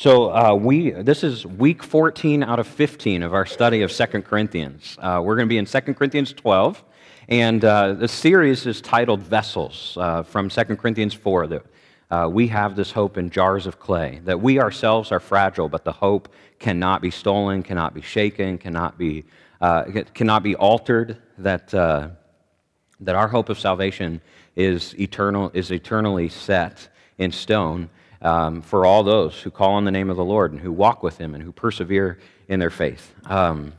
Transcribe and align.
So 0.00 0.34
uh, 0.34 0.54
we 0.54 0.92
this 0.92 1.22
is 1.22 1.44
week 1.44 1.82
14 1.82 2.42
out 2.42 2.58
of 2.58 2.66
15 2.66 3.22
of 3.22 3.34
our 3.34 3.44
study 3.44 3.82
of 3.82 3.92
Second 3.92 4.22
Corinthians. 4.22 4.96
Uh, 4.98 5.20
we're 5.22 5.36
going 5.36 5.46
to 5.46 5.52
be 5.52 5.58
in 5.58 5.66
Second 5.66 5.92
Corinthians 5.96 6.32
12, 6.32 6.82
and 7.28 7.62
uh, 7.62 7.92
the 7.92 8.08
series 8.08 8.64
is 8.64 8.80
titled 8.80 9.20
Vessels 9.20 9.98
uh, 10.00 10.22
from 10.22 10.48
Second 10.48 10.78
Corinthians 10.78 11.12
4. 11.12 11.48
That 11.48 11.66
uh, 12.10 12.30
we 12.32 12.46
have 12.46 12.76
this 12.76 12.90
hope 12.90 13.18
in 13.18 13.28
jars 13.28 13.66
of 13.66 13.78
clay. 13.78 14.22
That 14.24 14.40
we 14.40 14.58
ourselves 14.58 15.12
are 15.12 15.20
fragile, 15.20 15.68
but 15.68 15.84
the 15.84 15.92
hope 15.92 16.30
cannot 16.58 17.02
be 17.02 17.10
stolen, 17.10 17.62
cannot 17.62 17.92
be 17.92 18.00
shaken, 18.00 18.56
cannot 18.56 18.96
be 18.96 19.26
uh, 19.60 19.84
cannot 20.14 20.42
be 20.42 20.56
altered. 20.56 21.18
That 21.36 21.68
that 21.68 23.14
our 23.14 23.28
hope 23.28 23.50
of 23.50 23.58
salvation 23.58 24.22
is 24.56 24.98
eternal 24.98 25.50
is 25.52 25.70
eternally 25.70 26.30
set 26.30 26.88
in 27.18 27.30
stone 27.30 27.90
um, 28.22 28.62
for 28.62 28.84
all 28.84 29.02
those 29.02 29.40
who 29.40 29.50
call 29.50 29.72
on 29.72 29.84
the 29.84 29.90
name 29.90 30.10
of 30.10 30.16
the 30.16 30.24
Lord 30.24 30.52
and 30.52 30.60
who 30.60 30.72
walk 30.72 31.02
with 31.02 31.18
Him 31.18 31.34
and 31.34 31.42
who 31.42 31.52
persevere 31.52 32.18
in 32.48 32.60
their 32.60 32.70
faith. 32.70 33.14
Um, 33.26 33.72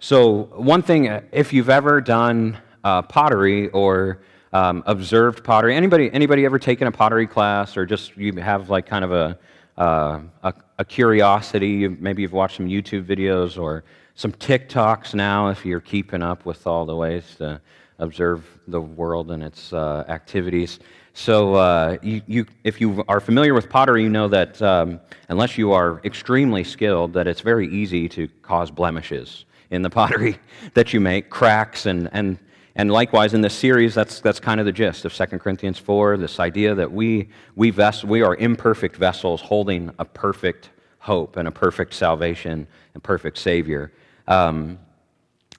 so, 0.00 0.44
one 0.54 0.82
thing, 0.82 1.08
uh, 1.08 1.22
if 1.32 1.52
you've 1.52 1.70
ever 1.70 2.00
done 2.00 2.56
uh, 2.84 3.02
pottery 3.02 3.68
or 3.70 4.20
um, 4.52 4.82
observed 4.86 5.44
pottery, 5.44 5.74
anybody, 5.74 6.10
anybody 6.12 6.44
ever 6.44 6.58
taken 6.58 6.86
a 6.86 6.92
pottery 6.92 7.26
class 7.26 7.76
or 7.76 7.84
just 7.84 8.16
you 8.16 8.32
have 8.34 8.70
like 8.70 8.86
kind 8.86 9.04
of 9.04 9.12
a, 9.12 9.38
uh, 9.76 10.20
a, 10.44 10.54
a, 10.78 10.84
curiosity? 10.84 11.88
Maybe 11.88 12.22
you've 12.22 12.32
watched 12.32 12.56
some 12.56 12.68
YouTube 12.68 13.04
videos 13.04 13.60
or 13.60 13.84
some 14.14 14.32
TikToks 14.32 15.14
now 15.14 15.48
if 15.48 15.64
you're 15.64 15.80
keeping 15.80 16.22
up 16.22 16.44
with 16.44 16.66
all 16.66 16.86
the 16.86 16.96
ways 16.96 17.34
to 17.38 17.60
observe 17.98 18.46
the 18.68 18.80
world 18.80 19.30
and 19.30 19.42
its 19.42 19.72
uh, 19.72 20.04
activities. 20.08 20.78
So, 21.18 21.54
uh, 21.56 21.96
you, 22.00 22.22
you, 22.28 22.46
if 22.62 22.80
you 22.80 23.04
are 23.08 23.18
familiar 23.18 23.52
with 23.52 23.68
pottery, 23.68 24.04
you 24.04 24.08
know 24.08 24.28
that 24.28 24.62
um, 24.62 25.00
unless 25.28 25.58
you 25.58 25.72
are 25.72 26.00
extremely 26.04 26.62
skilled, 26.62 27.12
that 27.14 27.26
it's 27.26 27.40
very 27.40 27.66
easy 27.66 28.08
to 28.10 28.28
cause 28.42 28.70
blemishes 28.70 29.44
in 29.70 29.82
the 29.82 29.90
pottery 29.90 30.38
that 30.74 30.92
you 30.92 31.00
make, 31.00 31.28
cracks, 31.28 31.86
and, 31.86 32.08
and, 32.12 32.38
and 32.76 32.92
likewise 32.92 33.34
in 33.34 33.40
this 33.40 33.52
series, 33.52 33.96
that's, 33.96 34.20
that's 34.20 34.38
kind 34.38 34.60
of 34.60 34.66
the 34.66 34.70
gist 34.70 35.04
of 35.04 35.12
2 35.12 35.38
Corinthians 35.38 35.76
4 35.76 36.18
this 36.18 36.38
idea 36.38 36.72
that 36.76 36.92
we, 36.92 37.30
we, 37.56 37.74
we 38.04 38.22
are 38.22 38.36
imperfect 38.36 38.94
vessels 38.94 39.40
holding 39.40 39.90
a 39.98 40.04
perfect 40.04 40.70
hope 41.00 41.36
and 41.36 41.48
a 41.48 41.52
perfect 41.52 41.94
salvation 41.94 42.64
and 42.94 43.02
perfect 43.02 43.38
Savior. 43.38 43.92
Um, 44.28 44.78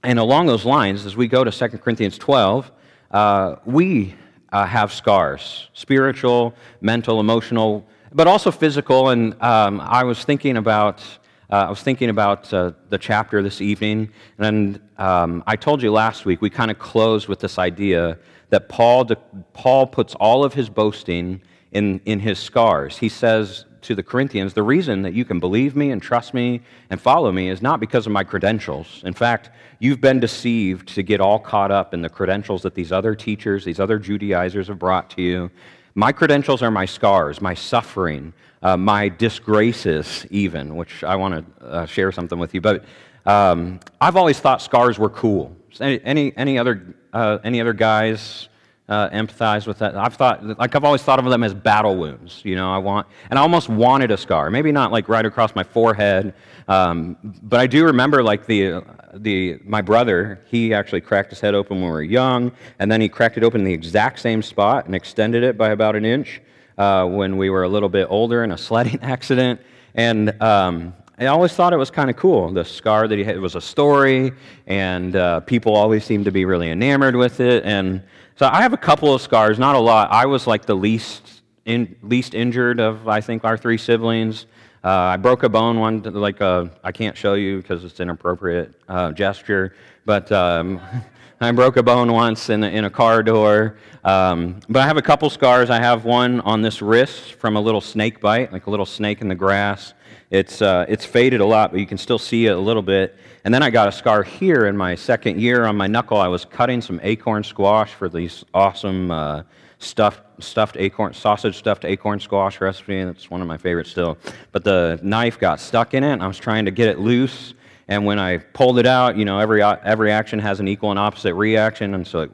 and 0.03 0.19
along 0.19 0.47
those 0.47 0.63
lines, 0.63 1.05
as 1.05 1.17
we 1.17 1.27
go 1.27 1.43
to 1.43 1.51
2 1.51 1.79
Corinthians 1.79 2.17
12, 2.17 2.71
uh, 3.11 3.55
we 3.65 4.15
uh, 4.51 4.65
have 4.65 4.91
scars 4.91 5.69
spiritual, 5.73 6.53
mental, 6.81 7.19
emotional, 7.19 7.85
but 8.13 8.27
also 8.27 8.51
physical. 8.51 9.09
And 9.09 9.41
um, 9.41 9.81
I 9.81 10.03
was 10.03 10.23
thinking 10.23 10.57
about. 10.57 11.03
Uh, 11.51 11.65
I 11.65 11.69
was 11.71 11.81
thinking 11.81 12.09
about 12.09 12.53
uh, 12.53 12.73
the 12.89 12.99
chapter 12.99 13.41
this 13.41 13.59
evening, 13.59 14.11
and 14.37 14.79
um, 14.99 15.43
I 15.47 15.55
told 15.55 15.81
you 15.81 15.91
last 15.91 16.23
week 16.23 16.43
we 16.43 16.49
kind 16.51 16.69
of 16.69 16.77
closed 16.77 17.27
with 17.27 17.39
this 17.39 17.57
idea 17.57 18.19
that 18.49 18.69
Paul, 18.69 19.05
Paul 19.53 19.87
puts 19.87 20.13
all 20.15 20.43
of 20.43 20.53
his 20.53 20.69
boasting 20.69 21.41
in, 21.71 22.01
in 22.05 22.19
his 22.19 22.39
scars. 22.39 22.97
He 22.97 23.09
says 23.09 23.65
to 23.81 23.95
the 23.95 24.03
Corinthians, 24.03 24.53
the 24.53 24.63
reason 24.63 25.01
that 25.03 25.13
you 25.13 25.25
can 25.25 25.39
believe 25.39 25.75
me 25.75 25.91
and 25.91 26.01
trust 26.01 26.33
me 26.33 26.61
and 26.89 26.99
follow 26.99 27.31
me 27.31 27.49
is 27.49 27.61
not 27.61 27.79
because 27.79 28.05
of 28.05 28.11
my 28.11 28.23
credentials. 28.23 29.01
In 29.05 29.13
fact, 29.13 29.49
you've 29.79 30.01
been 30.01 30.19
deceived 30.19 30.89
to 30.95 31.03
get 31.03 31.21
all 31.21 31.39
caught 31.39 31.71
up 31.71 31.93
in 31.93 32.01
the 32.01 32.09
credentials 32.09 32.61
that 32.63 32.75
these 32.75 32.91
other 32.91 33.15
teachers, 33.15 33.63
these 33.63 33.79
other 33.79 33.97
Judaizers 33.97 34.67
have 34.67 34.79
brought 34.79 35.09
to 35.11 35.21
you. 35.21 35.51
My 35.95 36.11
credentials 36.11 36.61
are 36.61 36.71
my 36.71 36.85
scars, 36.85 37.41
my 37.41 37.53
suffering, 37.53 38.33
uh, 38.61 38.75
my 38.77 39.09
disgraces, 39.09 40.25
even, 40.29 40.75
which 40.75 41.03
I 41.03 41.15
want 41.15 41.45
to 41.59 41.65
uh, 41.65 41.85
share 41.85 42.11
something 42.11 42.37
with 42.37 42.53
you. 42.53 42.61
But 42.61 42.83
um, 43.25 43.79
I've 44.01 44.15
always 44.15 44.39
thought 44.39 44.61
scars 44.61 44.99
were 44.99 45.09
cool. 45.09 45.55
Any, 45.79 46.01
any, 46.03 46.35
any, 46.35 46.59
other, 46.59 46.95
uh, 47.13 47.39
any 47.43 47.61
other 47.61 47.73
guys 47.73 48.48
uh, 48.89 49.09
empathize 49.11 49.67
with 49.67 49.77
that. 49.79 49.95
I've 49.95 50.15
thought, 50.15 50.43
like, 50.57 50.75
I've 50.75 50.83
always 50.83 51.03
thought 51.03 51.19
of 51.19 51.25
them 51.29 51.43
as 51.43 51.53
battle 51.53 51.95
wounds. 51.95 52.41
You 52.43 52.55
know, 52.55 52.73
I 52.73 52.79
want, 52.79 53.07
and 53.29 53.37
I 53.37 53.41
almost 53.41 53.69
wanted 53.69 54.09
a 54.11 54.17
scar. 54.17 54.49
Maybe 54.49 54.71
not 54.71 54.91
like 54.91 55.07
right 55.07 55.25
across 55.25 55.55
my 55.55 55.63
forehead, 55.63 56.33
um, 56.67 57.15
but 57.43 57.59
I 57.59 57.67
do 57.67 57.85
remember 57.85 58.23
like 58.23 58.47
the, 58.47 58.83
the, 59.13 59.59
my 59.63 59.81
brother. 59.81 60.43
He 60.47 60.73
actually 60.73 61.01
cracked 61.01 61.29
his 61.29 61.39
head 61.39 61.53
open 61.53 61.77
when 61.77 61.85
we 61.85 61.91
were 61.91 62.01
young, 62.01 62.51
and 62.79 62.91
then 62.91 62.99
he 62.99 63.07
cracked 63.07 63.37
it 63.37 63.43
open 63.43 63.61
in 63.61 63.65
the 63.65 63.73
exact 63.73 64.19
same 64.19 64.41
spot 64.41 64.87
and 64.87 64.95
extended 64.95 65.43
it 65.43 65.57
by 65.57 65.69
about 65.69 65.95
an 65.95 66.03
inch 66.03 66.41
uh, 66.79 67.05
when 67.05 67.37
we 67.37 67.51
were 67.51 67.63
a 67.63 67.69
little 67.69 67.89
bit 67.89 68.07
older 68.09 68.43
in 68.43 68.51
a 68.51 68.57
sledding 68.67 68.99
accident. 69.03 69.61
And 69.93 70.41
um, 70.41 70.93
I 71.19 71.27
always 71.27 71.53
thought 71.53 71.73
it 71.73 71.77
was 71.77 71.91
kind 71.91 72.09
of 72.09 72.15
cool. 72.15 72.51
The 72.51 72.63
scar 72.65 73.07
that 73.07 73.17
he 73.17 73.23
had 73.23 73.35
it 73.35 73.39
was 73.39 73.55
a 73.55 73.61
story, 73.61 74.31
and 74.65 75.15
uh, 75.15 75.41
people 75.41 75.75
always 75.75 76.05
seemed 76.05 76.25
to 76.25 76.31
be 76.31 76.45
really 76.45 76.71
enamored 76.71 77.15
with 77.15 77.39
it. 77.39 77.63
And 77.65 78.01
so 78.39 78.49
I 78.49 78.61
have 78.61 78.71
a 78.71 78.77
couple 78.77 79.13
of 79.13 79.21
scars, 79.21 79.59
not 79.59 79.75
a 79.75 79.79
lot. 79.79 80.11
I 80.11 80.25
was 80.25 80.47
like 80.47 80.65
the 80.65 80.73
least 80.73 81.41
in, 81.65 81.97
least 82.01 82.33
injured 82.33 82.79
of 82.79 83.05
I 83.05 83.19
think 83.19 83.43
our 83.43 83.57
three 83.57 83.77
siblings. 83.77 84.45
Uh, 84.81 84.87
I 84.87 85.17
broke 85.17 85.43
a 85.43 85.49
bone 85.49 85.77
one, 85.77 86.01
like 86.03 86.39
uh, 86.39 86.67
I 86.81 86.93
can't 86.93 87.17
show 87.17 87.33
you 87.33 87.57
because 87.57 87.83
it's 87.83 87.99
inappropriate 87.99 88.75
uh, 88.87 89.11
gesture, 89.11 89.75
but 90.05 90.31
um, 90.31 90.79
I 91.41 91.51
broke 91.51 91.75
a 91.75 91.83
bone 91.83 92.13
once 92.13 92.49
in 92.49 92.63
a, 92.63 92.67
in 92.67 92.85
a 92.85 92.89
car 92.89 93.23
door. 93.23 93.75
Um, 94.05 94.61
but 94.69 94.83
I 94.83 94.87
have 94.87 94.95
a 94.95 95.01
couple 95.01 95.29
scars. 95.29 95.69
I 95.69 95.81
have 95.81 96.05
one 96.05 96.39
on 96.39 96.61
this 96.61 96.81
wrist 96.81 97.33
from 97.33 97.57
a 97.57 97.59
little 97.59 97.81
snake 97.81 98.21
bite, 98.21 98.53
like 98.53 98.67
a 98.67 98.69
little 98.69 98.85
snake 98.85 99.19
in 99.19 99.27
the 99.27 99.35
grass. 99.35 99.93
It's, 100.31 100.61
uh, 100.61 100.85
it's 100.87 101.05
faded 101.05 101.41
a 101.41 101.45
lot, 101.45 101.71
but 101.71 101.79
you 101.79 101.87
can 101.87 101.97
still 101.97 102.19
see 102.19 102.45
it 102.45 102.55
a 102.55 102.59
little 102.59 102.83
bit. 102.83 103.17
And 103.43 103.53
then 103.53 103.63
I 103.63 103.69
got 103.69 103.87
a 103.87 103.91
scar 103.91 104.21
here 104.21 104.67
in 104.67 104.77
my 104.77 104.93
second 104.93 105.41
year 105.41 105.65
on 105.65 105.75
my 105.75 105.87
knuckle. 105.87 106.17
I 106.17 106.27
was 106.27 106.45
cutting 106.45 106.81
some 106.81 106.99
acorn 107.01 107.43
squash 107.43 107.93
for 107.93 108.09
these 108.09 108.45
awesome 108.53 109.09
uh, 109.09 109.43
stuffed, 109.79 110.21
stuffed 110.43 110.77
acorn, 110.77 111.13
sausage 111.13 111.57
stuffed 111.57 111.83
acorn 111.83 112.19
squash 112.19 112.61
recipe. 112.61 112.99
and 112.99 113.09
It's 113.09 113.31
one 113.31 113.41
of 113.41 113.47
my 113.47 113.57
favorites 113.57 113.89
still. 113.89 114.17
But 114.51 114.63
the 114.63 114.99
knife 115.01 115.39
got 115.39 115.59
stuck 115.59 115.93
in 115.93 116.03
it, 116.03 116.21
I 116.21 116.27
was 116.27 116.37
trying 116.37 116.65
to 116.65 116.71
get 116.71 116.89
it 116.89 116.99
loose. 116.99 117.55
And 117.87 118.05
when 118.05 118.19
I 118.19 118.37
pulled 118.37 118.77
it 118.77 118.85
out, 118.85 119.17
you 119.17 119.25
know, 119.25 119.39
every, 119.39 119.63
every 119.63 120.11
action 120.11 120.37
has 120.37 120.59
an 120.59 120.67
equal 120.67 120.91
and 120.91 120.99
opposite 120.99 121.33
reaction. 121.33 121.95
And 121.95 122.05
so 122.05 122.19
it 122.19 122.31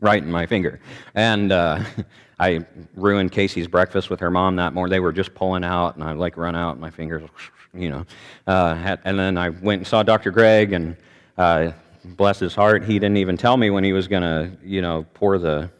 right 0.00 0.22
in 0.22 0.30
my 0.30 0.46
finger. 0.46 0.80
And 1.14 1.52
uh, 1.52 1.84
I 2.38 2.64
ruined 2.94 3.32
Casey's 3.32 3.66
breakfast 3.66 4.10
with 4.10 4.20
her 4.20 4.30
mom 4.30 4.56
that 4.56 4.72
morning. 4.72 4.90
They 4.90 5.00
were 5.00 5.12
just 5.12 5.34
pulling 5.34 5.64
out, 5.64 5.96
and 5.96 6.04
I 6.04 6.12
like 6.12 6.36
run 6.36 6.54
out, 6.54 6.72
and 6.72 6.80
my 6.80 6.90
fingers, 6.90 7.28
you 7.74 7.90
know. 7.90 8.06
Uh, 8.46 8.96
and 9.04 9.18
then 9.18 9.36
I 9.36 9.48
went 9.48 9.80
and 9.80 9.86
saw 9.86 10.02
Dr. 10.02 10.30
Greg, 10.30 10.72
and 10.72 10.96
uh, 11.36 11.72
bless 12.04 12.38
his 12.38 12.54
heart, 12.54 12.84
he 12.84 12.94
didn't 12.94 13.16
even 13.16 13.36
tell 13.36 13.56
me 13.56 13.70
when 13.70 13.84
he 13.84 13.92
was 13.92 14.08
going 14.08 14.22
to, 14.22 14.50
you 14.62 14.82
know, 14.82 15.06
pour 15.14 15.38
the 15.38 15.70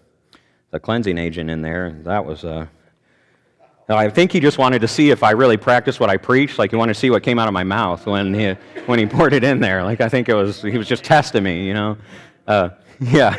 the 0.70 0.78
cleansing 0.78 1.16
agent 1.16 1.48
in 1.48 1.62
there. 1.62 1.98
That 2.02 2.24
was 2.24 2.44
uh, 2.44 2.66
I 3.88 4.10
think 4.10 4.32
he 4.32 4.40
just 4.40 4.58
wanted 4.58 4.80
to 4.80 4.88
see 4.88 5.10
if 5.10 5.22
I 5.22 5.30
really 5.30 5.56
practiced 5.56 5.98
what 5.98 6.10
I 6.10 6.18
preached. 6.18 6.58
Like 6.58 6.70
he 6.70 6.76
wanted 6.76 6.92
to 6.92 7.00
see 7.00 7.08
what 7.08 7.22
came 7.22 7.38
out 7.38 7.48
of 7.48 7.54
my 7.54 7.64
mouth 7.64 8.04
when 8.06 8.34
he 8.34 8.54
when 8.86 8.98
he 8.98 9.06
poured 9.16 9.32
it 9.32 9.44
in 9.44 9.60
there. 9.60 9.82
Like 9.82 10.00
I 10.00 10.08
think 10.08 10.28
it 10.28 10.34
was 10.34 10.60
he 10.60 10.76
was 10.76 10.86
just 10.86 11.04
testing 11.04 11.42
me, 11.42 11.66
you 11.66 11.74
know. 11.74 11.96
Uh, 12.46 12.70
yeah. 13.00 13.34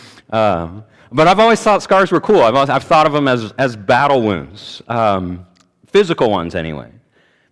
uh, 0.30 0.80
but 1.12 1.26
I've 1.26 1.40
always 1.40 1.60
thought 1.60 1.82
scars 1.82 2.12
were 2.12 2.20
cool. 2.20 2.42
I've, 2.42 2.54
always, 2.54 2.70
I've 2.70 2.84
thought 2.84 3.06
of 3.06 3.12
them 3.12 3.26
as, 3.26 3.52
as 3.58 3.76
battle 3.76 4.22
wounds, 4.22 4.80
um, 4.88 5.46
physical 5.86 6.30
ones 6.30 6.54
anyway. 6.54 6.90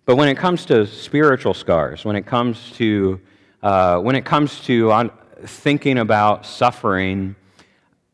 But 0.05 0.15
when 0.15 0.29
it 0.29 0.37
comes 0.37 0.65
to 0.65 0.87
spiritual 0.87 1.53
scars, 1.53 2.05
when 2.05 2.15
it 2.15 2.25
comes 2.25 2.71
to, 2.77 3.19
uh, 3.61 3.99
when 3.99 4.15
it 4.15 4.25
comes 4.25 4.61
to 4.61 4.91
uh, 4.91 5.09
thinking 5.45 5.99
about 5.99 6.45
suffering, 6.45 7.35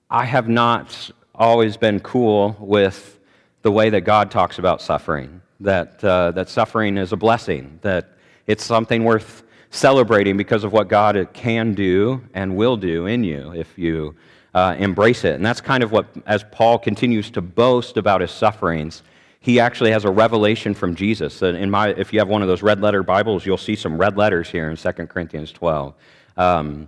I 0.10 0.26
have 0.26 0.50
not 0.50 1.12
always 1.34 1.78
been 1.78 2.00
cool 2.00 2.56
with 2.60 3.20
the 3.62 3.72
way 3.72 3.90
that 3.90 4.02
God 4.02 4.32
talks 4.32 4.60
about 4.60 4.82
suffering. 4.82 5.42
That, 5.62 6.04
uh, 6.04 6.32
that 6.32 6.50
suffering 6.50 6.98
is 6.98 7.14
a 7.14 7.16
blessing, 7.16 7.80
that 7.82 8.18
it's 8.46 8.66
something 8.66 9.06
worth 9.06 9.44
celebrating 9.76 10.38
because 10.38 10.64
of 10.64 10.72
what 10.72 10.88
God 10.88 11.28
can 11.34 11.74
do 11.74 12.24
and 12.34 12.56
will 12.56 12.78
do 12.78 13.06
in 13.06 13.24
you 13.24 13.54
if 13.54 13.78
you 13.78 14.16
uh, 14.54 14.76
embrace 14.80 15.26
it. 15.26 15.36
And 15.36 15.46
that's 15.46 15.62
kind 15.62 15.84
of 15.84 15.92
what, 15.92 16.08
as 16.26 16.46
Paul 16.52 16.80
continues 16.80 17.30
to 17.32 17.42
boast 17.42 17.98
about 17.98 18.22
his 18.22 18.32
sufferings, 18.32 19.04
he 19.42 19.60
actually 19.60 19.92
has 19.92 20.06
a 20.06 20.10
revelation 20.10 20.74
from 20.74 20.96
Jesus. 20.96 21.42
In 21.42 21.70
my, 21.70 21.90
if 21.90 22.14
you 22.14 22.20
have 22.20 22.30
one 22.30 22.42
of 22.42 22.48
those 22.48 22.64
red 22.64 22.82
letter 22.82 23.04
Bibles, 23.04 23.46
you'll 23.46 23.58
see 23.58 23.76
some 23.76 23.98
red 23.98 24.18
letters 24.18 24.50
here 24.50 24.70
in 24.70 24.78
2 24.78 24.92
Corinthians 25.08 25.52
12 25.52 25.94
um, 26.38 26.88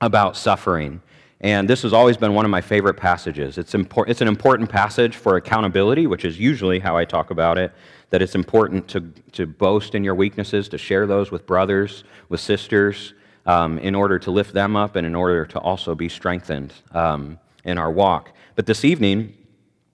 about 0.00 0.36
suffering. 0.36 1.00
And 1.40 1.68
this 1.68 1.82
has 1.82 1.92
always 1.92 2.16
been 2.16 2.34
one 2.34 2.44
of 2.44 2.50
my 2.50 2.60
favorite 2.60 2.94
passages. 2.94 3.58
It's, 3.58 3.72
impor- 3.72 4.08
it's 4.08 4.20
an 4.20 4.28
important 4.28 4.68
passage 4.68 5.16
for 5.16 5.36
accountability, 5.36 6.06
which 6.06 6.24
is 6.24 6.38
usually 6.38 6.78
how 6.78 6.96
I 6.96 7.04
talk 7.04 7.30
about 7.30 7.58
it. 7.58 7.72
That 8.10 8.22
it's 8.22 8.34
important 8.34 8.88
to, 8.88 9.00
to 9.32 9.46
boast 9.46 9.94
in 9.94 10.02
your 10.02 10.14
weaknesses, 10.14 10.68
to 10.70 10.78
share 10.78 11.06
those 11.06 11.30
with 11.30 11.46
brothers, 11.46 12.04
with 12.28 12.40
sisters, 12.40 13.14
um, 13.44 13.78
in 13.78 13.94
order 13.94 14.18
to 14.18 14.30
lift 14.30 14.52
them 14.52 14.76
up 14.76 14.96
and 14.96 15.06
in 15.06 15.14
order 15.14 15.44
to 15.46 15.58
also 15.58 15.94
be 15.94 16.08
strengthened 16.08 16.72
um, 16.92 17.38
in 17.64 17.78
our 17.78 17.90
walk. 17.90 18.32
But 18.54 18.66
this 18.66 18.84
evening, 18.84 19.34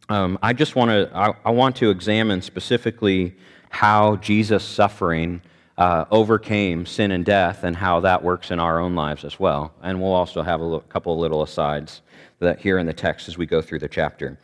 um, 0.09 0.39
I 0.43 0.53
just 0.53 0.77
want 0.77 0.91
to 0.91 1.11
I, 1.17 1.35
I, 1.45 1.51
want 1.51 1.77
to 1.77 1.91
examine 1.91 2.43
specifically 2.43 3.37
how 3.71 4.17
Jesus' 4.17 4.65
suffering 4.65 5.41
uh, 5.79 6.05
overcame 6.11 6.87
sin 6.87 7.11
and 7.11 7.25
death, 7.25 7.65
and 7.65 7.75
how 7.75 8.01
that 8.01 8.23
works 8.23 8.51
in 8.51 8.61
our 8.61 8.79
own 8.79 8.95
lives 8.95 9.25
as 9.25 9.41
well. 9.41 9.73
And 9.83 10.01
we'll 10.01 10.13
also 10.13 10.43
have 10.43 10.61
a 10.61 10.65
little, 10.65 10.81
couple 10.81 11.19
little 11.19 11.43
asides 11.43 12.03
that 12.39 12.61
here 12.61 12.79
in 12.79 12.87
the 12.87 12.93
text 12.93 13.29
as 13.29 13.37
we 13.39 13.47
go 13.47 13.61
through 13.61 13.81
the 13.81 13.89
chapter. 13.89 14.39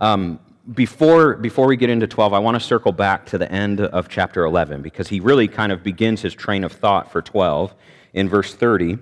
Um, 0.00 0.38
before, 0.74 1.34
before 1.36 1.66
we 1.66 1.76
get 1.76 1.90
into 1.90 2.06
12, 2.06 2.32
I 2.32 2.38
want 2.38 2.56
to 2.56 2.60
circle 2.60 2.92
back 2.92 3.26
to 3.26 3.38
the 3.38 3.50
end 3.50 3.80
of 3.80 4.08
chapter 4.08 4.44
11 4.44 4.82
because 4.82 5.08
he 5.08 5.20
really 5.20 5.48
kind 5.48 5.70
of 5.70 5.82
begins 5.82 6.22
his 6.22 6.34
train 6.34 6.64
of 6.64 6.72
thought 6.72 7.12
for 7.12 7.22
12 7.22 7.74
in 8.14 8.28
verse 8.28 8.54
30. 8.54 8.98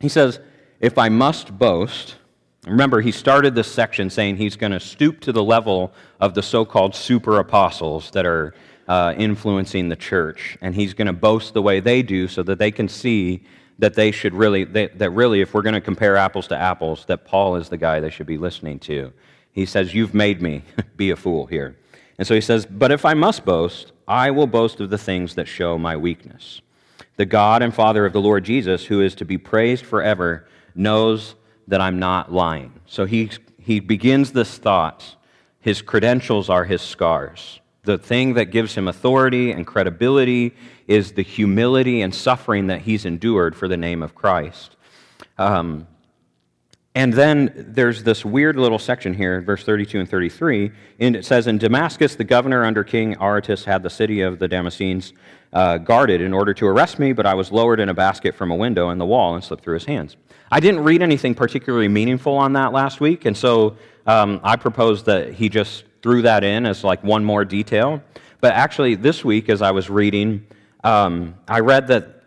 He 0.00 0.08
says, 0.08 0.40
If 0.80 0.98
I 0.98 1.08
must 1.08 1.58
boast, 1.58 2.16
remember, 2.66 3.00
he 3.00 3.12
started 3.12 3.54
this 3.54 3.70
section 3.70 4.10
saying 4.10 4.36
he's 4.36 4.56
going 4.56 4.72
to 4.72 4.80
stoop 4.80 5.20
to 5.20 5.32
the 5.32 5.42
level 5.42 5.92
of 6.20 6.34
the 6.34 6.42
so 6.42 6.64
called 6.64 6.94
super 6.94 7.38
apostles 7.38 8.10
that 8.10 8.26
are 8.26 8.54
uh, 8.86 9.14
influencing 9.16 9.88
the 9.88 9.96
church, 9.96 10.58
and 10.60 10.74
he's 10.74 10.92
going 10.92 11.06
to 11.06 11.12
boast 11.14 11.54
the 11.54 11.62
way 11.62 11.80
they 11.80 12.02
do 12.02 12.28
so 12.28 12.42
that 12.42 12.58
they 12.58 12.70
can 12.70 12.88
see 12.88 13.42
that 13.78 13.94
they 13.94 14.10
should 14.10 14.34
really, 14.34 14.64
that 14.64 15.10
really, 15.10 15.40
if 15.40 15.54
we're 15.54 15.62
going 15.62 15.74
to 15.74 15.80
compare 15.80 16.16
apples 16.16 16.46
to 16.46 16.56
apples, 16.56 17.06
that 17.06 17.24
Paul 17.24 17.56
is 17.56 17.70
the 17.70 17.78
guy 17.78 17.98
they 17.98 18.10
should 18.10 18.26
be 18.26 18.38
listening 18.38 18.78
to. 18.80 19.12
He 19.54 19.64
says, 19.64 19.94
You've 19.94 20.12
made 20.12 20.42
me 20.42 20.62
be 20.96 21.10
a 21.10 21.16
fool 21.16 21.46
here. 21.46 21.76
And 22.18 22.26
so 22.26 22.34
he 22.34 22.42
says, 22.42 22.66
But 22.66 22.92
if 22.92 23.06
I 23.06 23.14
must 23.14 23.46
boast, 23.46 23.92
I 24.06 24.30
will 24.30 24.46
boast 24.46 24.80
of 24.80 24.90
the 24.90 24.98
things 24.98 25.36
that 25.36 25.48
show 25.48 25.78
my 25.78 25.96
weakness. 25.96 26.60
The 27.16 27.24
God 27.24 27.62
and 27.62 27.72
Father 27.72 28.04
of 28.04 28.12
the 28.12 28.20
Lord 28.20 28.44
Jesus, 28.44 28.84
who 28.84 29.00
is 29.00 29.14
to 29.14 29.24
be 29.24 29.38
praised 29.38 29.86
forever, 29.86 30.46
knows 30.74 31.36
that 31.68 31.80
I'm 31.80 31.98
not 31.98 32.32
lying. 32.32 32.72
So 32.86 33.06
he, 33.06 33.30
he 33.58 33.80
begins 33.80 34.32
this 34.32 34.58
thought. 34.58 35.16
His 35.60 35.80
credentials 35.80 36.50
are 36.50 36.64
his 36.64 36.82
scars. 36.82 37.60
The 37.84 37.96
thing 37.96 38.34
that 38.34 38.46
gives 38.46 38.74
him 38.74 38.88
authority 38.88 39.52
and 39.52 39.66
credibility 39.66 40.54
is 40.88 41.12
the 41.12 41.22
humility 41.22 42.02
and 42.02 42.14
suffering 42.14 42.66
that 42.66 42.82
he's 42.82 43.04
endured 43.04 43.54
for 43.54 43.68
the 43.68 43.76
name 43.76 44.02
of 44.02 44.14
Christ. 44.14 44.76
Um, 45.38 45.86
and 46.94 47.12
then 47.12 47.52
there's 47.56 48.04
this 48.04 48.24
weird 48.24 48.56
little 48.56 48.78
section 48.78 49.14
here, 49.14 49.40
verse 49.40 49.64
32 49.64 50.00
and 50.00 50.08
33. 50.08 50.70
And 51.00 51.16
it 51.16 51.24
says, 51.24 51.48
In 51.48 51.58
Damascus, 51.58 52.14
the 52.14 52.24
governor 52.24 52.64
under 52.64 52.84
King 52.84 53.16
Aretas 53.20 53.64
had 53.64 53.82
the 53.82 53.90
city 53.90 54.20
of 54.20 54.38
the 54.38 54.48
Damascenes 54.48 55.12
uh, 55.52 55.78
guarded 55.78 56.20
in 56.20 56.32
order 56.32 56.54
to 56.54 56.66
arrest 56.66 56.98
me, 57.00 57.12
but 57.12 57.26
I 57.26 57.34
was 57.34 57.50
lowered 57.50 57.80
in 57.80 57.88
a 57.88 57.94
basket 57.94 58.34
from 58.34 58.50
a 58.50 58.56
window 58.56 58.90
in 58.90 58.98
the 58.98 59.06
wall 59.06 59.34
and 59.34 59.42
slipped 59.42 59.64
through 59.64 59.74
his 59.74 59.84
hands. 59.84 60.16
I 60.52 60.60
didn't 60.60 60.84
read 60.84 61.02
anything 61.02 61.34
particularly 61.34 61.88
meaningful 61.88 62.36
on 62.36 62.52
that 62.52 62.72
last 62.72 63.00
week, 63.00 63.24
and 63.24 63.36
so 63.36 63.76
um, 64.06 64.40
I 64.44 64.56
proposed 64.56 65.06
that 65.06 65.32
he 65.32 65.48
just 65.48 65.84
threw 66.02 66.22
that 66.22 66.44
in 66.44 66.66
as 66.66 66.84
like 66.84 67.02
one 67.02 67.24
more 67.24 67.44
detail. 67.44 68.02
But 68.40 68.52
actually, 68.52 68.94
this 68.94 69.24
week, 69.24 69.48
as 69.48 69.62
I 69.62 69.70
was 69.70 69.88
reading, 69.88 70.46
um, 70.84 71.34
I 71.48 71.60
read 71.60 71.88
that 71.88 72.22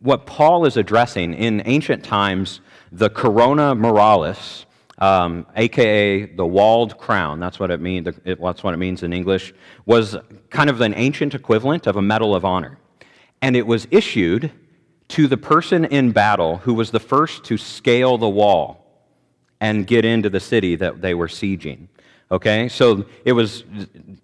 what 0.00 0.26
Paul 0.26 0.64
is 0.64 0.76
addressing 0.76 1.34
in 1.34 1.62
ancient 1.66 2.02
times, 2.04 2.60
the 2.92 3.08
corona 3.08 3.74
muralis, 3.74 4.66
um, 4.98 5.46
aka 5.56 6.26
the 6.26 6.46
walled 6.46 6.98
crown, 6.98 7.40
that's 7.40 7.58
what 7.58 7.70
it 7.70 7.80
means. 7.80 8.06
That's 8.24 8.62
what 8.62 8.74
it 8.74 8.76
means 8.76 9.02
in 9.02 9.12
English. 9.12 9.54
Was 9.86 10.16
kind 10.50 10.70
of 10.70 10.80
an 10.80 10.94
ancient 10.94 11.34
equivalent 11.34 11.86
of 11.86 11.96
a 11.96 12.02
medal 12.02 12.34
of 12.34 12.44
honor, 12.44 12.78
and 13.40 13.56
it 13.56 13.66
was 13.66 13.88
issued 13.90 14.52
to 15.08 15.26
the 15.26 15.36
person 15.36 15.86
in 15.86 16.12
battle 16.12 16.58
who 16.58 16.74
was 16.74 16.90
the 16.90 17.00
first 17.00 17.44
to 17.44 17.56
scale 17.56 18.18
the 18.18 18.28
wall 18.28 18.78
and 19.60 19.86
get 19.86 20.04
into 20.04 20.30
the 20.30 20.40
city 20.40 20.76
that 20.76 21.00
they 21.00 21.14
were 21.14 21.28
sieging. 21.28 21.88
Okay, 22.30 22.68
so 22.68 23.04
it 23.24 23.32
was 23.32 23.64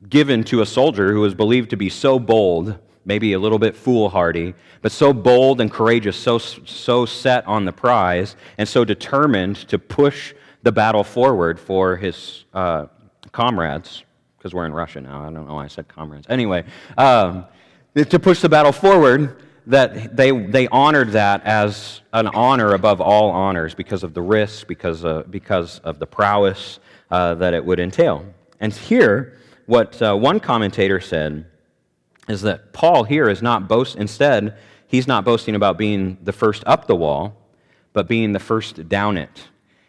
given 0.08 0.42
to 0.44 0.62
a 0.62 0.66
soldier 0.66 1.12
who 1.12 1.20
was 1.20 1.34
believed 1.34 1.70
to 1.70 1.76
be 1.76 1.90
so 1.90 2.18
bold 2.18 2.78
maybe 3.08 3.32
a 3.32 3.38
little 3.38 3.58
bit 3.58 3.74
foolhardy, 3.74 4.54
but 4.82 4.92
so 4.92 5.12
bold 5.12 5.60
and 5.62 5.72
courageous, 5.72 6.16
so, 6.16 6.36
so 6.38 7.06
set 7.06 7.44
on 7.46 7.64
the 7.64 7.72
prize, 7.72 8.36
and 8.58 8.68
so 8.68 8.84
determined 8.84 9.56
to 9.68 9.78
push 9.78 10.34
the 10.62 10.70
battle 10.70 11.02
forward 11.02 11.58
for 11.58 11.96
his 11.96 12.44
uh, 12.52 12.86
comrades, 13.32 14.04
because 14.36 14.52
we're 14.52 14.66
in 14.66 14.74
Russia 14.74 15.00
now. 15.00 15.22
I 15.22 15.24
don't 15.32 15.46
know 15.48 15.54
why 15.54 15.64
I 15.64 15.68
said 15.68 15.88
comrades. 15.88 16.26
Anyway, 16.28 16.64
um, 16.98 17.46
to 17.94 18.18
push 18.18 18.40
the 18.42 18.48
battle 18.48 18.72
forward, 18.72 19.42
that 19.66 20.16
they, 20.16 20.30
they 20.30 20.66
honored 20.68 21.10
that 21.12 21.44
as 21.44 22.00
an 22.12 22.26
honor 22.28 22.72
above 22.74 23.00
all 23.00 23.30
honors 23.30 23.74
because 23.74 24.02
of 24.02 24.12
the 24.14 24.22
risk, 24.22 24.66
because, 24.66 25.04
of, 25.04 25.30
because 25.30 25.78
of 25.80 25.98
the 25.98 26.06
prowess 26.06 26.78
uh, 27.10 27.34
that 27.34 27.54
it 27.54 27.64
would 27.64 27.80
entail. 27.80 28.24
And 28.60 28.72
here, 28.72 29.38
what 29.66 30.00
uh, 30.00 30.14
one 30.14 30.40
commentator 30.40 31.00
said 31.00 31.44
is 32.28 32.42
that 32.42 32.72
Paul 32.72 33.04
here 33.04 33.28
is 33.28 33.42
not 33.42 33.68
boast 33.68 33.96
instead 33.96 34.56
he's 34.86 35.06
not 35.06 35.24
boasting 35.24 35.54
about 35.54 35.78
being 35.78 36.18
the 36.22 36.32
first 36.32 36.62
up 36.66 36.86
the 36.86 36.96
wall 36.96 37.36
but 37.92 38.06
being 38.06 38.32
the 38.32 38.38
first 38.38 38.88
down 38.88 39.16
it. 39.16 39.48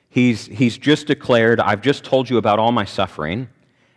He's, 0.09 0.47
he's 0.47 0.77
just 0.77 1.07
declared 1.07 1.59
i've 1.59 1.81
just 1.81 2.03
told 2.03 2.29
you 2.29 2.37
about 2.37 2.59
all 2.59 2.71
my 2.71 2.85
suffering 2.85 3.49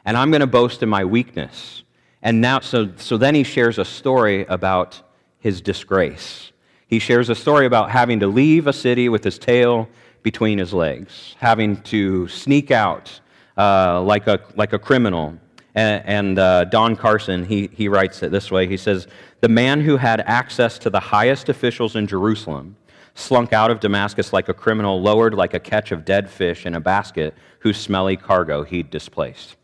and 0.05 0.17
i'm 0.17 0.31
going 0.31 0.41
to 0.41 0.47
boast 0.47 0.83
in 0.83 0.89
my 0.89 1.05
weakness. 1.05 1.83
And 2.25 2.41
now 2.41 2.61
so, 2.61 2.91
so 2.97 3.17
then 3.17 3.35
he 3.35 3.43
shares 3.43 3.79
a 3.79 3.85
story 3.85 4.45
about 4.47 5.03
his 5.41 5.61
disgrace. 5.61 6.53
He 6.87 7.00
shares 7.00 7.29
a 7.31 7.35
story 7.35 7.67
about 7.67 7.91
having 7.91 8.21
to 8.21 8.29
leave 8.29 8.69
a 8.69 8.73
city 8.73 9.09
with 9.09 9.25
his 9.25 9.38
tail 9.38 9.88
between 10.23 10.59
his 10.59 10.73
legs 10.73 11.35
having 11.38 11.81
to 11.83 12.29
sneak 12.29 12.71
out 12.71 13.21
uh, 13.56 14.00
like, 14.03 14.27
a, 14.27 14.41
like 14.56 14.73
a 14.73 14.79
criminal 14.79 15.37
and, 15.75 16.05
and 16.07 16.39
uh, 16.39 16.65
Don 16.65 16.97
Carson, 16.97 17.45
he, 17.45 17.71
he 17.73 17.89
writes 17.89 18.23
it 18.23 18.31
this 18.31 18.51
way 18.51 18.67
He 18.67 18.77
says, 18.77 19.07
The 19.41 19.49
man 19.49 19.81
who 19.81 19.97
had 19.97 20.21
access 20.21 20.79
to 20.81 20.91
the 20.91 21.01
highest 21.01 21.49
officials 21.49 21.97
in 21.97 22.07
Jerusalem 22.07 22.77
slunk 23.15 23.53
out 23.53 23.71
of 23.71 23.81
Damascus 23.81 24.33
like 24.33 24.49
a 24.49 24.55
criminal, 24.55 25.01
lowered 25.01 25.35
like 25.35 25.55
a 25.55 25.61
catch 25.61 25.93
of 25.93 26.05
dead 26.05 26.31
fish 26.31 26.65
in 26.65 26.75
a 26.75 26.81
basket 26.81 27.35
whose 27.61 27.79
smelly 27.79 28.17
cargo 28.17 28.63
he'd 28.63 28.91
displaced. 28.91 29.57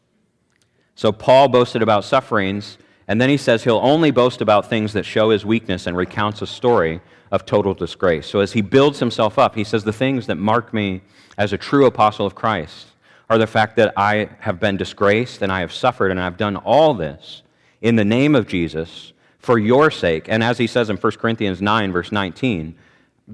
So 0.95 1.13
Paul 1.13 1.49
boasted 1.49 1.83
about 1.83 2.05
sufferings, 2.05 2.77
and 3.07 3.21
then 3.21 3.31
he 3.31 3.37
says 3.37 3.65
he'll 3.65 3.79
only 3.79 4.11
boast 4.11 4.41
about 4.41 4.69
things 4.69 4.93
that 4.93 5.05
show 5.05 5.31
his 5.31 5.47
weakness 5.47 5.87
and 5.87 5.97
recounts 5.97 6.43
a 6.43 6.47
story 6.47 7.01
of 7.31 7.47
total 7.47 7.73
disgrace. 7.75 8.27
So 8.27 8.41
as 8.41 8.53
he 8.53 8.61
builds 8.61 8.99
himself 8.99 9.39
up, 9.39 9.55
he 9.55 9.65
says, 9.65 9.85
The 9.85 9.93
things 9.93 10.27
that 10.27 10.37
mark 10.37 10.75
me 10.75 11.03
as 11.37 11.53
a 11.53 11.59
true 11.59 11.87
apostle 11.87 12.27
of 12.27 12.35
Christ 12.35 12.89
are 13.31 13.39
the 13.39 13.47
fact 13.47 13.77
that 13.77 13.93
I 13.97 14.31
have 14.41 14.59
been 14.59 14.77
disgraced 14.77 15.43
and 15.43 15.53
I 15.53 15.61
have 15.61 15.73
suffered 15.73 16.11
and 16.11 16.21
I've 16.21 16.37
done 16.37 16.57
all 16.57 16.95
this 16.95 17.43
in 17.81 17.97
the 17.97 18.05
name 18.05 18.35
of 18.35 18.47
Jesus 18.47 19.13
for 19.39 19.59
your 19.59 19.91
sake. 19.91 20.27
And 20.29 20.43
as 20.43 20.59
he 20.59 20.67
says 20.67 20.91
in 20.91 20.97
1 20.97 21.13
Corinthians 21.13 21.61
9, 21.61 21.93
verse 21.93 22.11
19, 22.11 22.75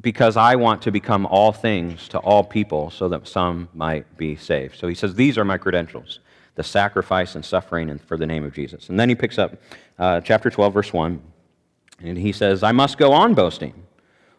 because 0.01 0.37
I 0.37 0.57
want 0.57 0.83
to 0.83 0.91
become 0.91 1.25
all 1.27 1.53
things 1.53 2.09
to 2.09 2.19
all 2.19 2.43
people 2.43 2.91
so 2.91 3.09
that 3.09 3.29
some 3.29 3.69
might 3.75 4.17
be 4.17 4.35
saved. 4.35 4.77
So 4.77 4.89
he 4.89 4.95
says, 4.95 5.15
These 5.15 5.39
are 5.39 5.45
my 5.45 5.59
credentials 5.59 6.19
the 6.55 6.63
sacrifice 6.63 7.35
and 7.35 7.45
suffering 7.45 7.99
for 7.99 8.17
the 8.17 8.27
name 8.27 8.45
of 8.45 8.53
Jesus. 8.53 8.89
And 8.89 8.99
then 8.99 9.09
he 9.09 9.15
picks 9.15 9.39
up 9.39 9.57
uh, 9.99 10.21
chapter 10.21 10.51
12, 10.51 10.73
verse 10.73 10.93
1, 10.93 11.21
and 12.01 12.19
he 12.19 12.33
says, 12.33 12.63
I 12.63 12.73
must 12.73 12.97
go 12.99 13.13
on 13.13 13.35
boasting. 13.35 13.75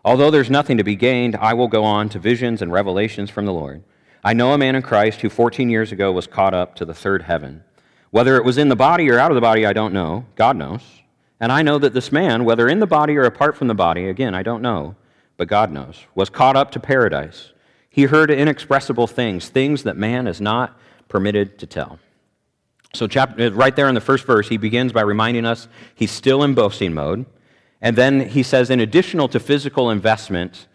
Although 0.04 0.32
there's 0.32 0.50
nothing 0.50 0.78
to 0.78 0.84
be 0.84 0.96
gained, 0.96 1.36
I 1.36 1.54
will 1.54 1.68
go 1.68 1.84
on 1.84 2.10
to 2.10 2.20
visions 2.20 2.62
and 2.62 2.72
revelations 2.72 3.30
from 3.30 3.46
the 3.46 3.54
Lord. 3.54 3.84
I 4.26 4.34
know 4.34 4.54
a 4.54 4.58
man 4.58 4.76
in 4.76 4.82
Christ 4.82 5.22
who 5.22 5.30
14 5.30 5.70
years 5.70 5.92
ago 5.92 6.12
was 6.12 6.26
caught 6.26 6.56
up 6.56 6.74
to 6.76 6.86
the 6.86 6.96
third 6.96 7.22
heaven. 7.22 7.64
Whether 8.10 8.38
it 8.38 8.44
was 8.44 8.58
in 8.58 8.70
the 8.70 8.76
body 8.76 9.08
or 9.12 9.20
out 9.20 9.30
of 9.30 9.36
the 9.36 9.42
body, 9.42 9.68
I 9.68 9.74
don't 9.74 9.94
know. 9.94 10.26
God 10.36 10.58
knows. 10.58 10.82
And 11.40 11.52
I 11.52 11.62
know 11.62 11.78
that 11.78 11.94
this 11.94 12.12
man, 12.12 12.44
whether 12.44 12.68
in 12.68 12.80
the 12.80 12.88
body 12.88 13.18
or 13.18 13.26
apart 13.26 13.56
from 13.56 13.68
the 13.68 13.76
body, 13.76 14.10
again, 14.10 14.34
I 14.34 14.42
don't 14.42 14.64
know, 14.64 14.96
but 15.38 15.48
God 15.48 15.72
knows, 15.72 16.08
was 16.16 16.32
caught 16.32 16.56
up 16.56 16.72
to 16.72 16.80
paradise. 16.80 17.54
He 17.88 18.06
heard 18.06 18.32
inexpressible 18.32 19.06
things, 19.06 19.50
things 19.50 19.84
that 19.84 19.96
man 19.96 20.26
is 20.26 20.42
not 20.42 20.76
permitted 21.08 21.60
to 21.60 21.68
tell. 21.68 22.00
So, 22.96 23.06
chapter, 23.06 23.46
uh, 23.46 23.50
right 23.52 23.76
there 23.76 23.90
in 23.90 23.94
the 23.94 24.02
first 24.02 24.26
verse, 24.26 24.50
he 24.50 24.58
begins 24.58 24.92
by 24.92 25.02
reminding 25.02 25.46
us 25.46 25.68
he's 25.94 26.10
still 26.10 26.42
in 26.42 26.56
boasting 26.56 26.96
mode. 26.96 27.28
And 27.80 27.96
then 27.96 28.22
he 28.22 28.42
says, 28.42 28.72
in 28.72 28.80
addition 28.80 29.28
to 29.28 29.40
physical 29.40 29.92
investment, 29.92 30.66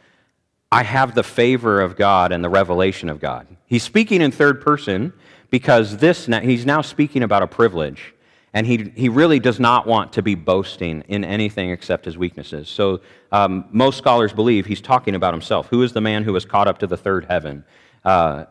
I 0.73 0.85
have 0.85 1.15
the 1.15 1.23
favor 1.23 1.81
of 1.81 1.97
God 1.97 2.33
and 2.33 2.45
the 2.45 2.49
revelation 2.49 3.09
of 3.09 3.21
God. 3.21 3.47
He's 3.67 3.83
speaking 3.83 4.21
in 4.21 4.31
third 4.31 4.61
person 4.61 5.13
because 5.51 5.97
this 5.97 6.27
he's 6.27 6.65
now 6.65 6.81
speaking 6.81 7.23
about 7.23 7.43
a 7.43 7.47
privilege. 7.47 8.15
And 8.53 8.67
he, 8.67 8.93
he 8.97 9.09
really 9.09 9.39
does 9.39 9.61
not 9.61 9.87
want 9.87 10.13
to 10.15 10.23
be 10.23 10.35
boasting 10.35 11.03
in 11.07 11.25
anything 11.25 11.71
except 11.71 12.05
his 12.05 12.19
weaknesses. 12.19 12.69
So 12.69 13.01
um, 13.31 13.67
most 13.71 13.99
scholars 13.99 14.33
believe 14.33 14.67
he's 14.67 14.81
talking 14.81 15.15
about 15.15 15.33
himself. 15.33 15.69
Who 15.69 15.83
is 15.83 15.93
the 15.93 16.01
man 16.01 16.25
who 16.25 16.33
was 16.33 16.45
caught 16.45 16.67
up 16.67 16.79
to 16.79 16.89
the 16.89 16.97
third 16.97 17.27
heaven? 17.27 17.65
Uh, 18.05 18.47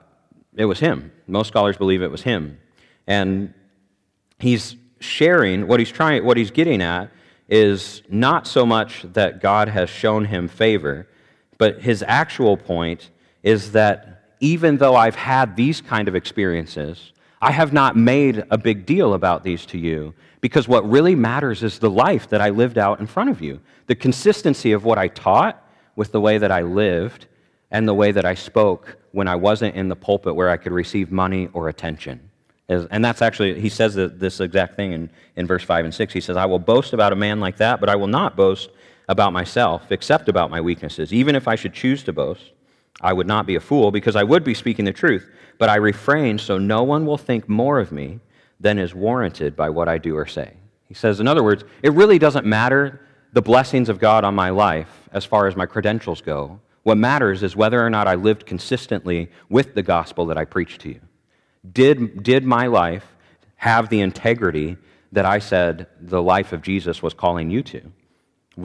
it 0.56 0.66
was 0.66 0.80
him. 0.80 1.12
Most 1.28 1.50
scholars 1.50 1.76
believe 1.76 2.02
it 2.02 2.12
was 2.12 2.22
him. 2.22 2.60
And 3.08 3.54
he's 4.40 4.78
sharing 5.00 5.68
what 5.68 5.80
he's 5.80 5.92
trying, 5.92 6.24
what 6.24 6.38
he's 6.38 6.52
getting 6.52 6.82
at 6.82 7.12
is 7.50 8.02
not 8.10 8.48
so 8.48 8.66
much 8.66 9.06
that 9.14 9.42
God 9.42 9.68
has 9.68 9.90
shown 9.90 10.26
him 10.26 10.48
favor, 10.48 11.08
but 11.60 11.82
his 11.82 12.04
actual 12.08 12.58
point 12.58 13.12
is 13.44 13.74
that 13.74 14.24
even 14.40 14.78
though 14.78 14.96
I've 14.96 15.16
had 15.16 15.56
these 15.56 15.82
kind 15.82 16.08
of 16.08 16.16
experiences, 16.16 17.12
I 17.42 17.52
have 17.52 17.72
not 17.72 17.96
made 17.96 18.44
a 18.50 18.58
big 18.58 18.88
deal 18.88 19.14
about 19.14 19.44
these 19.44 19.66
to 19.68 19.78
you 19.78 20.16
because 20.42 20.68
what 20.68 20.90
really 20.90 21.16
matters 21.16 21.62
is 21.62 21.78
the 21.78 21.90
life 21.90 22.30
that 22.30 22.42
I 22.42 22.50
lived 22.50 22.78
out 22.78 23.00
in 23.00 23.08
front 23.08 23.30
of 23.30 23.42
you. 23.42 23.60
The 23.88 23.96
consistency 23.96 24.72
of 24.72 24.86
what 24.86 24.98
I 24.98 25.10
taught 25.10 25.62
with 25.96 26.12
the 26.12 26.22
way 26.22 26.38
that 26.38 26.52
I 26.52 26.62
lived 26.62 27.28
and 27.72 27.88
the 27.88 27.94
way 27.94 28.12
that 28.12 28.26
I 28.26 28.34
spoke 28.34 28.98
when 29.12 29.28
I 29.28 29.36
wasn't 29.36 29.76
in 29.76 29.90
the 29.90 29.96
pulpit 29.96 30.36
where 30.36 30.50
I 30.50 30.58
could 30.58 30.72
receive 30.72 31.12
money 31.12 31.50
or 31.54 31.68
attention. 31.68 32.30
And 32.70 33.04
that's 33.04 33.22
actually, 33.22 33.60
he 33.60 33.68
says 33.68 33.96
this 33.96 34.40
exact 34.40 34.76
thing 34.76 34.94
in, 34.94 35.10
in 35.36 35.48
verse 35.48 35.64
5 35.64 35.86
and 35.86 35.94
6. 35.94 36.14
He 36.14 36.22
says, 36.22 36.38
I 36.38 36.46
will 36.46 36.60
boast 36.60 36.94
about 36.94 37.12
a 37.12 37.16
man 37.16 37.40
like 37.40 37.58
that, 37.58 37.80
but 37.80 37.90
I 37.90 37.96
will 37.96 38.08
not 38.08 38.36
boast 38.36 38.70
about 39.10 39.34
myself, 39.34 39.92
except 39.92 40.30
about 40.30 40.52
my 40.52 40.62
weaknesses. 40.62 41.12
Even 41.12 41.36
if 41.36 41.48
I 41.48 41.56
should 41.56 41.74
choose 41.74 42.04
to 42.04 42.14
boast, 42.14 42.52
I 43.02 43.12
would 43.12 43.28
not 43.28 43.48
be 43.48 43.56
a 43.56 43.60
fool, 43.60 43.90
because 43.92 44.16
I 44.16 44.24
would 44.24 44.44
be 44.44 44.54
speaking 44.54 44.86
the 44.86 44.94
truth. 44.94 45.30
But 45.58 45.68
I 45.68 45.76
refrain 45.76 46.38
so 46.38 46.60
no 46.60 46.84
one 46.84 47.06
will 47.08 47.18
think 47.18 47.50
more 47.50 47.80
of 47.80 47.92
me 47.92 48.20
than 48.60 48.78
is 48.78 48.94
warranted 48.94 49.56
by 49.56 49.70
what 49.72 49.90
I 49.90 49.98
do 49.98 50.16
or 50.16 50.28
say. 50.28 50.54
He 50.88 50.94
says, 50.94 51.20
in 51.20 51.28
other 51.28 51.44
words, 51.44 51.64
it 51.82 51.92
really 51.94 52.20
doesn't 52.20 52.46
matter 52.46 53.02
the 53.34 53.42
blessings 53.42 53.90
of 53.90 54.00
God 54.00 54.24
on 54.24 54.36
my 54.36 54.52
life 54.52 55.10
as 55.12 55.26
far 55.26 55.48
as 55.48 55.56
my 55.56 55.66
credentials 55.66 56.22
go. 56.22 56.60
What 56.84 56.98
matters 56.98 57.42
is 57.42 57.56
whether 57.56 57.84
or 57.84 57.90
not 57.90 58.08
I 58.08 58.16
lived 58.16 58.46
consistently 58.46 59.32
with 59.50 59.74
the 59.74 59.84
gospel 59.84 60.28
that 60.28 60.38
I 60.38 60.46
preached 60.46 60.82
to 60.82 60.90
you. 60.90 61.02
Did, 61.72 62.22
did 62.22 62.46
my 62.46 62.68
life 62.68 63.06
have 63.56 63.90
the 63.90 64.02
integrity 64.02 64.78
that 65.12 65.26
I 65.26 65.40
said 65.40 65.88
the 66.00 66.22
life 66.22 66.54
of 66.54 66.62
Jesus 66.62 67.02
was 67.02 67.14
calling 67.14 67.50
you 67.50 67.64
to? 67.64 67.92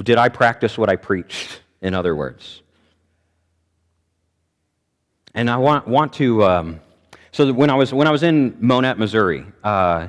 Did 0.03 0.19
I 0.19 0.29
practice 0.29 0.77
what 0.77 0.89
I 0.89 0.97
preached, 0.97 1.61
in 1.81 1.95
other 1.95 2.17
words? 2.17 2.63
And 5.35 5.51
I 5.51 5.57
want, 5.57 5.87
want 5.89 6.13
to, 6.15 6.45
um, 6.45 6.81
so 7.33 7.53
when 7.53 7.71
I, 7.71 7.75
was, 7.75 7.93
when 7.93 8.07
I 8.07 8.11
was 8.11 8.23
in 8.23 8.57
Monett, 8.61 8.99
Missouri, 8.99 9.45
uh, 9.63 10.09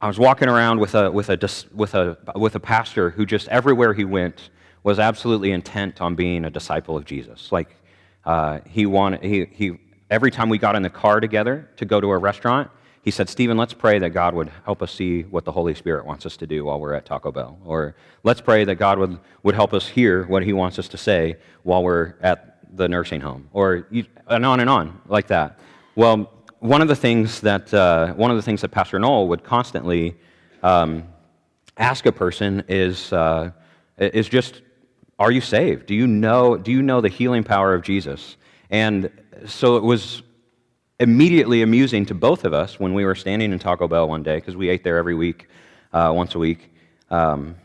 I 0.00 0.06
was 0.06 0.18
walking 0.18 0.48
around 0.48 0.80
with 0.80 0.94
a, 0.94 1.10
with, 1.10 1.28
a, 1.28 1.38
with, 1.74 1.94
a, 1.94 2.16
with 2.34 2.54
a 2.54 2.60
pastor 2.60 3.10
who 3.10 3.26
just 3.26 3.48
everywhere 3.48 3.92
he 3.92 4.04
went 4.04 4.50
was 4.82 4.98
absolutely 4.98 5.52
intent 5.52 6.00
on 6.00 6.14
being 6.14 6.44
a 6.44 6.50
disciple 6.50 6.96
of 6.96 7.04
Jesus. 7.04 7.52
Like, 7.52 7.76
uh, 8.24 8.60
he 8.66 8.86
wanted, 8.86 9.22
he, 9.22 9.46
he, 9.52 9.78
every 10.10 10.30
time 10.30 10.48
we 10.48 10.58
got 10.58 10.76
in 10.76 10.82
the 10.82 10.90
car 10.90 11.20
together 11.20 11.68
to 11.76 11.84
go 11.84 12.00
to 12.00 12.10
a 12.10 12.18
restaurant, 12.18 12.70
he 13.08 13.10
said, 13.10 13.30
Stephen, 13.30 13.56
let's 13.56 13.72
pray 13.72 13.98
that 14.00 14.10
God 14.10 14.34
would 14.34 14.50
help 14.66 14.82
us 14.82 14.92
see 14.92 15.22
what 15.22 15.46
the 15.46 15.52
Holy 15.52 15.74
Spirit 15.74 16.04
wants 16.04 16.26
us 16.26 16.36
to 16.36 16.46
do 16.46 16.66
while 16.66 16.78
we're 16.78 16.92
at 16.92 17.06
Taco 17.06 17.32
Bell. 17.32 17.58
Or 17.64 17.96
let's 18.22 18.42
pray 18.42 18.66
that 18.66 18.74
God 18.74 18.98
would, 18.98 19.18
would 19.42 19.54
help 19.54 19.72
us 19.72 19.88
hear 19.88 20.26
what 20.26 20.42
he 20.42 20.52
wants 20.52 20.78
us 20.78 20.88
to 20.88 20.98
say 20.98 21.38
while 21.62 21.82
we're 21.82 22.16
at 22.20 22.58
the 22.76 22.86
nursing 22.86 23.22
home. 23.22 23.48
Or 23.54 23.88
and 24.26 24.44
on 24.44 24.60
and 24.60 24.68
on 24.68 25.00
like 25.06 25.28
that. 25.28 25.58
Well, 25.94 26.30
one 26.58 26.82
of 26.82 26.88
the 26.88 26.96
things 26.96 27.40
that, 27.40 27.72
uh, 27.72 28.12
one 28.12 28.30
of 28.30 28.36
the 28.36 28.42
things 28.42 28.60
that 28.60 28.72
Pastor 28.72 28.98
Noel 28.98 29.26
would 29.28 29.42
constantly 29.42 30.14
um, 30.62 31.04
ask 31.78 32.04
a 32.04 32.12
person 32.12 32.62
is, 32.68 33.10
uh, 33.14 33.52
is 33.96 34.28
just, 34.28 34.60
are 35.18 35.32
you 35.32 35.40
saved? 35.40 35.86
Do 35.86 35.94
you, 35.94 36.06
know, 36.06 36.58
do 36.58 36.70
you 36.70 36.82
know 36.82 37.00
the 37.00 37.08
healing 37.08 37.42
power 37.42 37.72
of 37.72 37.80
Jesus? 37.80 38.36
And 38.68 39.10
so 39.46 39.78
it 39.78 39.82
was 39.82 40.22
immediately 41.00 41.62
amusing 41.62 42.04
to 42.06 42.14
both 42.14 42.44
of 42.44 42.52
us 42.52 42.80
when 42.80 42.92
we 42.92 43.04
were 43.04 43.14
standing 43.14 43.52
in 43.52 43.58
Taco 43.58 43.86
Bell 43.86 44.08
one 44.08 44.22
day, 44.22 44.36
because 44.36 44.56
we 44.56 44.68
ate 44.68 44.82
there 44.82 44.96
every 44.96 45.14
week, 45.14 45.48
uh, 45.92 46.12
once 46.14 46.34
a 46.34 46.38
week. 46.38 46.72
Um, 47.10 47.56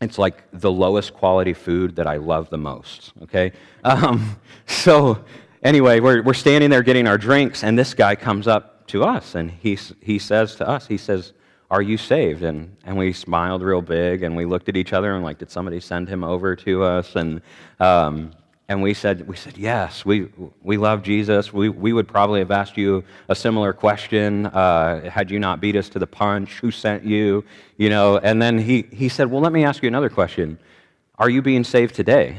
it's 0.00 0.18
like 0.18 0.44
the 0.52 0.70
lowest 0.70 1.12
quality 1.12 1.52
food 1.52 1.96
that 1.96 2.06
I 2.06 2.16
love 2.16 2.50
the 2.50 2.58
most, 2.58 3.12
okay? 3.22 3.52
Um, 3.84 4.38
so, 4.66 5.24
anyway, 5.62 6.00
we're, 6.00 6.20
we're 6.22 6.34
standing 6.34 6.68
there 6.68 6.82
getting 6.82 7.06
our 7.06 7.16
drinks, 7.16 7.62
and 7.62 7.78
this 7.78 7.94
guy 7.94 8.16
comes 8.16 8.46
up 8.46 8.86
to 8.88 9.04
us, 9.04 9.34
and 9.34 9.50
he, 9.50 9.78
he 10.02 10.18
says 10.18 10.56
to 10.56 10.68
us, 10.68 10.86
he 10.88 10.98
says, 10.98 11.32
Are 11.70 11.80
you 11.80 11.96
saved? 11.96 12.42
And, 12.42 12.76
and 12.84 12.98
we 12.98 13.12
smiled 13.12 13.62
real 13.62 13.80
big, 13.80 14.24
and 14.24 14.36
we 14.36 14.44
looked 14.44 14.68
at 14.68 14.76
each 14.76 14.92
other 14.92 15.14
and, 15.14 15.24
like, 15.24 15.38
did 15.38 15.50
somebody 15.50 15.80
send 15.80 16.08
him 16.08 16.24
over 16.24 16.56
to 16.56 16.82
us? 16.82 17.14
And, 17.14 17.40
um, 17.78 18.32
and 18.68 18.82
we 18.82 18.92
said, 18.92 19.26
we 19.26 19.34
said 19.34 19.56
yes, 19.56 20.04
we, 20.04 20.28
we 20.62 20.76
love 20.76 21.02
Jesus. 21.02 21.52
We, 21.54 21.70
we 21.70 21.94
would 21.94 22.06
probably 22.06 22.40
have 22.40 22.50
asked 22.50 22.76
you 22.76 23.02
a 23.28 23.34
similar 23.34 23.72
question 23.72 24.44
uh, 24.46 25.08
had 25.08 25.30
you 25.30 25.38
not 25.38 25.58
beat 25.58 25.74
us 25.74 25.88
to 25.90 25.98
the 25.98 26.06
punch. 26.06 26.58
Who 26.60 26.70
sent 26.70 27.02
you? 27.02 27.44
You 27.78 27.88
know, 27.88 28.18
and 28.18 28.42
then 28.42 28.58
he, 28.58 28.86
he 28.92 29.08
said, 29.08 29.30
well, 29.30 29.40
let 29.40 29.52
me 29.52 29.64
ask 29.64 29.82
you 29.82 29.88
another 29.88 30.10
question. 30.10 30.58
Are 31.18 31.30
you 31.30 31.40
being 31.40 31.64
saved 31.64 31.94
today? 31.94 32.36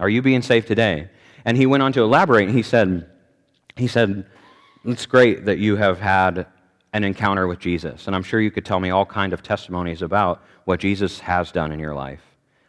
Are 0.00 0.08
you 0.08 0.22
being 0.22 0.42
saved 0.42 0.66
today? 0.66 1.08
And 1.44 1.56
he 1.56 1.66
went 1.66 1.84
on 1.84 1.92
to 1.92 2.02
elaborate, 2.02 2.48
and 2.48 2.56
he 2.56 2.64
said, 2.64 3.08
he 3.76 3.86
said, 3.86 4.26
it's 4.84 5.06
great 5.06 5.44
that 5.44 5.58
you 5.58 5.76
have 5.76 6.00
had 6.00 6.46
an 6.92 7.04
encounter 7.04 7.46
with 7.46 7.60
Jesus. 7.60 8.08
And 8.08 8.16
I'm 8.16 8.24
sure 8.24 8.40
you 8.40 8.50
could 8.50 8.64
tell 8.64 8.80
me 8.80 8.90
all 8.90 9.06
kind 9.06 9.32
of 9.32 9.42
testimonies 9.42 10.02
about 10.02 10.42
what 10.64 10.80
Jesus 10.80 11.20
has 11.20 11.52
done 11.52 11.70
in 11.70 11.78
your 11.78 11.94
life. 11.94 12.22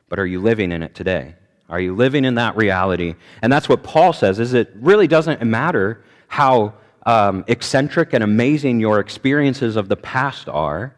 But 0.08 0.20
are 0.20 0.26
you 0.28 0.40
living 0.40 0.72
in 0.72 0.84
it 0.84 0.94
today? 0.94 1.36
Are 1.70 1.80
you 1.80 1.96
living 1.96 2.26
in 2.26 2.36
that 2.36 2.56
reality? 2.58 3.16
And 3.42 3.54
that's 3.54 3.70
what 3.70 3.84
Paul 3.84 4.14
says, 4.14 4.40
is 4.40 4.54
it 4.54 4.72
really 4.76 5.08
doesn't 5.08 5.42
matter 5.44 6.04
how 6.28 6.74
um, 7.06 7.44
eccentric 7.48 8.14
and 8.14 8.24
amazing 8.24 8.80
your 8.80 9.00
experiences 9.00 9.76
of 9.76 9.88
the 9.88 9.96
past 9.96 10.50
are 10.50 10.96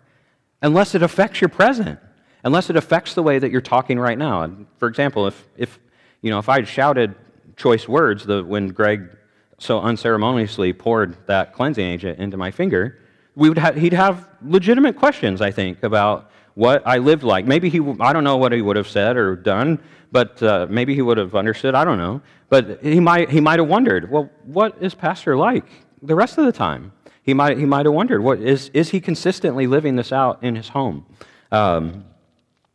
unless 0.61 0.95
it 0.95 1.03
affects 1.03 1.41
your 1.41 1.49
present, 1.49 1.99
unless 2.43 2.69
it 2.69 2.75
affects 2.75 3.13
the 3.13 3.23
way 3.23 3.39
that 3.39 3.51
you're 3.51 3.61
talking 3.61 3.99
right 3.99 4.17
now. 4.17 4.43
And 4.43 4.65
for 4.77 4.87
example, 4.87 5.27
if, 5.27 5.47
if, 5.57 5.79
you 6.21 6.29
know, 6.29 6.39
if 6.39 6.49
I 6.49 6.63
shouted 6.63 7.15
choice 7.57 7.87
words 7.87 8.25
the, 8.25 8.43
when 8.43 8.69
Greg 8.69 9.09
so 9.57 9.79
unceremoniously 9.79 10.73
poured 10.73 11.15
that 11.27 11.53
cleansing 11.53 11.85
agent 11.85 12.19
into 12.19 12.37
my 12.37 12.49
finger, 12.49 12.99
we 13.35 13.49
would 13.49 13.57
ha- 13.57 13.73
he'd 13.73 13.93
have 13.93 14.27
legitimate 14.41 14.95
questions, 14.95 15.41
I 15.41 15.51
think, 15.51 15.83
about 15.83 16.31
what 16.55 16.83
I 16.85 16.97
lived 16.97 17.23
like. 17.23 17.45
Maybe 17.45 17.69
he, 17.69 17.79
I 17.99 18.13
don't 18.13 18.23
know 18.23 18.37
what 18.37 18.51
he 18.51 18.61
would 18.61 18.75
have 18.75 18.87
said 18.87 19.17
or 19.17 19.35
done, 19.35 19.79
but 20.11 20.41
uh, 20.43 20.67
maybe 20.69 20.93
he 20.95 21.01
would 21.01 21.17
have 21.17 21.35
understood. 21.35 21.75
I 21.75 21.85
don't 21.85 21.97
know. 21.97 22.21
But 22.49 22.83
he 22.83 22.99
might, 22.99 23.29
he 23.29 23.39
might 23.39 23.59
have 23.59 23.67
wondered, 23.67 24.11
well, 24.11 24.29
what 24.43 24.75
is 24.81 24.93
Pastor 24.93 25.37
like 25.37 25.65
the 26.01 26.15
rest 26.15 26.37
of 26.37 26.45
the 26.45 26.51
time? 26.51 26.91
He 27.23 27.33
might, 27.33 27.57
he 27.57 27.65
might 27.65 27.85
have 27.85 27.93
wondered, 27.93 28.21
what, 28.21 28.39
is, 28.39 28.69
is 28.73 28.89
he 28.89 28.99
consistently 28.99 29.67
living 29.67 29.95
this 29.95 30.11
out 30.11 30.43
in 30.43 30.55
his 30.55 30.69
home? 30.69 31.05
Um, 31.51 32.05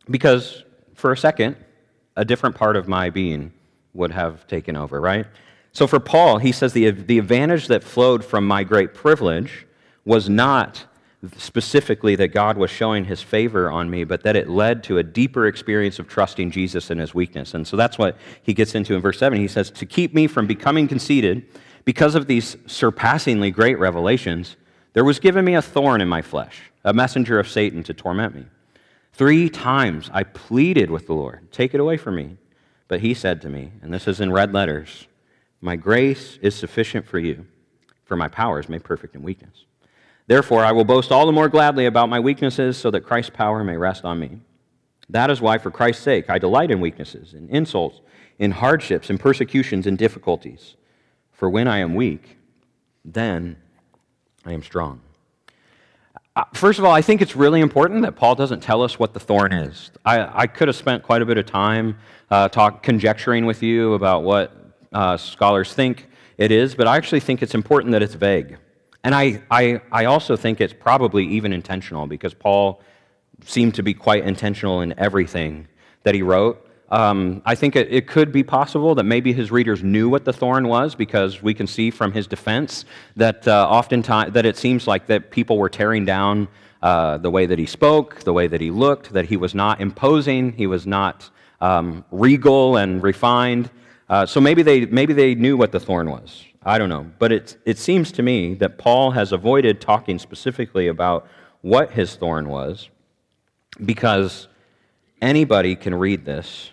because 0.09 0.63
for 0.95 1.11
a 1.11 1.17
second, 1.17 1.57
a 2.15 2.25
different 2.25 2.55
part 2.55 2.75
of 2.75 2.87
my 2.87 3.09
being 3.09 3.53
would 3.93 4.11
have 4.11 4.47
taken 4.47 4.75
over, 4.75 4.99
right? 4.99 5.27
So 5.73 5.85
for 5.85 5.99
Paul, 5.99 6.39
he 6.39 6.51
says 6.51 6.73
the, 6.73 6.89
the 6.89 7.19
advantage 7.19 7.67
that 7.67 7.83
flowed 7.83 8.25
from 8.25 8.47
my 8.47 8.63
great 8.63 8.93
privilege 8.93 9.67
was 10.05 10.29
not 10.29 10.85
specifically 11.35 12.15
that 12.15 12.29
God 12.29 12.57
was 12.57 12.69
showing 12.69 13.05
his 13.05 13.21
favor 13.21 13.71
on 13.71 13.89
me, 13.89 14.03
but 14.03 14.23
that 14.23 14.35
it 14.35 14.49
led 14.49 14.83
to 14.83 14.99
a 14.99 15.03
deeper 15.03 15.47
experience 15.47 15.97
of 15.99 16.07
trusting 16.07 16.51
Jesus 16.51 16.91
in 16.91 16.99
his 16.99 17.15
weakness. 17.15 17.53
And 17.53 17.67
so 17.67 17.75
that's 17.75 17.97
what 17.97 18.17
he 18.43 18.53
gets 18.53 18.75
into 18.75 18.93
in 18.93 19.01
verse 19.01 19.17
7. 19.17 19.39
He 19.39 19.47
says, 19.47 19.71
To 19.71 19.85
keep 19.85 20.13
me 20.13 20.27
from 20.27 20.45
becoming 20.45 20.87
conceited, 20.87 21.45
because 21.85 22.15
of 22.15 22.27
these 22.27 22.57
surpassingly 22.67 23.49
great 23.49 23.79
revelations, 23.79 24.57
there 24.93 25.03
was 25.03 25.19
given 25.19 25.43
me 25.43 25.55
a 25.55 25.61
thorn 25.61 26.01
in 26.01 26.07
my 26.07 26.21
flesh, 26.21 26.71
a 26.83 26.93
messenger 26.93 27.39
of 27.39 27.49
Satan 27.49 27.83
to 27.83 27.93
torment 27.93 28.35
me. 28.35 28.45
Three 29.13 29.49
times 29.49 30.11
I 30.13 30.23
pleaded 30.23 30.91
with 30.91 31.07
the 31.07 31.13
Lord, 31.13 31.51
Take 31.51 31.73
it 31.73 31.79
away 31.79 31.97
from 31.97 32.15
me. 32.15 32.37
But 32.87 33.01
he 33.01 33.13
said 33.13 33.41
to 33.41 33.49
me, 33.49 33.71
and 33.81 33.93
this 33.93 34.07
is 34.07 34.21
in 34.21 34.31
red 34.31 34.53
letters, 34.53 35.07
My 35.59 35.75
grace 35.75 36.37
is 36.41 36.55
sufficient 36.55 37.05
for 37.05 37.19
you, 37.19 37.45
for 38.05 38.15
my 38.15 38.27
power 38.27 38.59
is 38.59 38.69
made 38.69 38.83
perfect 38.83 39.15
in 39.15 39.23
weakness. 39.23 39.66
Therefore, 40.27 40.63
I 40.63 40.73
will 40.73 40.83
boast 40.83 41.11
all 41.11 41.25
the 41.25 41.31
more 41.31 41.47
gladly 41.47 41.85
about 41.85 42.09
my 42.09 42.19
weaknesses 42.19 42.77
so 42.77 42.91
that 42.91 43.01
Christ's 43.01 43.31
power 43.31 43.63
may 43.63 43.77
rest 43.77 44.03
on 44.03 44.19
me. 44.19 44.41
That 45.09 45.29
is 45.29 45.39
why, 45.39 45.57
for 45.57 45.71
Christ's 45.71 46.03
sake, 46.03 46.29
I 46.29 46.37
delight 46.37 46.69
in 46.69 46.81
weaknesses, 46.81 47.33
in 47.33 47.47
insults, 47.49 48.01
in 48.37 48.51
hardships, 48.51 49.09
in 49.09 49.17
persecutions, 49.17 49.87
in 49.87 49.95
difficulties. 49.95 50.75
For 51.31 51.49
when 51.49 51.67
I 51.67 51.79
am 51.79 51.95
weak, 51.95 52.37
then 53.05 53.55
I 54.45 54.51
am 54.51 54.63
strong. 54.63 55.01
Uh, 56.35 56.43
first 56.53 56.77
of 56.77 56.85
all, 56.85 56.91
I 56.91 57.01
think 57.01 57.21
it's 57.21 57.35
really 57.35 57.61
important 57.61 58.01
that 58.01 58.17
Paul 58.17 58.35
doesn't 58.35 58.59
tell 58.59 58.83
us 58.83 58.99
what 58.99 59.13
the 59.13 59.19
thorn 59.19 59.53
is. 59.53 59.91
I, 60.05 60.41
I 60.41 60.47
could 60.47 60.67
have 60.67 60.75
spent 60.75 61.03
quite 61.03 61.21
a 61.21 61.25
bit 61.25 61.37
of 61.37 61.45
time 61.45 61.97
uh, 62.29 62.49
talk, 62.49 62.83
conjecturing 62.83 63.45
with 63.45 63.63
you 63.63 63.93
about 63.93 64.23
what 64.23 64.55
uh, 64.91 65.15
scholars 65.15 65.73
think 65.73 66.09
it 66.37 66.51
is, 66.51 66.75
but 66.75 66.85
I 66.85 66.97
actually 66.97 67.21
think 67.21 67.41
it's 67.41 67.55
important 67.55 67.93
that 67.93 68.03
it's 68.03 68.13
vague. 68.13 68.57
And 69.07 69.15
I, 69.15 69.41
I, 69.49 69.79
I 69.89 70.03
also 70.03 70.35
think 70.35 70.59
it's 70.59 70.73
probably 70.73 71.25
even 71.27 71.53
intentional 71.53 72.07
because 72.07 72.33
Paul 72.33 72.81
seemed 73.45 73.75
to 73.75 73.81
be 73.81 73.93
quite 73.93 74.25
intentional 74.25 74.81
in 74.81 74.93
everything 74.99 75.69
that 76.03 76.13
he 76.13 76.21
wrote. 76.21 76.69
Um, 76.89 77.41
I 77.45 77.55
think 77.55 77.77
it, 77.77 77.87
it, 77.89 78.05
could 78.05 78.33
be 78.33 78.43
possible 78.43 78.95
that 78.95 79.05
maybe 79.05 79.31
his 79.31 79.49
readers 79.49 79.81
knew 79.81 80.09
what 80.09 80.25
the 80.25 80.33
thorn 80.33 80.67
was 80.67 80.93
because 80.93 81.41
we 81.41 81.53
can 81.53 81.67
see 81.67 81.89
from 81.89 82.11
his 82.11 82.27
defense 82.27 82.83
that 83.15 83.47
uh, 83.47 83.65
oftentimes 83.69 84.33
that 84.33 84.45
it 84.45 84.57
seems 84.57 84.87
like 84.87 85.07
that 85.07 85.31
people 85.31 85.57
were 85.57 85.69
tearing 85.69 86.03
down 86.03 86.49
uh, 86.81 87.17
the 87.17 87.31
way 87.31 87.45
that 87.45 87.57
he 87.57 87.65
spoke, 87.65 88.25
the 88.25 88.33
way 88.33 88.47
that 88.47 88.59
he 88.59 88.71
looked, 88.71 89.13
that 89.13 89.23
he 89.23 89.37
was 89.37 89.55
not 89.55 89.79
imposing, 89.79 90.51
he 90.51 90.67
was 90.67 90.85
not 90.85 91.29
um, 91.61 92.03
regal 92.11 92.75
and 92.75 93.01
refined. 93.01 93.71
Uh, 94.09 94.25
so 94.25 94.41
maybe 94.41 94.63
they, 94.63 94.85
maybe 94.85 95.13
they 95.13 95.33
knew 95.33 95.55
what 95.55 95.71
the 95.71 95.79
thorn 95.79 96.09
was. 96.09 96.43
I 96.67 96.77
don't 96.77 96.89
know. 96.89 97.09
But 97.17 97.31
it, 97.31 97.57
it 97.65 97.77
seems 97.77 98.11
to 98.11 98.21
me 98.21 98.53
that 98.55 98.77
Paul 98.77 99.11
has 99.11 99.31
avoided 99.31 99.79
talking 99.79 100.19
specifically 100.19 100.87
about 100.87 101.25
what 101.61 101.91
his 101.91 102.15
thorn 102.15 102.49
was 102.49 102.89
because 103.85 104.49
anybody 105.21 105.77
can 105.77 105.95
read 105.95 106.25
this 106.25 106.71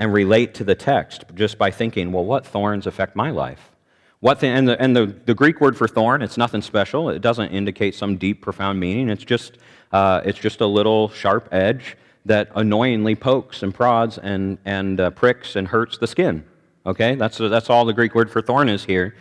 and 0.00 0.12
relate 0.12 0.52
to 0.54 0.64
the 0.64 0.74
text 0.74 1.24
just 1.34 1.58
by 1.58 1.70
thinking, 1.70 2.10
well, 2.10 2.24
what 2.24 2.44
thorns 2.44 2.88
affect 2.88 3.14
my 3.14 3.30
life? 3.30 3.70
What 4.18 4.40
the, 4.40 4.48
and 4.48 4.68
the, 4.68 4.82
and 4.82 4.96
the, 4.96 5.06
the 5.06 5.34
Greek 5.34 5.60
word 5.60 5.76
for 5.76 5.86
thorn, 5.86 6.22
it's 6.22 6.36
nothing 6.36 6.60
special. 6.60 7.08
It 7.08 7.22
doesn't 7.22 7.50
indicate 7.52 7.94
some 7.94 8.16
deep, 8.16 8.42
profound 8.42 8.80
meaning. 8.80 9.08
It's 9.08 9.24
just, 9.24 9.58
uh, 9.92 10.22
it's 10.24 10.40
just 10.40 10.60
a 10.60 10.66
little 10.66 11.08
sharp 11.08 11.48
edge 11.52 11.96
that 12.26 12.50
annoyingly 12.56 13.14
pokes 13.14 13.62
and 13.62 13.72
prods 13.72 14.18
and, 14.18 14.58
and 14.64 14.98
uh, 14.98 15.10
pricks 15.10 15.54
and 15.54 15.68
hurts 15.68 15.98
the 15.98 16.08
skin. 16.08 16.44
Okay? 16.90 17.14
That's, 17.14 17.38
that's 17.38 17.70
all 17.70 17.84
the 17.84 17.92
Greek 17.92 18.14
word 18.14 18.30
for 18.30 18.42
thorn 18.42 18.68
is 18.68 18.84
here. 18.84 19.14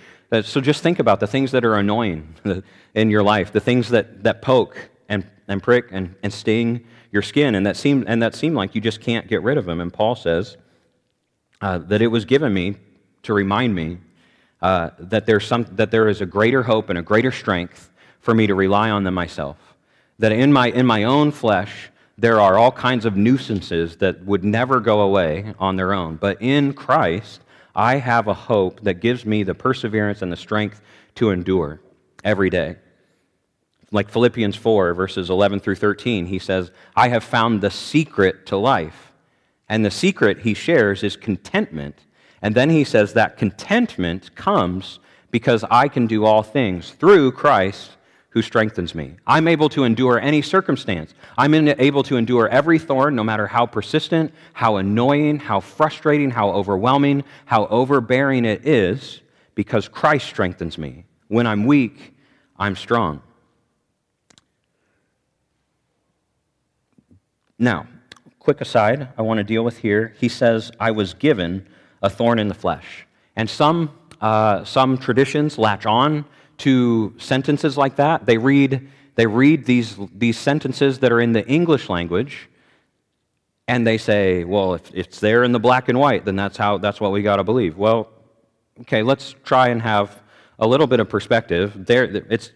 So 0.43 0.61
just 0.61 0.83
think 0.83 0.99
about 0.99 1.19
the 1.19 1.27
things 1.27 1.51
that 1.51 1.65
are 1.65 1.75
annoying 1.75 2.35
in 2.93 3.09
your 3.09 3.23
life, 3.23 3.51
the 3.51 3.59
things 3.59 3.89
that, 3.89 4.23
that 4.23 4.41
poke 4.41 4.89
and, 5.07 5.25
and 5.47 5.61
prick 5.61 5.85
and, 5.91 6.15
and 6.21 6.31
sting 6.31 6.85
your 7.11 7.23
skin, 7.23 7.55
and 7.55 7.65
that, 7.65 7.75
seem, 7.75 8.03
and 8.07 8.21
that 8.21 8.35
seem 8.35 8.53
like 8.53 8.75
you 8.75 8.81
just 8.81 9.01
can't 9.01 9.27
get 9.27 9.41
rid 9.41 9.57
of 9.57 9.65
them. 9.65 9.81
And 9.81 9.91
Paul 9.91 10.15
says 10.15 10.57
uh, 11.61 11.79
that 11.79 12.01
it 12.01 12.07
was 12.07 12.25
given 12.25 12.53
me 12.53 12.75
to 13.23 13.33
remind 13.33 13.73
me 13.73 13.97
uh, 14.61 14.91
that, 14.99 15.25
there's 15.25 15.47
some, 15.47 15.63
that 15.71 15.89
there 15.89 16.07
is 16.07 16.21
a 16.21 16.25
greater 16.25 16.61
hope 16.61 16.89
and 16.89 16.99
a 16.99 17.01
greater 17.01 17.31
strength 17.31 17.91
for 18.19 18.33
me 18.33 18.45
to 18.45 18.53
rely 18.53 18.89
on 18.91 19.03
than 19.03 19.13
myself. 19.13 19.57
That 20.19 20.31
in 20.31 20.53
my, 20.53 20.67
in 20.69 20.85
my 20.85 21.05
own 21.05 21.31
flesh, 21.31 21.89
there 22.17 22.39
are 22.39 22.57
all 22.57 22.71
kinds 22.71 23.05
of 23.05 23.15
nuisances 23.15 23.95
that 23.97 24.23
would 24.25 24.43
never 24.43 24.79
go 24.79 25.01
away 25.01 25.53
on 25.57 25.77
their 25.77 25.93
own. 25.93 26.17
But 26.17 26.41
in 26.41 26.73
Christ, 26.73 27.41
I 27.75 27.97
have 27.97 28.27
a 28.27 28.33
hope 28.33 28.81
that 28.81 28.95
gives 28.95 29.25
me 29.25 29.43
the 29.43 29.55
perseverance 29.55 30.21
and 30.21 30.31
the 30.31 30.37
strength 30.37 30.81
to 31.15 31.31
endure 31.31 31.81
every 32.23 32.49
day. 32.49 32.77
Like 33.91 34.09
Philippians 34.09 34.55
4, 34.55 34.93
verses 34.93 35.29
11 35.29 35.59
through 35.61 35.75
13, 35.75 36.27
he 36.27 36.39
says, 36.39 36.71
I 36.95 37.09
have 37.09 37.23
found 37.23 37.61
the 37.61 37.71
secret 37.71 38.45
to 38.47 38.57
life. 38.57 39.11
And 39.67 39.83
the 39.83 39.91
secret 39.91 40.39
he 40.39 40.53
shares 40.53 41.03
is 41.03 41.15
contentment. 41.15 42.05
And 42.41 42.55
then 42.55 42.69
he 42.69 42.83
says 42.83 43.13
that 43.13 43.37
contentment 43.37 44.35
comes 44.35 44.99
because 45.31 45.63
I 45.69 45.87
can 45.87 46.07
do 46.07 46.25
all 46.25 46.43
things 46.43 46.91
through 46.91 47.33
Christ 47.33 47.91
who 48.31 48.41
strengthens 48.41 48.93
me. 48.93 49.15
I'm 49.25 49.47
able 49.47 49.69
to 49.69 49.83
endure 49.83 50.19
any 50.19 50.41
circumstance. 50.41 51.13
I'm 51.37 51.53
able 51.53 52.03
to 52.03 52.15
endure 52.15 52.47
every 52.47 52.77
thorn, 52.77 53.15
no 53.15 53.23
matter 53.23 53.47
how 53.47 53.65
persistent, 53.65 54.33
how 54.53 54.77
annoying, 54.77 55.39
how 55.39 55.59
frustrating, 55.59 56.29
how 56.29 56.51
overwhelming, 56.51 57.23
how 57.45 57.65
overbearing 57.67 58.45
it 58.45 58.67
is, 58.67 59.21
because 59.55 59.87
Christ 59.87 60.27
strengthens 60.27 60.77
me. 60.77 61.05
When 61.27 61.47
I'm 61.47 61.65
weak, 61.65 62.13
I'm 62.57 62.75
strong. 62.75 63.21
Now, 67.57 67.87
quick 68.37 68.61
aside 68.61 69.09
I 69.17 69.21
want 69.23 69.39
to 69.39 69.43
deal 69.43 69.63
with 69.63 69.79
here. 69.79 70.15
He 70.19 70.29
says, 70.29 70.71
I 70.79 70.91
was 70.91 71.13
given 71.13 71.67
a 72.01 72.09
thorn 72.09 72.39
in 72.39 72.47
the 72.47 72.53
flesh. 72.53 73.05
And 73.35 73.49
some, 73.49 73.91
uh, 74.21 74.63
some 74.65 74.97
traditions 74.97 75.57
latch 75.57 75.85
on 75.85 76.25
to 76.59 77.13
sentences 77.17 77.77
like 77.77 77.95
that. 77.97 78.25
They 78.25 78.37
read, 78.37 78.89
they 79.15 79.25
read 79.27 79.65
these, 79.65 79.97
these 80.13 80.37
sentences 80.37 80.99
that 80.99 81.11
are 81.11 81.21
in 81.21 81.33
the 81.33 81.45
English 81.47 81.89
language, 81.89 82.49
and 83.67 83.85
they 83.85 83.97
say, 83.97 84.43
well, 84.43 84.73
if 84.73 84.89
it's 84.93 85.19
there 85.19 85.43
in 85.43 85.51
the 85.51 85.59
black 85.59 85.89
and 85.89 85.99
white, 85.99 86.25
then 86.25 86.35
that's, 86.35 86.57
how, 86.57 86.77
that's 86.77 86.99
what 86.99 87.11
we 87.11 87.21
got 87.21 87.37
to 87.37 87.43
believe. 87.43 87.77
Well, 87.77 88.09
okay, 88.81 89.03
let's 89.03 89.35
try 89.43 89.69
and 89.69 89.81
have 89.81 90.21
a 90.57 90.67
little 90.67 90.87
bit 90.87 90.99
of 90.99 91.09
perspective. 91.09 91.85
There, 91.85 92.03
it's, 92.03 92.51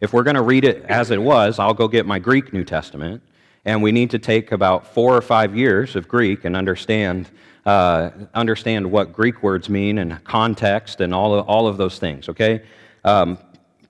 if 0.00 0.12
we're 0.12 0.22
going 0.22 0.36
to 0.36 0.42
read 0.42 0.64
it 0.64 0.84
as 0.84 1.10
it 1.10 1.20
was, 1.20 1.58
I'll 1.58 1.74
go 1.74 1.88
get 1.88 2.06
my 2.06 2.18
Greek 2.18 2.52
New 2.52 2.64
Testament, 2.64 3.22
and 3.64 3.82
we 3.82 3.92
need 3.92 4.10
to 4.10 4.18
take 4.18 4.52
about 4.52 4.94
four 4.94 5.16
or 5.16 5.22
five 5.22 5.56
years 5.56 5.96
of 5.96 6.06
Greek 6.06 6.44
and 6.44 6.54
understand, 6.54 7.28
uh, 7.66 8.10
understand 8.34 8.90
what 8.90 9.12
Greek 9.12 9.42
words 9.42 9.68
mean 9.68 9.98
and 9.98 10.22
context 10.24 11.00
and 11.00 11.14
all 11.14 11.34
of, 11.34 11.46
all 11.48 11.66
of 11.66 11.76
those 11.76 11.98
things, 11.98 12.28
okay? 12.28 12.62
Um, 13.04 13.38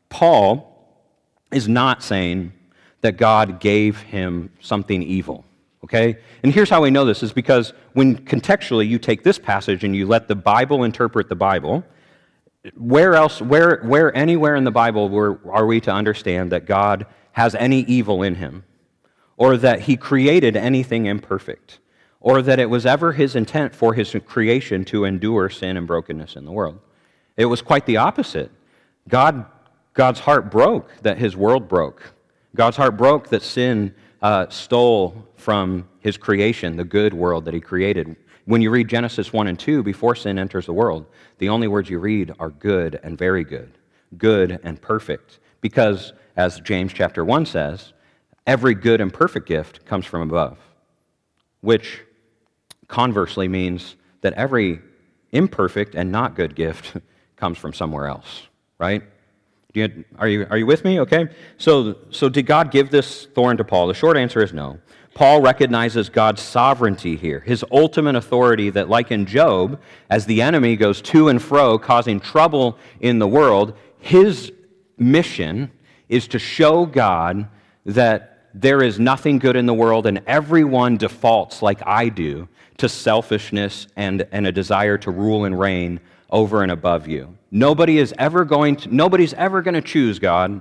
Paul 0.08 0.74
is 1.52 1.68
not 1.68 2.02
saying 2.02 2.52
that 3.00 3.16
God 3.16 3.60
gave 3.60 4.00
him 4.00 4.50
something 4.60 5.02
evil. 5.02 5.44
Okay? 5.84 6.18
And 6.42 6.52
here's 6.52 6.68
how 6.68 6.82
we 6.82 6.90
know 6.90 7.04
this 7.04 7.22
is 7.22 7.32
because 7.32 7.72
when 7.92 8.18
contextually 8.18 8.88
you 8.88 8.98
take 8.98 9.22
this 9.22 9.38
passage 9.38 9.84
and 9.84 9.94
you 9.94 10.06
let 10.06 10.28
the 10.28 10.34
Bible 10.34 10.84
interpret 10.84 11.28
the 11.28 11.36
Bible, 11.36 11.84
where 12.76 13.14
else, 13.14 13.40
where, 13.40 13.80
where 13.84 14.14
anywhere 14.16 14.56
in 14.56 14.64
the 14.64 14.70
Bible 14.70 15.08
were, 15.08 15.40
are 15.50 15.66
we 15.66 15.80
to 15.82 15.92
understand 15.92 16.52
that 16.52 16.66
God 16.66 17.06
has 17.32 17.54
any 17.54 17.80
evil 17.82 18.22
in 18.22 18.34
him? 18.34 18.64
Or 19.36 19.56
that 19.56 19.82
he 19.82 19.96
created 19.96 20.56
anything 20.56 21.06
imperfect? 21.06 21.78
Or 22.20 22.42
that 22.42 22.58
it 22.58 22.68
was 22.68 22.84
ever 22.84 23.12
his 23.12 23.36
intent 23.36 23.74
for 23.74 23.94
his 23.94 24.14
creation 24.26 24.84
to 24.86 25.04
endure 25.04 25.48
sin 25.48 25.76
and 25.76 25.86
brokenness 25.86 26.34
in 26.34 26.44
the 26.44 26.50
world? 26.50 26.80
It 27.36 27.44
was 27.44 27.62
quite 27.62 27.86
the 27.86 27.98
opposite. 27.98 28.50
God 29.06 29.46
God's 29.98 30.20
heart 30.20 30.48
broke 30.48 30.92
that 31.02 31.18
his 31.18 31.36
world 31.36 31.66
broke. 31.66 32.14
God's 32.54 32.76
heart 32.76 32.96
broke 32.96 33.30
that 33.30 33.42
sin 33.42 33.92
uh, 34.22 34.48
stole 34.48 35.26
from 35.34 35.88
his 35.98 36.16
creation, 36.16 36.76
the 36.76 36.84
good 36.84 37.12
world 37.12 37.44
that 37.46 37.52
he 37.52 37.58
created. 37.58 38.14
When 38.44 38.62
you 38.62 38.70
read 38.70 38.86
Genesis 38.86 39.32
1 39.32 39.48
and 39.48 39.58
2, 39.58 39.82
before 39.82 40.14
sin 40.14 40.38
enters 40.38 40.66
the 40.66 40.72
world, 40.72 41.06
the 41.38 41.48
only 41.48 41.66
words 41.66 41.90
you 41.90 41.98
read 41.98 42.32
are 42.38 42.50
good 42.50 43.00
and 43.02 43.18
very 43.18 43.42
good, 43.42 43.76
good 44.16 44.60
and 44.62 44.80
perfect. 44.80 45.40
Because, 45.60 46.12
as 46.36 46.60
James 46.60 46.92
chapter 46.92 47.24
1 47.24 47.46
says, 47.46 47.92
every 48.46 48.74
good 48.74 49.00
and 49.00 49.12
perfect 49.12 49.48
gift 49.48 49.84
comes 49.84 50.06
from 50.06 50.22
above, 50.22 50.58
which 51.60 52.04
conversely 52.86 53.48
means 53.48 53.96
that 54.20 54.32
every 54.34 54.78
imperfect 55.32 55.96
and 55.96 56.12
not 56.12 56.36
good 56.36 56.54
gift 56.54 56.98
comes 57.36 57.58
from 57.58 57.72
somewhere 57.72 58.06
else, 58.06 58.46
right? 58.78 59.02
You, 59.74 60.04
are, 60.18 60.28
you, 60.28 60.46
are 60.48 60.56
you 60.56 60.64
with 60.64 60.82
me? 60.82 60.98
Okay. 61.00 61.28
So, 61.58 61.98
so 62.08 62.30
did 62.30 62.46
God 62.46 62.70
give 62.70 62.90
this 62.90 63.26
thorn 63.26 63.58
to 63.58 63.64
Paul? 63.64 63.86
The 63.86 63.92
short 63.92 64.16
answer 64.16 64.42
is 64.42 64.54
no. 64.54 64.78
Paul 65.12 65.42
recognizes 65.42 66.08
God's 66.08 66.40
sovereignty 66.40 67.16
here, 67.16 67.40
his 67.40 67.62
ultimate 67.70 68.16
authority 68.16 68.70
that, 68.70 68.88
like 68.88 69.10
in 69.10 69.26
Job, 69.26 69.78
as 70.08 70.24
the 70.24 70.40
enemy 70.40 70.76
goes 70.76 71.02
to 71.02 71.28
and 71.28 71.42
fro, 71.42 71.78
causing 71.78 72.18
trouble 72.18 72.78
in 73.00 73.18
the 73.18 73.28
world, 73.28 73.76
his 73.98 74.52
mission 74.96 75.70
is 76.08 76.28
to 76.28 76.38
show 76.38 76.86
God 76.86 77.46
that 77.84 78.48
there 78.54 78.82
is 78.82 78.98
nothing 78.98 79.38
good 79.38 79.54
in 79.56 79.66
the 79.66 79.74
world 79.74 80.06
and 80.06 80.22
everyone 80.26 80.96
defaults, 80.96 81.60
like 81.60 81.86
I 81.86 82.08
do, 82.08 82.48
to 82.78 82.88
selfishness 82.88 83.86
and, 83.96 84.26
and 84.32 84.46
a 84.46 84.52
desire 84.52 84.96
to 84.98 85.10
rule 85.10 85.44
and 85.44 85.58
reign 85.58 86.00
over 86.30 86.62
and 86.62 86.70
above 86.72 87.08
you. 87.08 87.36
Nobody 87.50 87.98
is 87.98 88.14
ever 88.18 88.44
going 88.44 88.76
to, 88.76 88.94
nobody's 88.94 89.34
ever 89.34 89.62
going 89.62 89.74
to 89.74 89.80
choose 89.80 90.18
God 90.18 90.60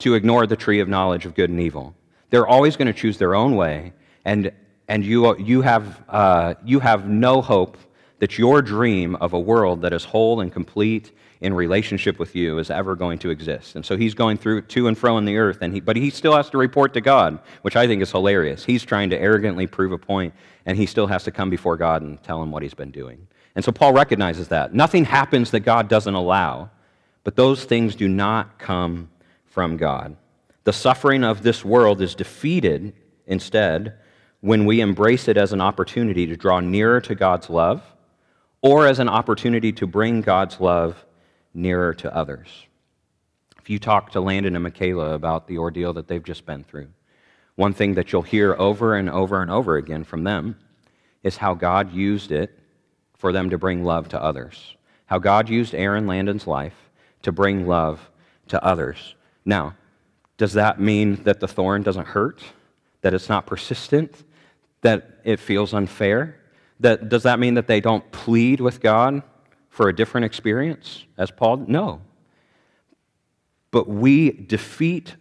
to 0.00 0.14
ignore 0.14 0.46
the 0.46 0.56
tree 0.56 0.80
of 0.80 0.88
knowledge 0.88 1.26
of 1.26 1.34
good 1.34 1.50
and 1.50 1.60
evil. 1.60 1.94
They're 2.30 2.46
always 2.46 2.76
going 2.76 2.86
to 2.86 2.92
choose 2.92 3.18
their 3.18 3.34
own 3.34 3.56
way, 3.56 3.92
and, 4.24 4.52
and 4.88 5.04
you, 5.04 5.36
you, 5.38 5.62
have, 5.62 6.02
uh, 6.08 6.54
you 6.64 6.80
have 6.80 7.08
no 7.08 7.40
hope 7.40 7.76
that 8.18 8.38
your 8.38 8.62
dream 8.62 9.16
of 9.16 9.32
a 9.32 9.40
world 9.40 9.82
that 9.82 9.92
is 9.92 10.04
whole 10.04 10.40
and 10.40 10.52
complete 10.52 11.12
in 11.40 11.52
relationship 11.52 12.20
with 12.20 12.36
you 12.36 12.58
is 12.58 12.70
ever 12.70 12.94
going 12.94 13.18
to 13.18 13.30
exist. 13.30 13.74
And 13.74 13.84
so 13.84 13.96
he's 13.96 14.14
going 14.14 14.38
through 14.38 14.62
to 14.62 14.86
and 14.86 14.96
fro 14.96 15.18
in 15.18 15.24
the 15.24 15.36
earth, 15.36 15.58
and 15.60 15.74
he, 15.74 15.80
but 15.80 15.96
he 15.96 16.08
still 16.08 16.36
has 16.36 16.48
to 16.50 16.58
report 16.58 16.94
to 16.94 17.00
God, 17.00 17.40
which 17.62 17.74
I 17.74 17.86
think 17.88 18.00
is 18.00 18.12
hilarious. 18.12 18.64
He's 18.64 18.84
trying 18.84 19.10
to 19.10 19.20
arrogantly 19.20 19.66
prove 19.66 19.90
a 19.90 19.98
point, 19.98 20.34
and 20.66 20.78
he 20.78 20.86
still 20.86 21.08
has 21.08 21.24
to 21.24 21.32
come 21.32 21.50
before 21.50 21.76
God 21.76 22.02
and 22.02 22.22
tell 22.22 22.40
him 22.40 22.52
what 22.52 22.62
he's 22.62 22.74
been 22.74 22.92
doing. 22.92 23.26
And 23.54 23.64
so 23.64 23.72
Paul 23.72 23.92
recognizes 23.92 24.48
that. 24.48 24.74
Nothing 24.74 25.04
happens 25.04 25.50
that 25.50 25.60
God 25.60 25.88
doesn't 25.88 26.14
allow, 26.14 26.70
but 27.24 27.36
those 27.36 27.64
things 27.64 27.94
do 27.94 28.08
not 28.08 28.58
come 28.58 29.10
from 29.46 29.76
God. 29.76 30.16
The 30.64 30.72
suffering 30.72 31.24
of 31.24 31.42
this 31.42 31.64
world 31.64 32.00
is 32.00 32.14
defeated 32.14 32.94
instead 33.26 33.98
when 34.40 34.64
we 34.64 34.80
embrace 34.80 35.28
it 35.28 35.36
as 35.36 35.52
an 35.52 35.60
opportunity 35.60 36.26
to 36.26 36.36
draw 36.36 36.60
nearer 36.60 37.00
to 37.02 37.14
God's 37.14 37.50
love 37.50 37.82
or 38.62 38.86
as 38.86 38.98
an 38.98 39.08
opportunity 39.08 39.72
to 39.72 39.86
bring 39.86 40.20
God's 40.20 40.60
love 40.60 41.04
nearer 41.52 41.92
to 41.94 42.14
others. 42.14 42.48
If 43.60 43.70
you 43.70 43.78
talk 43.78 44.10
to 44.12 44.20
Landon 44.20 44.56
and 44.56 44.62
Michaela 44.62 45.14
about 45.14 45.46
the 45.46 45.58
ordeal 45.58 45.92
that 45.92 46.08
they've 46.08 46.22
just 46.22 46.46
been 46.46 46.64
through, 46.64 46.88
one 47.54 47.74
thing 47.74 47.94
that 47.94 48.12
you'll 48.12 48.22
hear 48.22 48.54
over 48.58 48.96
and 48.96 49.10
over 49.10 49.42
and 49.42 49.50
over 49.50 49.76
again 49.76 50.04
from 50.04 50.24
them 50.24 50.56
is 51.22 51.36
how 51.36 51.54
God 51.54 51.92
used 51.92 52.32
it 52.32 52.58
for 53.22 53.30
them 53.30 53.50
to 53.50 53.56
bring 53.56 53.84
love 53.84 54.08
to 54.08 54.20
others. 54.20 54.74
How 55.06 55.20
God 55.20 55.48
used 55.48 55.76
Aaron 55.76 56.08
Landon's 56.08 56.48
life 56.48 56.74
to 57.22 57.30
bring 57.30 57.68
love 57.68 58.10
to 58.48 58.60
others. 58.64 59.14
Now, 59.44 59.76
does 60.38 60.54
that 60.54 60.80
mean 60.80 61.22
that 61.22 61.38
the 61.38 61.46
thorn 61.46 61.84
doesn't 61.84 62.08
hurt? 62.08 62.42
That 63.02 63.14
it's 63.14 63.28
not 63.28 63.46
persistent? 63.46 64.24
That 64.80 65.20
it 65.22 65.38
feels 65.38 65.72
unfair? 65.72 66.40
That, 66.80 67.10
does 67.10 67.22
that 67.22 67.38
mean 67.38 67.54
that 67.54 67.68
they 67.68 67.80
don't 67.80 68.10
plead 68.10 68.60
with 68.60 68.80
God 68.80 69.22
for 69.68 69.88
a 69.88 69.94
different 69.94 70.24
experience, 70.24 71.04
as 71.16 71.30
Paul? 71.30 71.58
No. 71.68 72.00
But 73.70 73.86
we 73.86 74.32
defeat 74.32 75.14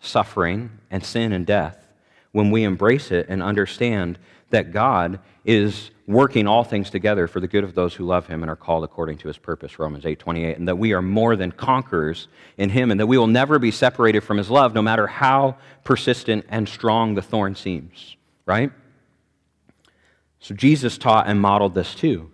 suffering 0.00 0.70
and 0.90 1.04
sin 1.04 1.32
and 1.32 1.46
death 1.46 1.86
when 2.32 2.50
we 2.50 2.64
embrace 2.64 3.12
it 3.12 3.26
and 3.28 3.44
understand 3.44 4.18
that 4.50 4.72
God 4.72 5.20
is 5.44 5.92
working 6.08 6.48
all 6.48 6.64
things 6.64 6.90
together 6.90 7.28
for 7.28 7.38
the 7.38 7.46
good 7.46 7.62
of 7.62 7.74
those 7.74 7.94
who 7.94 8.04
love 8.04 8.26
him 8.26 8.42
and 8.42 8.50
are 8.50 8.56
called 8.56 8.82
according 8.82 9.18
to 9.18 9.28
his 9.28 9.38
purpose 9.38 9.78
Romans 9.78 10.04
8:28 10.04 10.56
and 10.56 10.66
that 10.66 10.78
we 10.78 10.92
are 10.92 11.02
more 11.02 11.36
than 11.36 11.52
conquerors 11.52 12.26
in 12.56 12.70
him 12.70 12.90
and 12.90 12.98
that 12.98 13.06
we 13.06 13.18
will 13.18 13.26
never 13.26 13.58
be 13.58 13.70
separated 13.70 14.22
from 14.22 14.38
his 14.38 14.50
love 14.50 14.74
no 14.74 14.82
matter 14.82 15.06
how 15.06 15.56
persistent 15.84 16.46
and 16.48 16.68
strong 16.68 17.14
the 17.14 17.22
thorn 17.22 17.54
seems 17.54 18.16
right? 18.48 18.72
So 20.40 20.54
Jesus 20.54 20.96
taught 20.96 21.28
and 21.28 21.40
modeled 21.40 21.74
this 21.74 21.94
too. 21.94 22.30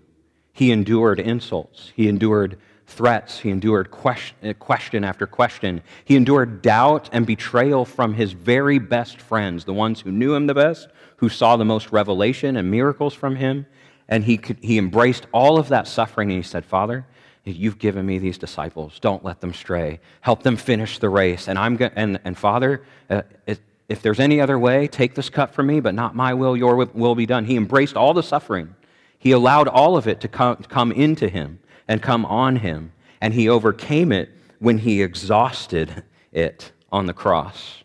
He 0.52 0.70
endured 0.70 1.18
insults. 1.18 1.92
He 1.96 2.08
endured 2.08 2.56
threats. 2.94 3.38
He 3.38 3.50
endured 3.50 3.90
question, 3.90 4.54
question, 4.54 5.04
after 5.04 5.26
question. 5.26 5.82
He 6.04 6.16
endured 6.16 6.62
doubt 6.62 7.10
and 7.12 7.26
betrayal 7.26 7.84
from 7.84 8.14
his 8.14 8.32
very 8.32 8.78
best 8.78 9.20
friends, 9.20 9.64
the 9.64 9.74
ones 9.74 10.00
who 10.00 10.12
knew 10.12 10.34
him 10.34 10.46
the 10.46 10.54
best, 10.54 10.88
who 11.16 11.28
saw 11.28 11.56
the 11.56 11.64
most 11.64 11.92
revelation 11.92 12.56
and 12.56 12.70
miracles 12.70 13.14
from 13.14 13.36
him. 13.36 13.66
And 14.08 14.24
he, 14.24 14.36
could, 14.36 14.58
he 14.60 14.78
embraced 14.78 15.26
all 15.32 15.58
of 15.58 15.68
that 15.68 15.88
suffering 15.88 16.30
and 16.30 16.36
he 16.36 16.42
said, 16.42 16.64
Father, 16.64 17.06
you've 17.44 17.78
given 17.78 18.06
me 18.06 18.18
these 18.18 18.38
disciples. 18.38 18.98
Don't 19.00 19.24
let 19.24 19.40
them 19.40 19.52
stray. 19.52 20.00
Help 20.20 20.42
them 20.42 20.56
finish 20.56 20.98
the 20.98 21.08
race. 21.08 21.48
And, 21.48 21.58
I'm 21.58 21.76
go- 21.76 21.90
and, 21.94 22.20
and 22.24 22.36
Father, 22.36 22.84
uh, 23.10 23.22
it, 23.46 23.60
if 23.88 24.02
there's 24.02 24.20
any 24.20 24.40
other 24.40 24.58
way, 24.58 24.88
take 24.88 25.14
this 25.14 25.28
cup 25.28 25.54
from 25.54 25.66
me, 25.66 25.80
but 25.80 25.94
not 25.94 26.14
my 26.14 26.34
will, 26.34 26.56
your 26.56 26.76
will 26.76 27.14
be 27.14 27.26
done. 27.26 27.44
He 27.44 27.56
embraced 27.56 27.96
all 27.96 28.14
the 28.14 28.22
suffering. 28.22 28.74
He 29.18 29.32
allowed 29.32 29.68
all 29.68 29.96
of 29.96 30.06
it 30.06 30.20
to 30.20 30.28
come, 30.28 30.56
come 30.56 30.92
into 30.92 31.28
him 31.28 31.58
and 31.88 32.02
come 32.02 32.24
on 32.24 32.56
him. 32.56 32.92
And 33.20 33.34
he 33.34 33.48
overcame 33.48 34.12
it 34.12 34.30
when 34.58 34.78
he 34.78 35.02
exhausted 35.02 36.04
it 36.32 36.72
on 36.90 37.06
the 37.06 37.14
cross. 37.14 37.84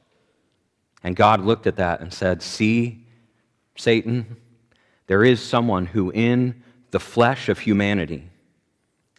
And 1.04 1.16
God 1.16 1.42
looked 1.42 1.68
at 1.68 1.78
that 1.78 2.02
and 2.02 2.14
said, 2.14 2.42
See, 2.42 3.06
Satan, 3.76 4.38
there 5.08 5.24
is 5.24 5.42
someone 5.42 5.86
who, 5.86 6.12
in 6.12 6.64
the 6.92 7.00
flesh 7.00 7.50
of 7.50 7.60
humanity, 7.60 8.30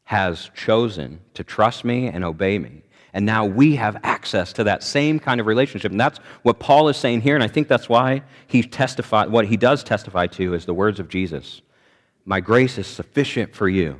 has 0.04 0.50
chosen 0.54 1.20
to 1.34 1.44
trust 1.44 1.84
me 1.84 2.08
and 2.08 2.24
obey 2.24 2.58
me. 2.58 2.82
And 3.12 3.26
now 3.26 3.44
we 3.44 3.76
have 3.76 3.96
access 4.02 4.52
to 4.54 4.64
that 4.64 4.82
same 4.82 5.18
kind 5.18 5.40
of 5.40 5.46
relationship. 5.46 5.90
And 5.90 6.00
that's 6.00 6.18
what 6.42 6.60
Paul 6.60 6.88
is 6.88 6.96
saying 6.96 7.22
here. 7.22 7.34
And 7.34 7.42
I 7.42 7.48
think 7.48 7.66
that's 7.66 7.88
why 7.88 8.22
he 8.46 8.62
testified, 8.62 9.30
what 9.30 9.46
he 9.46 9.56
does 9.56 9.82
testify 9.82 10.26
to 10.28 10.54
is 10.54 10.66
the 10.66 10.74
words 10.74 11.00
of 11.00 11.08
Jesus 11.08 11.62
My 12.24 12.40
grace 12.40 12.78
is 12.78 12.86
sufficient 12.86 13.54
for 13.54 13.68
you 13.68 13.98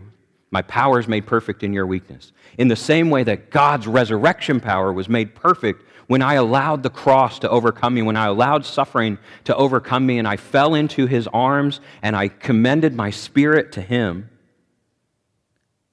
my 0.50 0.62
power 0.62 0.98
is 0.98 1.06
made 1.06 1.26
perfect 1.26 1.62
in 1.62 1.72
your 1.72 1.86
weakness. 1.86 2.32
In 2.58 2.68
the 2.68 2.76
same 2.76 3.08
way 3.10 3.22
that 3.24 3.50
God's 3.50 3.86
resurrection 3.86 4.60
power 4.60 4.92
was 4.92 5.08
made 5.08 5.34
perfect 5.34 5.84
when 6.08 6.22
I 6.22 6.34
allowed 6.34 6.82
the 6.82 6.90
cross 6.90 7.38
to 7.38 7.48
overcome 7.48 7.94
me, 7.94 8.02
when 8.02 8.16
I 8.16 8.26
allowed 8.26 8.66
suffering 8.66 9.18
to 9.44 9.54
overcome 9.54 10.04
me, 10.04 10.18
and 10.18 10.26
I 10.26 10.36
fell 10.36 10.74
into 10.74 11.06
his 11.06 11.28
arms 11.28 11.80
and 12.02 12.16
I 12.16 12.28
commended 12.28 12.94
my 12.94 13.10
spirit 13.10 13.70
to 13.72 13.80
him. 13.80 14.28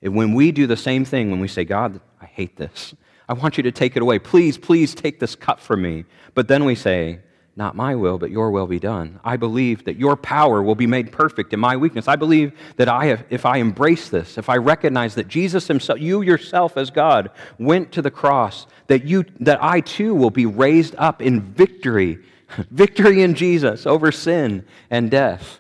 And 0.02 0.16
when 0.16 0.34
we 0.34 0.52
do 0.52 0.66
the 0.66 0.78
same 0.78 1.06
thing, 1.06 1.30
when 1.30 1.40
we 1.40 1.48
say, 1.48 1.66
God, 1.66 2.02
I 2.20 2.26
hate 2.26 2.58
this, 2.58 2.96
I 3.30 3.34
want 3.34 3.58
you 3.58 3.64
to 3.64 3.72
take 3.72 3.96
it 3.96 4.02
away. 4.02 4.18
Please, 4.18 4.58
please 4.58 4.96
take 4.96 5.20
this 5.20 5.36
cup 5.36 5.60
from 5.60 5.84
me. 5.84 6.06
But 6.34 6.48
then 6.48 6.66
we 6.66 6.74
say, 6.74 7.20
not 7.58 7.76
my 7.76 7.96
will, 7.96 8.20
but 8.20 8.30
your 8.30 8.52
will 8.52 8.68
be 8.68 8.80
done. 8.80 9.20
I 9.24 9.36
believe 9.36 9.86
that 9.86 9.98
your 9.98 10.16
power 10.16 10.62
will 10.62 10.76
be 10.76 10.86
made 10.86 11.12
perfect 11.12 11.54
in 11.54 11.60
my 11.60 11.76
weakness. 11.76 12.08
I 12.08 12.16
believe 12.16 12.54
that 12.76 12.88
I 12.88 13.08
have, 13.08 13.26
if 13.32 13.48
I 13.48 13.58
embrace 13.58 14.10
this, 14.10 14.38
if 14.38 14.48
I 14.48 14.58
recognize 14.58 15.16
that 15.16 15.28
Jesus 15.28 15.68
himself, 15.68 16.00
you 16.00 16.22
yourself 16.22 16.78
as 16.78 16.92
God, 16.92 17.32
went 17.58 17.92
to 17.94 18.04
the 18.04 18.12
cross, 18.12 18.68
that, 18.86 19.06
you, 19.06 19.26
that 19.40 19.58
I 19.62 19.82
too 19.82 20.14
will 20.14 20.30
be 20.30 20.46
raised 20.46 20.94
up 21.00 21.20
in 21.20 21.42
victory, 21.42 22.20
victory 22.70 23.24
in 23.24 23.34
Jesus 23.34 23.88
over 23.88 24.12
sin 24.12 24.64
and 24.92 25.10
death. 25.10 25.60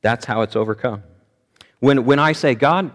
That's 0.00 0.24
how 0.24 0.40
it's 0.40 0.56
overcome. 0.56 1.02
When, 1.80 2.06
when 2.06 2.18
I 2.18 2.32
say, 2.32 2.54
God, 2.54 2.92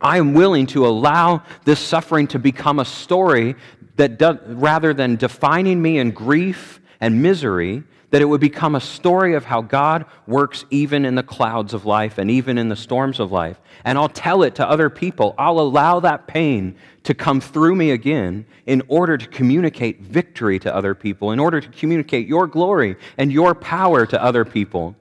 I 0.00 0.18
am 0.18 0.32
willing 0.32 0.66
to 0.68 0.86
allow 0.86 1.42
this 1.64 1.80
suffering 1.80 2.28
to 2.28 2.38
become 2.38 2.78
a 2.78 2.84
story 2.84 3.56
that 3.96 4.16
does, 4.16 4.36
rather 4.46 4.94
than 4.94 5.16
defining 5.16 5.82
me 5.82 5.98
in 5.98 6.12
grief 6.12 6.80
and 7.04 7.22
misery, 7.22 7.84
that 8.08 8.22
it 8.22 8.24
would 8.24 8.40
become 8.40 8.74
a 8.74 8.80
story 8.80 9.34
of 9.34 9.44
how 9.44 9.60
God 9.60 10.06
works 10.26 10.64
even 10.70 11.04
in 11.04 11.16
the 11.16 11.22
clouds 11.22 11.74
of 11.74 11.84
life 11.84 12.16
and 12.16 12.30
even 12.30 12.56
in 12.56 12.70
the 12.70 12.76
storms 12.76 13.20
of 13.20 13.30
life. 13.30 13.60
And 13.84 13.98
I'll 13.98 14.08
tell 14.08 14.42
it 14.42 14.54
to 14.54 14.66
other 14.66 14.88
people. 14.88 15.34
I'll 15.36 15.60
allow 15.60 16.00
that 16.00 16.26
pain 16.26 16.76
to 17.02 17.12
come 17.12 17.42
through 17.42 17.74
me 17.74 17.90
again 17.90 18.46
in 18.64 18.80
order 18.88 19.18
to 19.18 19.26
communicate 19.26 20.00
victory 20.00 20.58
to 20.60 20.74
other 20.74 20.94
people, 20.94 21.32
in 21.32 21.38
order 21.38 21.60
to 21.60 21.68
communicate 21.68 22.26
your 22.26 22.46
glory 22.46 22.96
and 23.18 23.30
your 23.30 23.54
power 23.54 24.06
to 24.06 24.22
other 24.22 24.46
people. 24.46 24.96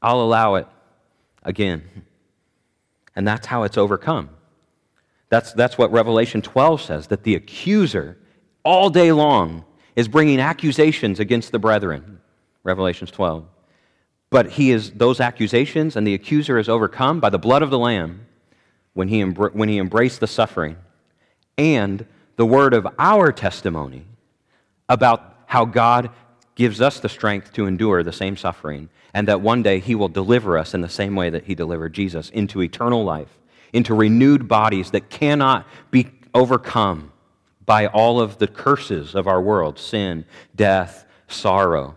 I'll 0.00 0.22
allow 0.22 0.54
it 0.54 0.66
again. 1.42 1.82
And 3.14 3.28
that's 3.28 3.46
how 3.46 3.64
it's 3.64 3.76
overcome. 3.76 4.30
That's, 5.28 5.52
that's 5.52 5.76
what 5.76 5.92
Revelation 5.92 6.40
12 6.40 6.80
says 6.80 7.06
that 7.08 7.22
the 7.24 7.34
accuser 7.34 8.16
all 8.64 8.88
day 8.88 9.12
long 9.12 9.66
is 9.96 10.08
bringing 10.08 10.40
accusations 10.40 11.20
against 11.20 11.52
the 11.52 11.58
brethren. 11.58 12.20
Revelations 12.64 13.10
12. 13.10 13.44
But 14.30 14.50
he 14.50 14.70
is, 14.70 14.92
those 14.92 15.20
accusations 15.20 15.96
and 15.96 16.06
the 16.06 16.14
accuser 16.14 16.58
is 16.58 16.68
overcome 16.68 17.20
by 17.20 17.30
the 17.30 17.38
blood 17.38 17.62
of 17.62 17.70
the 17.70 17.78
Lamb 17.78 18.26
when 18.94 19.08
he, 19.08 19.20
embr- 19.20 19.52
when 19.54 19.68
he 19.68 19.78
embraced 19.78 20.20
the 20.20 20.26
suffering 20.26 20.76
and 21.58 22.06
the 22.36 22.46
word 22.46 22.72
of 22.74 22.86
our 22.98 23.32
testimony 23.32 24.04
about 24.88 25.36
how 25.46 25.64
God 25.64 26.10
gives 26.54 26.80
us 26.80 27.00
the 27.00 27.08
strength 27.08 27.52
to 27.54 27.66
endure 27.66 28.02
the 28.02 28.12
same 28.12 28.36
suffering 28.36 28.88
and 29.14 29.26
that 29.28 29.40
one 29.40 29.62
day 29.62 29.80
he 29.80 29.94
will 29.94 30.08
deliver 30.08 30.56
us 30.56 30.74
in 30.74 30.80
the 30.80 30.88
same 30.88 31.16
way 31.16 31.30
that 31.30 31.44
he 31.44 31.54
delivered 31.54 31.92
Jesus 31.92 32.30
into 32.30 32.62
eternal 32.62 33.04
life, 33.04 33.38
into 33.72 33.94
renewed 33.94 34.46
bodies 34.46 34.90
that 34.92 35.10
cannot 35.10 35.66
be 35.90 36.10
overcome 36.34 37.12
by 37.70 37.86
all 37.86 38.20
of 38.20 38.38
the 38.38 38.48
curses 38.48 39.14
of 39.14 39.28
our 39.28 39.40
world 39.40 39.78
sin, 39.78 40.24
death, 40.56 41.06
sorrow, 41.28 41.94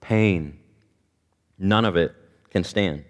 pain. 0.00 0.56
None 1.58 1.84
of 1.84 1.96
it 1.96 2.14
can 2.50 2.62
stand. 2.62 3.04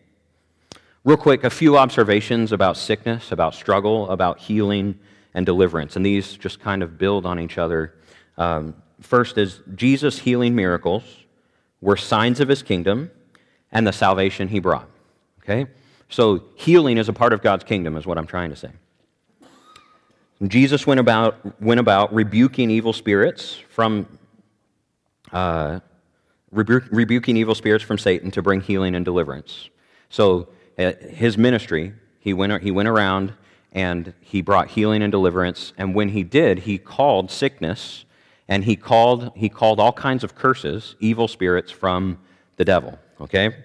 Real 1.04 1.18
quick, 1.18 1.44
a 1.44 1.50
few 1.50 1.76
observations 1.76 2.52
about 2.52 2.78
sickness, 2.78 3.32
about 3.32 3.54
struggle, 3.54 4.08
about 4.08 4.38
healing 4.38 4.98
and 5.34 5.44
deliverance. 5.44 5.94
And 5.94 6.06
these 6.06 6.38
just 6.38 6.58
kind 6.58 6.82
of 6.82 6.96
build 6.96 7.26
on 7.26 7.38
each 7.38 7.58
other. 7.58 7.92
Um, 8.38 8.74
first 9.02 9.36
is 9.36 9.60
Jesus' 9.74 10.18
healing 10.20 10.54
miracles 10.54 11.02
were 11.82 11.98
signs 11.98 12.40
of 12.40 12.48
his 12.48 12.62
kingdom 12.62 13.10
and 13.70 13.86
the 13.86 13.92
salvation 13.92 14.48
he 14.48 14.58
brought. 14.58 14.88
Okay? 15.42 15.66
So 16.08 16.44
healing 16.54 16.96
is 16.96 17.10
a 17.10 17.12
part 17.12 17.34
of 17.34 17.42
God's 17.42 17.64
kingdom, 17.64 17.94
is 17.94 18.06
what 18.06 18.16
I'm 18.16 18.26
trying 18.26 18.48
to 18.48 18.56
say. 18.56 18.70
Jesus 20.46 20.86
went 20.86 21.00
about, 21.00 21.60
went 21.62 21.80
about 21.80 22.12
rebuking 22.12 22.70
evil 22.70 22.92
spirits 22.92 23.58
from 23.68 24.06
uh, 25.32 25.80
rebu- 26.50 26.82
rebuking 26.90 27.36
evil 27.36 27.54
spirits 27.54 27.84
from 27.84 27.96
Satan 27.96 28.30
to 28.32 28.42
bring 28.42 28.60
healing 28.60 28.94
and 28.94 29.04
deliverance. 29.04 29.70
So 30.10 30.48
uh, 30.78 30.92
his 31.08 31.38
ministry, 31.38 31.94
he 32.20 32.34
went, 32.34 32.62
he 32.62 32.70
went 32.70 32.88
around 32.88 33.32
and 33.72 34.12
he 34.20 34.42
brought 34.42 34.68
healing 34.68 35.02
and 35.02 35.10
deliverance. 35.10 35.72
And 35.78 35.94
when 35.94 36.10
he 36.10 36.22
did, 36.22 36.60
he 36.60 36.78
called 36.78 37.30
sickness 37.30 38.04
and 38.48 38.64
he 38.64 38.76
called, 38.76 39.32
he 39.34 39.48
called 39.48 39.80
all 39.80 39.92
kinds 39.92 40.22
of 40.22 40.34
curses, 40.34 40.96
evil 41.00 41.28
spirits 41.28 41.70
from 41.70 42.18
the 42.56 42.64
devil. 42.64 42.98
Okay? 43.20 43.64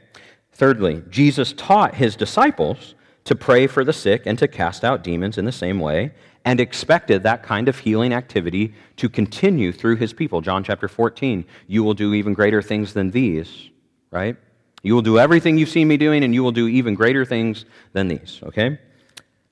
Thirdly, 0.53 1.03
Jesus 1.09 1.53
taught 1.53 1.95
his 1.95 2.15
disciples 2.15 2.95
to 3.25 3.35
pray 3.35 3.67
for 3.67 3.83
the 3.83 3.93
sick 3.93 4.23
and 4.25 4.37
to 4.39 4.47
cast 4.47 4.83
out 4.83 5.03
demons 5.03 5.37
in 5.37 5.45
the 5.45 5.51
same 5.51 5.79
way 5.79 6.11
and 6.45 6.59
expected 6.59 7.23
that 7.23 7.43
kind 7.43 7.67
of 7.67 7.77
healing 7.79 8.13
activity 8.13 8.73
to 8.97 9.09
continue 9.09 9.71
through 9.71 9.97
his 9.97 10.13
people. 10.13 10.41
John 10.41 10.63
chapter 10.63 10.87
14, 10.87 11.45
you 11.67 11.83
will 11.83 11.93
do 11.93 12.13
even 12.13 12.33
greater 12.33 12.61
things 12.61 12.93
than 12.93 13.11
these, 13.11 13.69
right? 14.09 14.35
You 14.83 14.95
will 14.95 15.03
do 15.03 15.19
everything 15.19 15.57
you've 15.57 15.69
seen 15.69 15.87
me 15.87 15.97
doing, 15.97 16.23
and 16.23 16.33
you 16.33 16.43
will 16.43 16.51
do 16.51 16.67
even 16.67 16.95
greater 16.95 17.25
things 17.25 17.65
than 17.93 18.07
these, 18.07 18.39
okay? 18.43 18.79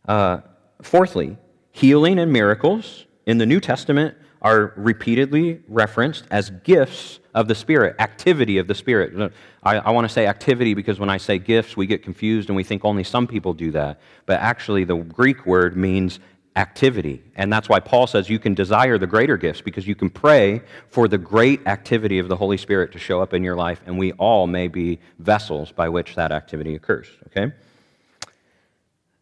Uh, 0.07 0.39
fourthly, 0.81 1.37
healing 1.71 2.17
and 2.17 2.33
miracles 2.33 3.05
in 3.27 3.37
the 3.37 3.45
New 3.45 3.59
Testament 3.59 4.15
are 4.41 4.73
repeatedly 4.75 5.61
referenced 5.67 6.25
as 6.31 6.49
gifts 6.49 7.19
of 7.35 7.47
the 7.47 7.55
Spirit, 7.55 7.95
activity 7.99 8.57
of 8.57 8.67
the 8.67 8.73
Spirit. 8.73 9.31
I, 9.61 9.77
I 9.77 9.91
want 9.91 10.07
to 10.07 10.13
say 10.13 10.25
activity 10.25 10.73
because 10.73 10.99
when 10.99 11.09
I 11.09 11.17
say 11.17 11.37
gifts, 11.37 11.77
we 11.77 11.85
get 11.85 12.01
confused 12.01 12.49
and 12.49 12.55
we 12.55 12.63
think 12.63 12.83
only 12.83 13.03
some 13.03 13.27
people 13.27 13.53
do 13.53 13.71
that. 13.71 13.99
But 14.25 14.39
actually, 14.39 14.83
the 14.85 14.95
Greek 14.95 15.45
word 15.45 15.77
means 15.77 16.19
activity. 16.55 17.23
And 17.35 17.51
that's 17.51 17.69
why 17.69 17.79
Paul 17.79 18.07
says 18.07 18.29
you 18.29 18.39
can 18.39 18.53
desire 18.53 18.97
the 18.97 19.07
greater 19.07 19.37
gifts 19.37 19.61
because 19.61 19.87
you 19.87 19.95
can 19.95 20.09
pray 20.09 20.61
for 20.87 21.07
the 21.07 21.17
great 21.17 21.65
activity 21.67 22.19
of 22.19 22.27
the 22.27 22.35
Holy 22.35 22.57
Spirit 22.57 22.91
to 22.93 22.99
show 22.99 23.21
up 23.21 23.33
in 23.33 23.43
your 23.43 23.55
life, 23.55 23.81
and 23.85 23.97
we 23.97 24.11
all 24.13 24.47
may 24.47 24.67
be 24.67 24.99
vessels 25.19 25.71
by 25.71 25.89
which 25.89 26.15
that 26.15 26.31
activity 26.31 26.75
occurs. 26.75 27.07
Okay? 27.27 27.53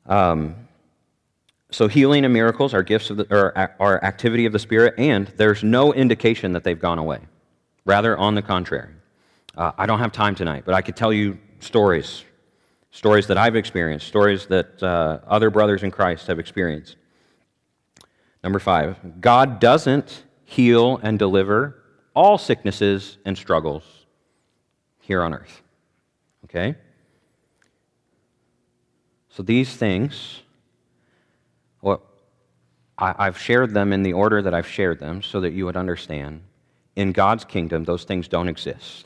Um, 0.05 0.55
so, 1.69 1.89
healing 1.89 2.23
and 2.23 2.33
miracles 2.33 2.73
are 2.73 2.81
gifts 2.81 3.09
of 3.09 3.17
the, 3.17 3.27
or 3.29 3.57
are 3.79 4.03
activity 4.03 4.45
of 4.45 4.53
the 4.53 4.59
Spirit, 4.59 4.95
and 4.97 5.27
there's 5.35 5.63
no 5.63 5.93
indication 5.93 6.53
that 6.53 6.63
they've 6.63 6.79
gone 6.79 6.97
away. 6.97 7.19
Rather, 7.85 8.17
on 8.17 8.35
the 8.35 8.41
contrary. 8.41 8.93
Uh, 9.55 9.71
I 9.77 9.85
don't 9.85 9.99
have 9.99 10.11
time 10.11 10.33
tonight, 10.33 10.63
but 10.65 10.73
I 10.75 10.81
could 10.81 10.95
tell 10.95 11.11
you 11.11 11.37
stories 11.59 12.23
stories 12.91 13.27
that 13.27 13.37
I've 13.37 13.55
experienced, 13.55 14.07
stories 14.07 14.47
that 14.47 14.81
uh, 14.81 15.19
other 15.27 15.51
brothers 15.51 15.83
in 15.83 15.91
Christ 15.91 16.25
have 16.27 16.39
experienced. 16.39 16.95
Number 18.43 18.60
five, 18.60 19.21
God 19.21 19.60
doesn't 19.60 20.23
heal 20.45 21.00
and 21.04 21.19
deliver 21.19 21.84
all 22.15 22.38
sicknesses 22.38 23.17
and 23.26 23.38
struggles 23.38 23.84
here 25.00 25.21
on 25.21 25.34
earth. 25.34 25.62
Okay? 26.45 26.76
So 29.30 29.43
these 29.43 29.76
things, 29.76 30.41
well, 31.82 32.02
I, 32.97 33.26
have 33.26 33.38
shared 33.38 33.73
them 33.73 33.93
in 33.93 34.02
the 34.02 34.13
order 34.13 34.41
that 34.41 34.54
I've 34.54 34.67
shared 34.67 35.00
them 35.00 35.21
so 35.21 35.41
that 35.41 35.54
you 35.54 35.65
would 35.65 35.78
understand. 35.78 36.41
In 36.95 37.12
God's 37.12 37.45
kingdom, 37.45 37.84
those 37.84 38.04
things 38.04 38.28
don't 38.28 38.47
exist. 38.47 39.06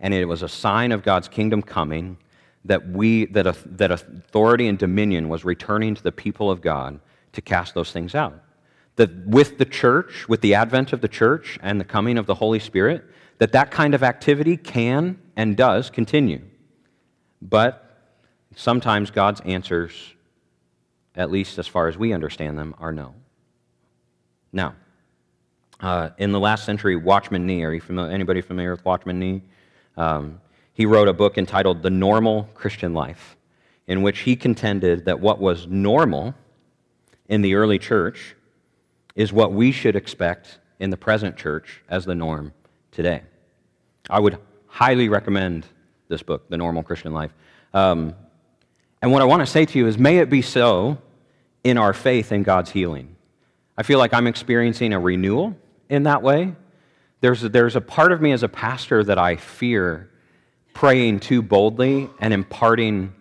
And 0.00 0.14
it 0.14 0.24
was 0.24 0.42
a 0.42 0.48
sign 0.48 0.92
of 0.92 1.02
God's 1.02 1.28
kingdom 1.28 1.60
coming 1.60 2.16
that, 2.64 2.88
we, 2.88 3.26
that, 3.26 3.56
that 3.78 3.90
authority 3.90 4.68
and 4.68 4.78
dominion 4.78 5.28
was 5.28 5.44
returning 5.44 5.94
to 5.94 6.02
the 6.02 6.12
people 6.12 6.50
of 6.50 6.62
God 6.62 7.00
to 7.32 7.42
cast 7.42 7.74
those 7.74 7.92
things 7.92 8.14
out. 8.14 8.42
That 8.98 9.26
with 9.26 9.58
the 9.58 9.64
church, 9.64 10.28
with 10.28 10.40
the 10.40 10.54
advent 10.54 10.92
of 10.92 11.00
the 11.00 11.08
church 11.08 11.58
and 11.62 11.80
the 11.80 11.84
coming 11.84 12.18
of 12.18 12.26
the 12.26 12.34
Holy 12.34 12.58
Spirit, 12.58 13.04
that 13.38 13.52
that 13.52 13.70
kind 13.70 13.94
of 13.94 14.02
activity 14.02 14.56
can 14.56 15.18
and 15.36 15.56
does 15.56 15.88
continue. 15.88 16.42
But 17.40 17.84
sometimes 18.56 19.10
God's 19.10 19.40
answers, 19.42 19.92
at 21.14 21.30
least 21.30 21.58
as 21.58 21.68
far 21.68 21.88
as 21.88 21.96
we 21.96 22.12
understand 22.12 22.58
them, 22.58 22.74
are 22.78 22.92
no. 22.92 23.14
Now, 24.52 24.74
uh, 25.80 26.10
in 26.18 26.32
the 26.32 26.40
last 26.40 26.64
century, 26.64 26.96
Watchman 26.96 27.46
Nee, 27.46 27.62
are 27.62 27.72
you 27.72 27.80
familiar, 27.80 28.12
anybody 28.12 28.40
familiar 28.40 28.72
with 28.72 28.84
Watchman 28.84 29.20
Nee? 29.20 29.42
Um, 29.96 30.40
he 30.72 30.86
wrote 30.86 31.08
a 31.08 31.12
book 31.12 31.38
entitled 31.38 31.82
The 31.82 31.90
Normal 31.90 32.48
Christian 32.54 32.94
Life, 32.94 33.36
in 33.86 34.02
which 34.02 34.20
he 34.20 34.34
contended 34.34 35.04
that 35.04 35.20
what 35.20 35.40
was 35.40 35.66
normal 35.68 36.34
in 37.28 37.42
the 37.42 37.54
early 37.54 37.78
church 37.78 38.34
is 39.18 39.32
what 39.32 39.52
we 39.52 39.72
should 39.72 39.96
expect 39.96 40.60
in 40.78 40.90
the 40.90 40.96
present 40.96 41.36
church 41.36 41.82
as 41.88 42.04
the 42.04 42.14
norm 42.14 42.52
today. 42.92 43.20
I 44.08 44.20
would 44.20 44.38
highly 44.68 45.08
recommend 45.08 45.66
this 46.06 46.22
book, 46.22 46.48
The 46.48 46.56
Normal 46.56 46.84
Christian 46.84 47.12
Life. 47.12 47.32
Um, 47.74 48.14
and 49.02 49.10
what 49.10 49.20
I 49.20 49.24
want 49.24 49.40
to 49.40 49.46
say 49.46 49.64
to 49.64 49.78
you 49.78 49.88
is, 49.88 49.98
may 49.98 50.18
it 50.18 50.30
be 50.30 50.40
so 50.40 50.98
in 51.64 51.78
our 51.78 51.92
faith 51.92 52.30
in 52.30 52.44
God's 52.44 52.70
healing. 52.70 53.16
I 53.76 53.82
feel 53.82 53.98
like 53.98 54.14
I'm 54.14 54.28
experiencing 54.28 54.92
a 54.92 55.00
renewal 55.00 55.56
in 55.88 56.04
that 56.04 56.22
way. 56.22 56.54
There's 57.20 57.42
there's 57.42 57.74
a 57.74 57.80
part 57.80 58.12
of 58.12 58.20
me 58.20 58.30
as 58.30 58.44
a 58.44 58.48
pastor 58.48 59.02
that 59.02 59.18
I 59.18 59.34
fear 59.34 60.10
praying 60.74 61.18
too 61.18 61.42
boldly 61.42 62.08
and 62.20 62.32
imparting 62.32 63.12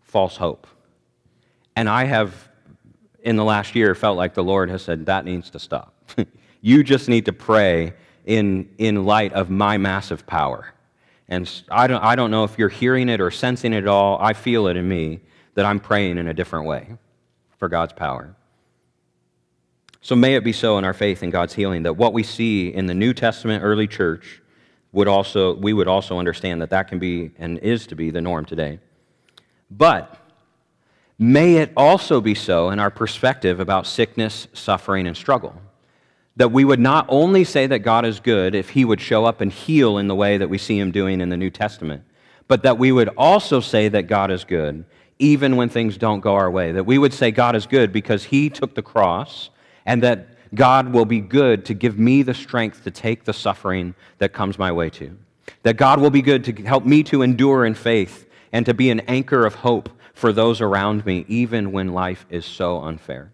false 0.00 0.38
hope. 0.38 0.66
And 1.76 1.90
I 1.90 2.04
have, 2.04 2.48
in 3.26 3.34
the 3.34 3.44
last 3.44 3.74
year, 3.74 3.92
felt 3.96 4.16
like 4.16 4.34
the 4.34 4.44
Lord 4.44 4.70
has 4.70 4.82
said, 4.82 5.04
that 5.06 5.24
needs 5.24 5.50
to 5.50 5.58
stop. 5.58 5.92
you 6.60 6.84
just 6.84 7.08
need 7.08 7.24
to 7.24 7.32
pray 7.32 7.92
in, 8.24 8.70
in 8.78 9.04
light 9.04 9.32
of 9.32 9.50
my 9.50 9.76
massive 9.78 10.24
power. 10.28 10.72
And 11.28 11.50
I 11.68 11.88
don't, 11.88 12.02
I 12.04 12.14
don't 12.14 12.30
know 12.30 12.44
if 12.44 12.56
you're 12.56 12.68
hearing 12.68 13.08
it 13.08 13.20
or 13.20 13.32
sensing 13.32 13.72
it 13.72 13.78
at 13.78 13.88
all. 13.88 14.16
I 14.20 14.32
feel 14.32 14.68
it 14.68 14.76
in 14.76 14.88
me 14.88 15.20
that 15.54 15.66
I'm 15.66 15.80
praying 15.80 16.18
in 16.18 16.28
a 16.28 16.34
different 16.34 16.66
way 16.66 16.96
for 17.58 17.68
God's 17.68 17.92
power. 17.92 18.36
So 20.02 20.14
may 20.14 20.36
it 20.36 20.44
be 20.44 20.52
so 20.52 20.78
in 20.78 20.84
our 20.84 20.94
faith 20.94 21.24
in 21.24 21.30
God's 21.30 21.52
healing 21.52 21.82
that 21.82 21.94
what 21.94 22.12
we 22.12 22.22
see 22.22 22.68
in 22.68 22.86
the 22.86 22.94
New 22.94 23.12
Testament 23.12 23.64
early 23.64 23.88
church 23.88 24.40
would 24.92 25.08
also, 25.08 25.56
we 25.56 25.72
would 25.72 25.88
also 25.88 26.20
understand 26.20 26.62
that 26.62 26.70
that 26.70 26.86
can 26.86 27.00
be 27.00 27.32
and 27.38 27.58
is 27.58 27.88
to 27.88 27.96
be 27.96 28.10
the 28.10 28.20
norm 28.20 28.44
today. 28.44 28.78
But 29.68 30.16
may 31.18 31.56
it 31.56 31.72
also 31.76 32.20
be 32.20 32.34
so 32.34 32.70
in 32.70 32.78
our 32.78 32.90
perspective 32.90 33.60
about 33.60 33.86
sickness, 33.86 34.48
suffering, 34.52 35.06
and 35.06 35.16
struggle. 35.16 35.54
That 36.36 36.52
we 36.52 36.64
would 36.64 36.80
not 36.80 37.06
only 37.08 37.44
say 37.44 37.66
that 37.66 37.78
God 37.78 38.04
is 38.04 38.20
good 38.20 38.54
if 38.54 38.70
he 38.70 38.84
would 38.84 39.00
show 39.00 39.24
up 39.24 39.40
and 39.40 39.50
heal 39.50 39.96
in 39.96 40.06
the 40.06 40.14
way 40.14 40.36
that 40.36 40.50
we 40.50 40.58
see 40.58 40.78
him 40.78 40.90
doing 40.90 41.20
in 41.20 41.30
the 41.30 41.36
New 41.36 41.50
Testament, 41.50 42.02
but 42.46 42.62
that 42.62 42.78
we 42.78 42.92
would 42.92 43.08
also 43.16 43.60
say 43.60 43.88
that 43.88 44.02
God 44.02 44.30
is 44.30 44.44
good 44.44 44.84
even 45.18 45.56
when 45.56 45.68
things 45.68 45.96
don't 45.96 46.20
go 46.20 46.34
our 46.34 46.50
way. 46.50 46.72
That 46.72 46.84
we 46.84 46.98
would 46.98 47.14
say 47.14 47.30
God 47.30 47.56
is 47.56 47.66
good 47.66 47.92
because 47.92 48.24
he 48.24 48.50
took 48.50 48.74
the 48.74 48.82
cross 48.82 49.50
and 49.86 50.02
that 50.02 50.28
God 50.54 50.92
will 50.92 51.04
be 51.04 51.20
good 51.20 51.64
to 51.66 51.74
give 51.74 51.98
me 51.98 52.22
the 52.22 52.34
strength 52.34 52.84
to 52.84 52.90
take 52.90 53.24
the 53.24 53.32
suffering 53.32 53.94
that 54.18 54.32
comes 54.32 54.58
my 54.58 54.72
way 54.72 54.90
to. 54.90 55.16
That 55.62 55.76
God 55.76 56.00
will 56.00 56.10
be 56.10 56.22
good 56.22 56.44
to 56.44 56.52
help 56.64 56.84
me 56.84 57.02
to 57.04 57.22
endure 57.22 57.64
in 57.64 57.74
faith 57.74 58.25
and 58.56 58.64
to 58.64 58.72
be 58.72 58.88
an 58.88 59.00
anchor 59.00 59.44
of 59.44 59.54
hope 59.56 59.90
for 60.14 60.32
those 60.32 60.62
around 60.62 61.04
me, 61.04 61.26
even 61.28 61.72
when 61.72 61.92
life 61.92 62.24
is 62.30 62.46
so 62.46 62.80
unfair. 62.80 63.30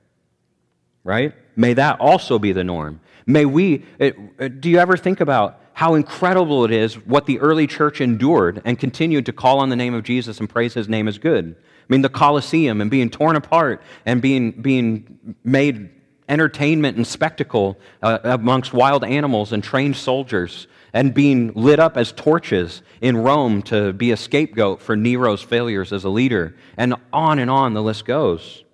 Right? 1.05 1.33
May 1.55 1.75
that 1.75 2.01
also 2.01 2.41
be 2.41 2.51
the 2.51 2.65
norm. 2.65 3.01
May 3.25 3.45
we, 3.45 3.85
it, 4.01 4.17
uh, 4.41 4.49
do 4.49 4.69
you 4.69 4.79
ever 4.79 4.97
think 4.97 5.21
about 5.21 5.61
how 5.75 5.95
incredible 5.95 6.65
it 6.65 6.73
is 6.73 6.95
what 7.07 7.27
the 7.27 7.39
early 7.39 7.69
church 7.69 8.01
endured 8.01 8.63
and 8.65 8.77
continued 8.81 9.27
to 9.27 9.33
call 9.33 9.61
on 9.61 9.69
the 9.69 9.77
name 9.77 9.95
of 9.95 10.03
Jesus 10.03 10.41
and 10.41 10.51
praise 10.51 10.75
his 10.75 10.89
name 10.89 11.07
as 11.07 11.19
good? 11.19 11.55
I 11.55 11.85
mean, 11.89 12.03
the 12.03 12.09
Colosseum 12.09 12.81
and 12.81 12.91
being 12.91 13.09
torn 13.09 13.37
apart 13.37 13.81
and 14.05 14.21
being, 14.21 14.51
being 14.51 15.37
made 15.45 15.89
entertainment 16.29 16.97
and 16.97 17.07
spectacle 17.07 17.79
uh, 18.03 18.19
amongst 18.25 18.73
wild 18.73 19.05
animals 19.05 19.53
and 19.53 19.63
trained 19.63 19.95
soldiers, 19.95 20.67
and 20.93 21.15
being 21.15 21.53
lit 21.55 21.79
up 21.79 21.97
as 21.97 22.13
torches 22.13 22.83
in 23.01 23.17
Rome 23.17 23.63
to 23.63 23.93
be 23.93 24.11
a 24.11 24.17
scapegoat 24.17 24.81
for 24.81 24.97
Nero's 24.97 25.43
failures 25.43 25.93
as 25.93 26.05
a 26.05 26.09
leader, 26.09 26.55
and 26.77 26.95
on 27.13 27.39
and 27.39 27.51
on 27.51 27.75
the 27.75 27.83
list 27.83 28.05
goes. 28.05 28.65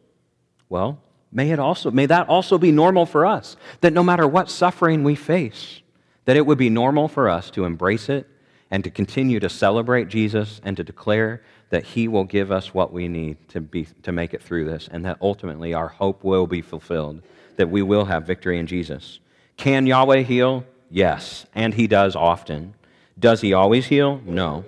Well, 0.69 1.01
may 1.31 1.51
it 1.51 1.59
also 1.59 1.91
may 1.91 2.07
that 2.07 2.29
also 2.29 2.59
be 2.59 2.73
normal 2.73 3.07
for 3.07 3.25
us 3.25 3.57
that 3.81 3.93
no 3.93 4.03
matter 4.03 4.27
what 4.27 4.51
suffering 4.51 5.05
we 5.05 5.15
face, 5.15 5.81
that 6.25 6.37
it 6.37 6.45
would 6.45 6.59
be 6.59 6.71
normal 6.71 7.09
for 7.09 7.29
us 7.29 7.51
to 7.53 7.65
embrace 7.65 8.09
it 8.09 8.29
and 8.71 8.85
to 8.85 8.91
continue 8.91 9.41
to 9.41 9.49
celebrate 9.49 10.09
Jesus 10.09 10.61
and 10.65 10.77
to 10.77 10.85
declare 10.85 11.43
that 11.71 11.85
he 11.85 12.09
will 12.09 12.25
give 12.25 12.51
us 12.51 12.75
what 12.75 12.93
we 12.93 13.09
need 13.09 13.37
to, 13.49 13.61
be, 13.61 13.87
to 14.03 14.13
make 14.13 14.35
it 14.35 14.43
through 14.43 14.65
this 14.65 14.89
and 14.91 15.05
that 15.05 15.19
ultimately 15.21 15.75
our 15.75 15.89
hope 15.89 16.25
will 16.25 16.47
be 16.47 16.61
fulfilled 16.61 17.23
that 17.57 17.69
we 17.69 17.83
will 17.83 18.05
have 18.05 18.27
victory 18.27 18.59
in 18.59 18.67
Jesus. 18.67 19.21
Can 19.57 19.87
Yahweh 19.87 20.23
heal? 20.23 20.65
Yes, 20.91 21.47
and 21.55 21.75
he 21.75 21.87
does 21.87 22.17
often. 22.17 22.75
Does 23.19 23.41
he 23.41 23.53
always 23.53 23.87
heal? 23.87 24.21
No. 24.25 24.65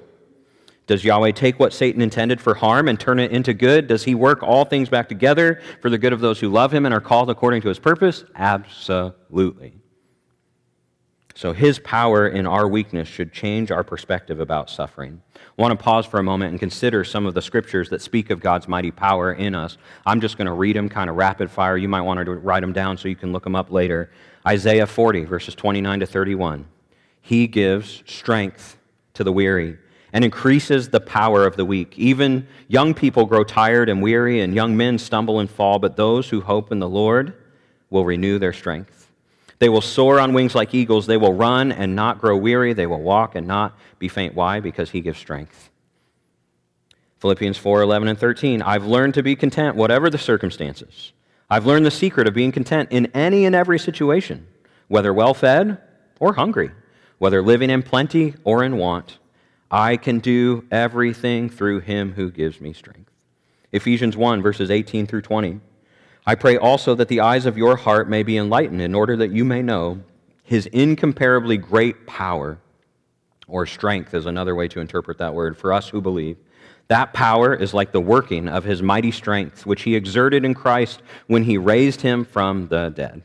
Does 0.87 1.05
Yahweh 1.05 1.31
take 1.31 1.61
what 1.61 1.73
Satan 1.73 2.03
intended 2.03 2.41
for 2.41 2.55
harm 2.55 2.89
and 2.89 2.99
turn 2.99 3.21
it 3.21 3.31
into 3.31 3.55
good? 3.55 3.87
Does 3.87 4.03
he 4.03 4.15
work 4.15 4.43
all 4.43 4.65
things 4.65 4.89
back 4.89 5.09
together 5.09 5.61
for 5.81 5.89
the 5.89 5.99
good 5.99 6.13
of 6.13 6.21
those 6.21 6.41
who 6.41 6.49
love 6.49 6.75
him 6.75 6.85
and 6.85 6.93
are 6.93 7.01
called 7.01 7.31
according 7.31 7.63
to 7.63 7.69
his 7.69 7.79
purpose? 7.79 8.25
Absolutely. 8.35 9.80
So 11.41 11.55
his 11.55 11.79
power 11.79 12.29
in 12.29 12.47
our 12.47 12.69
weakness 12.69 13.09
should 13.09 13.33
change 13.33 13.71
our 13.71 13.83
perspective 13.83 14.41
about 14.41 14.69
suffering. 14.69 15.23
I 15.37 15.41
want 15.57 15.73
to 15.73 15.83
pause 15.83 16.05
for 16.05 16.21
a 16.21 16.23
moment 16.23 16.51
and 16.51 16.61
consider 16.61 17.03
some 17.03 17.25
of 17.25 17.33
the 17.33 17.41
scriptures 17.41 17.89
that 17.89 18.03
speak 18.03 18.29
of 18.29 18.41
God's 18.41 18.69
mighty 18.69 18.91
power 18.91 19.33
in 19.33 19.55
us. 19.55 19.79
I'm 20.05 20.21
just 20.21 20.37
going 20.37 20.49
to 20.49 20.53
read 20.53 20.77
them 20.77 20.91
kind 20.91 21.09
of 21.09 21.17
rapid 21.17 21.51
fire. 21.51 21.79
You 21.79 21.89
might 21.89 22.03
want 22.03 22.23
to 22.23 22.31
write 22.31 22.61
them 22.61 22.75
down 22.75 22.99
so 22.99 23.09
you 23.09 23.17
can 23.17 23.33
look 23.33 23.45
them 23.45 23.57
up 23.57 23.71
later. 23.71 24.11
Isaiah 24.47 24.87
40, 24.87 25.25
verses 25.25 25.55
29 25.55 26.01
to 26.01 26.07
31. 26.07 26.67
He 27.23 27.47
gives 27.47 28.03
strength 28.05 28.77
to 29.15 29.25
the 29.25 29.33
weary 29.33 29.79
and 30.13 30.23
increases 30.27 30.91
the 30.91 31.01
power 31.01 31.47
of 31.47 31.57
the 31.57 31.65
weak. 31.65 31.99
Even 31.99 32.47
young 32.69 32.93
people 32.93 33.25
grow 33.25 33.45
tired 33.45 33.89
and 33.89 34.03
weary, 34.03 34.43
and 34.43 34.55
young 34.55 34.77
men 34.77 34.99
stumble 34.99 35.41
and 35.41 35.49
fall, 35.49 35.79
but 35.79 35.97
those 35.97 36.29
who 36.29 36.43
hope 36.43 36.71
in 36.71 36.81
the 36.81 36.89
Lord 36.89 37.33
will 37.89 38.05
renew 38.05 38.39
their 38.39 38.53
strength. 38.53 39.00
They 39.61 39.69
will 39.69 39.83
soar 39.83 40.19
on 40.19 40.33
wings 40.33 40.55
like 40.55 40.75
eagles. 40.75 41.07
They 41.07 41.19
will 41.19 41.35
run 41.35 41.71
and 41.71 41.95
not 41.95 42.19
grow 42.19 42.37
weary. 42.37 42.73
They 42.73 42.87
will 42.87 43.03
walk 43.03 43.35
and 43.35 43.47
not 43.47 43.79
be 43.99 44.09
faint. 44.09 44.35
Why? 44.35 44.59
Because 44.59 44.91
he 44.91 45.03
gives 45.03 45.19
strength. 45.19 45.71
Philippians 47.21 47.59
4 47.59 47.83
11 47.83 48.09
and 48.09 48.19
13. 48.19 48.63
I've 48.63 48.87
learned 48.87 49.15
to 49.15 49.23
be 49.23 49.37
content, 49.37 49.77
whatever 49.77 50.09
the 50.09 50.19
circumstances. 50.19 51.13
I've 51.51 51.67
learned 51.67 51.85
the 51.85 51.91
secret 51.91 52.27
of 52.27 52.33
being 52.33 52.53
content 52.53 52.89
in 52.91 53.07
any 53.13 53.45
and 53.45 53.55
every 53.55 53.79
situation, 53.79 54.47
whether 54.89 55.13
well 55.13 55.35
fed 55.35 55.79
or 56.19 56.33
hungry, 56.33 56.71
whether 57.19 57.43
living 57.43 57.69
in 57.69 57.83
plenty 57.83 58.35
or 58.45 58.65
in 58.65 58.79
want. 58.79 59.19
I 59.71 59.99
can 59.99 60.21
do 60.21 60.65
everything 60.71 61.51
through 61.51 61.81
him 61.81 62.13
who 62.15 62.31
gives 62.31 62.61
me 62.61 62.73
strength. 62.73 63.11
Ephesians 63.73 64.17
1, 64.17 64.41
verses 64.41 64.71
18 64.71 65.07
through 65.07 65.23
20. 65.23 65.61
I 66.27 66.35
pray 66.35 66.57
also 66.57 66.95
that 66.95 67.09
the 67.09 67.21
eyes 67.21 67.47
of 67.47 67.59
your 67.59 67.77
heart 67.77 68.09
may 68.09 68.23
be 68.23 68.37
enlightened, 68.37 68.83
in 68.83 68.95
order 68.95 69.17
that 69.17 69.33
you 69.33 69.45
may 69.45 69.63
know 69.63 70.01
his 70.43 70.67
incomparably 70.67 71.57
great 71.57 72.07
power, 72.07 72.59
or 73.49 73.67
strength 73.67 74.15
is 74.15 74.27
another 74.27 74.55
way 74.55 74.69
to 74.69 74.81
interpret 74.81 75.19
that 75.19 75.35
word, 75.35 75.57
for 75.57 75.73
us 75.73 75.89
who 75.89 76.01
believe. 76.01 76.37
That 76.89 77.13
power 77.13 77.55
is 77.55 77.73
like 77.73 77.93
the 77.93 78.01
working 78.01 78.49
of 78.49 78.65
his 78.65 78.83
mighty 78.83 79.13
strength, 79.13 79.65
which 79.65 79.83
he 79.83 79.95
exerted 79.95 80.45
in 80.45 80.55
Christ 80.55 81.03
when 81.29 81.45
he 81.45 81.57
raised 81.57 82.01
him 82.01 82.25
from 82.25 82.69
the 82.69 82.91
dead. 82.91 83.23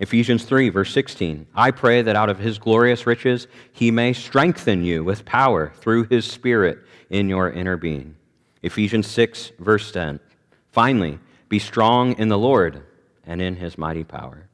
Ephesians 0.00 0.44
3, 0.44 0.68
verse 0.68 0.92
16. 0.92 1.48
I 1.56 1.72
pray 1.72 2.02
that 2.02 2.14
out 2.14 2.30
of 2.30 2.38
his 2.38 2.58
glorious 2.58 3.04
riches 3.04 3.48
he 3.72 3.90
may 3.90 4.12
strengthen 4.12 4.84
you 4.84 5.02
with 5.02 5.24
power 5.24 5.72
through 5.80 6.04
his 6.04 6.24
Spirit 6.24 6.78
in 7.10 7.28
your 7.28 7.50
inner 7.50 7.76
being. 7.76 8.14
Ephesians 8.62 9.08
6, 9.08 9.52
verse 9.58 9.90
10. 9.90 10.20
Finally, 10.70 11.18
be 11.48 11.58
strong 11.58 12.12
in 12.18 12.28
the 12.28 12.38
Lord 12.38 12.82
and 13.26 13.40
in 13.40 13.56
his 13.56 13.78
mighty 13.78 14.04
power. 14.04 14.48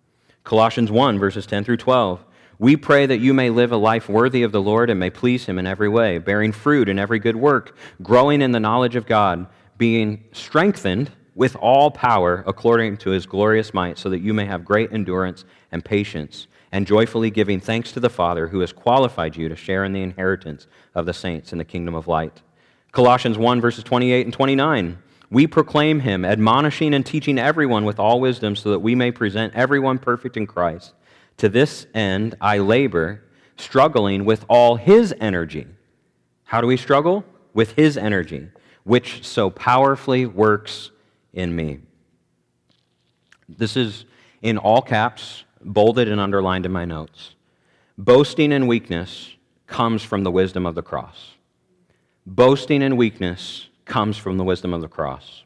Colossians 0.44 0.90
1, 0.90 1.18
verses 1.18 1.46
10 1.46 1.64
through 1.64 1.78
12. 1.78 2.24
We 2.58 2.76
pray 2.76 3.06
that 3.06 3.18
you 3.18 3.34
may 3.34 3.50
live 3.50 3.72
a 3.72 3.76
life 3.76 4.08
worthy 4.08 4.42
of 4.42 4.52
the 4.52 4.62
Lord 4.62 4.90
and 4.90 5.00
may 5.00 5.10
please 5.10 5.46
him 5.46 5.58
in 5.58 5.66
every 5.66 5.88
way, 5.88 6.18
bearing 6.18 6.52
fruit 6.52 6.88
in 6.88 6.98
every 6.98 7.18
good 7.18 7.36
work, 7.36 7.76
growing 8.02 8.42
in 8.42 8.52
the 8.52 8.60
knowledge 8.60 8.94
of 8.94 9.06
God, 9.06 9.46
being 9.76 10.24
strengthened 10.32 11.10
with 11.34 11.56
all 11.56 11.90
power 11.90 12.44
according 12.46 12.96
to 12.98 13.10
his 13.10 13.26
glorious 13.26 13.74
might, 13.74 13.98
so 13.98 14.08
that 14.08 14.20
you 14.20 14.32
may 14.32 14.44
have 14.44 14.64
great 14.64 14.92
endurance 14.92 15.44
and 15.72 15.84
patience, 15.84 16.46
and 16.70 16.86
joyfully 16.86 17.30
giving 17.30 17.58
thanks 17.58 17.90
to 17.92 18.00
the 18.00 18.10
Father 18.10 18.48
who 18.48 18.60
has 18.60 18.72
qualified 18.72 19.36
you 19.36 19.48
to 19.48 19.56
share 19.56 19.84
in 19.84 19.92
the 19.92 20.02
inheritance 20.02 20.68
of 20.94 21.06
the 21.06 21.12
saints 21.12 21.52
in 21.52 21.58
the 21.58 21.64
kingdom 21.64 21.94
of 21.94 22.06
light. 22.06 22.42
Colossians 22.92 23.36
1, 23.36 23.60
verses 23.60 23.82
28 23.82 24.26
and 24.26 24.32
29. 24.32 24.98
We 25.30 25.46
proclaim 25.46 26.00
him, 26.00 26.24
admonishing 26.24 26.94
and 26.94 27.04
teaching 27.04 27.38
everyone 27.38 27.84
with 27.84 27.98
all 27.98 28.20
wisdom, 28.20 28.56
so 28.56 28.70
that 28.70 28.80
we 28.80 28.94
may 28.94 29.10
present 29.10 29.54
everyone 29.54 29.98
perfect 29.98 30.36
in 30.36 30.46
Christ. 30.46 30.92
To 31.38 31.48
this 31.48 31.86
end 31.94 32.36
I 32.40 32.58
labor, 32.58 33.22
struggling 33.56 34.24
with 34.24 34.44
all 34.48 34.76
his 34.76 35.14
energy. 35.20 35.66
How 36.44 36.60
do 36.60 36.66
we 36.66 36.76
struggle? 36.76 37.24
With 37.52 37.72
his 37.72 37.96
energy, 37.96 38.48
which 38.84 39.26
so 39.26 39.50
powerfully 39.50 40.26
works 40.26 40.90
in 41.32 41.54
me. 41.54 41.80
This 43.48 43.76
is 43.76 44.04
in 44.42 44.58
all 44.58 44.82
caps, 44.82 45.44
bolded 45.62 46.08
and 46.08 46.20
underlined 46.20 46.66
in 46.66 46.72
my 46.72 46.84
notes. 46.84 47.34
Boasting 47.96 48.52
in 48.52 48.66
weakness 48.66 49.34
comes 49.66 50.02
from 50.02 50.24
the 50.24 50.30
wisdom 50.30 50.66
of 50.66 50.74
the 50.74 50.82
cross. 50.82 51.32
Boasting 52.26 52.82
in 52.82 52.96
weakness 52.96 53.68
comes 53.84 54.16
from 54.16 54.36
the 54.36 54.44
wisdom 54.44 54.72
of 54.72 54.80
the 54.80 54.88
cross. 54.88 55.44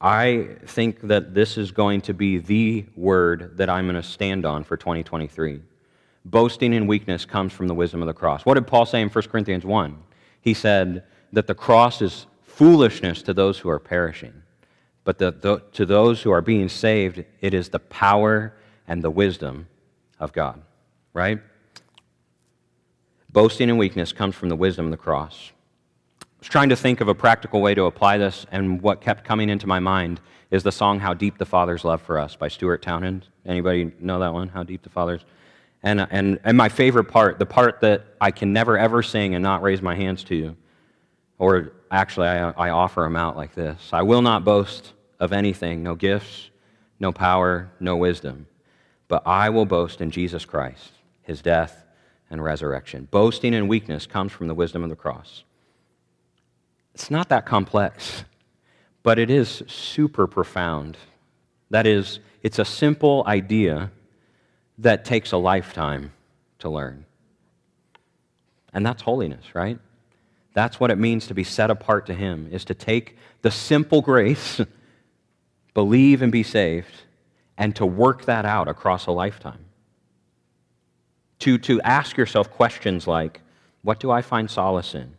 I 0.00 0.48
think 0.66 1.02
that 1.02 1.34
this 1.34 1.58
is 1.58 1.72
going 1.72 2.00
to 2.02 2.14
be 2.14 2.38
the 2.38 2.86
word 2.96 3.58
that 3.58 3.68
I'm 3.68 3.84
going 3.84 3.96
to 3.96 4.02
stand 4.02 4.46
on 4.46 4.64
for 4.64 4.76
2023. 4.76 5.60
Boasting 6.24 6.72
in 6.72 6.86
weakness 6.86 7.24
comes 7.24 7.52
from 7.52 7.68
the 7.68 7.74
wisdom 7.74 8.00
of 8.02 8.06
the 8.06 8.14
cross. 8.14 8.46
What 8.46 8.54
did 8.54 8.66
Paul 8.66 8.86
say 8.86 9.02
in 9.02 9.08
1 9.08 9.24
Corinthians 9.28 9.64
1? 9.64 9.98
He 10.40 10.54
said 10.54 11.04
that 11.32 11.46
the 11.46 11.54
cross 11.54 12.00
is 12.00 12.26
foolishness 12.42 13.22
to 13.22 13.34
those 13.34 13.58
who 13.58 13.68
are 13.68 13.78
perishing. 13.78 14.42
But 15.04 15.18
the, 15.18 15.32
the, 15.32 15.62
to 15.72 15.86
those 15.86 16.22
who 16.22 16.30
are 16.30 16.42
being 16.42 16.68
saved, 16.68 17.24
it 17.40 17.54
is 17.54 17.68
the 17.68 17.78
power 17.78 18.54
and 18.86 19.02
the 19.02 19.10
wisdom 19.10 19.66
of 20.18 20.32
God, 20.32 20.62
right? 21.12 21.40
Boasting 23.30 23.70
and 23.70 23.78
weakness 23.78 24.12
comes 24.12 24.34
from 24.34 24.48
the 24.48 24.56
wisdom 24.56 24.86
of 24.86 24.90
the 24.90 24.96
cross. 24.96 25.52
Was 26.40 26.48
trying 26.48 26.70
to 26.70 26.76
think 26.76 27.02
of 27.02 27.08
a 27.08 27.14
practical 27.14 27.60
way 27.60 27.74
to 27.74 27.84
apply 27.84 28.16
this, 28.16 28.46
and 28.50 28.80
what 28.80 29.02
kept 29.02 29.24
coming 29.24 29.50
into 29.50 29.66
my 29.66 29.78
mind 29.78 30.22
is 30.50 30.62
the 30.62 30.72
song 30.72 30.98
"How 30.98 31.12
Deep 31.12 31.36
the 31.36 31.44
Father's 31.44 31.84
Love 31.84 32.00
for 32.00 32.18
Us" 32.18 32.34
by 32.34 32.48
Stuart 32.48 32.80
Townend. 32.80 33.26
Anybody 33.44 33.92
know 34.00 34.18
that 34.20 34.32
one? 34.32 34.48
How 34.48 34.62
deep 34.62 34.82
the 34.82 34.88
Father's. 34.88 35.20
And, 35.82 36.00
uh, 36.00 36.06
and, 36.10 36.40
and 36.42 36.56
my 36.56 36.70
favorite 36.70 37.04
part, 37.04 37.38
the 37.38 37.44
part 37.44 37.80
that 37.80 38.06
I 38.22 38.30
can 38.30 38.54
never 38.54 38.78
ever 38.78 39.02
sing 39.02 39.34
and 39.34 39.42
not 39.42 39.60
raise 39.60 39.82
my 39.82 39.94
hands 39.94 40.24
to, 40.24 40.56
or 41.38 41.72
actually, 41.90 42.28
I, 42.28 42.50
I 42.52 42.70
offer 42.70 43.02
them 43.02 43.16
out 43.16 43.36
like 43.36 43.54
this 43.54 43.90
I 43.92 44.00
will 44.00 44.22
not 44.22 44.42
boast 44.42 44.94
of 45.18 45.34
anything, 45.34 45.82
no 45.82 45.94
gifts, 45.94 46.48
no 46.98 47.12
power, 47.12 47.70
no 47.80 47.98
wisdom, 47.98 48.46
but 49.08 49.26
I 49.26 49.50
will 49.50 49.66
boast 49.66 50.00
in 50.00 50.10
Jesus 50.10 50.46
Christ, 50.46 50.92
his 51.22 51.42
death 51.42 51.84
and 52.30 52.42
resurrection. 52.42 53.08
Boasting 53.10 53.52
in 53.52 53.68
weakness 53.68 54.06
comes 54.06 54.32
from 54.32 54.48
the 54.48 54.54
wisdom 54.54 54.82
of 54.82 54.88
the 54.88 54.96
cross. 54.96 55.44
It's 56.94 57.10
not 57.10 57.28
that 57.28 57.46
complex, 57.46 58.24
but 59.02 59.18
it 59.18 59.30
is 59.30 59.62
super 59.66 60.26
profound. 60.26 60.96
That 61.70 61.86
is, 61.86 62.20
it's 62.42 62.58
a 62.58 62.64
simple 62.64 63.24
idea 63.26 63.90
that 64.78 65.04
takes 65.04 65.32
a 65.32 65.36
lifetime 65.36 66.12
to 66.58 66.68
learn. 66.68 67.04
And 68.72 68.84
that's 68.84 69.02
holiness, 69.02 69.54
right? 69.54 69.78
That's 70.52 70.80
what 70.80 70.90
it 70.90 70.98
means 70.98 71.26
to 71.28 71.34
be 71.34 71.44
set 71.44 71.70
apart 71.70 72.06
to 72.06 72.14
Him, 72.14 72.48
is 72.50 72.64
to 72.66 72.74
take 72.74 73.16
the 73.42 73.50
simple 73.50 74.00
grace, 74.00 74.60
believe 75.74 76.22
and 76.22 76.32
be 76.32 76.42
saved, 76.42 77.02
and 77.56 77.74
to 77.76 77.86
work 77.86 78.24
that 78.24 78.44
out 78.44 78.68
across 78.68 79.06
a 79.06 79.12
lifetime. 79.12 79.64
To, 81.40 81.58
to 81.58 81.80
ask 81.82 82.16
yourself 82.16 82.50
questions 82.50 83.06
like, 83.06 83.40
what 83.82 84.00
do 84.00 84.10
I 84.10 84.22
find 84.22 84.50
solace 84.50 84.94
in? 84.94 85.16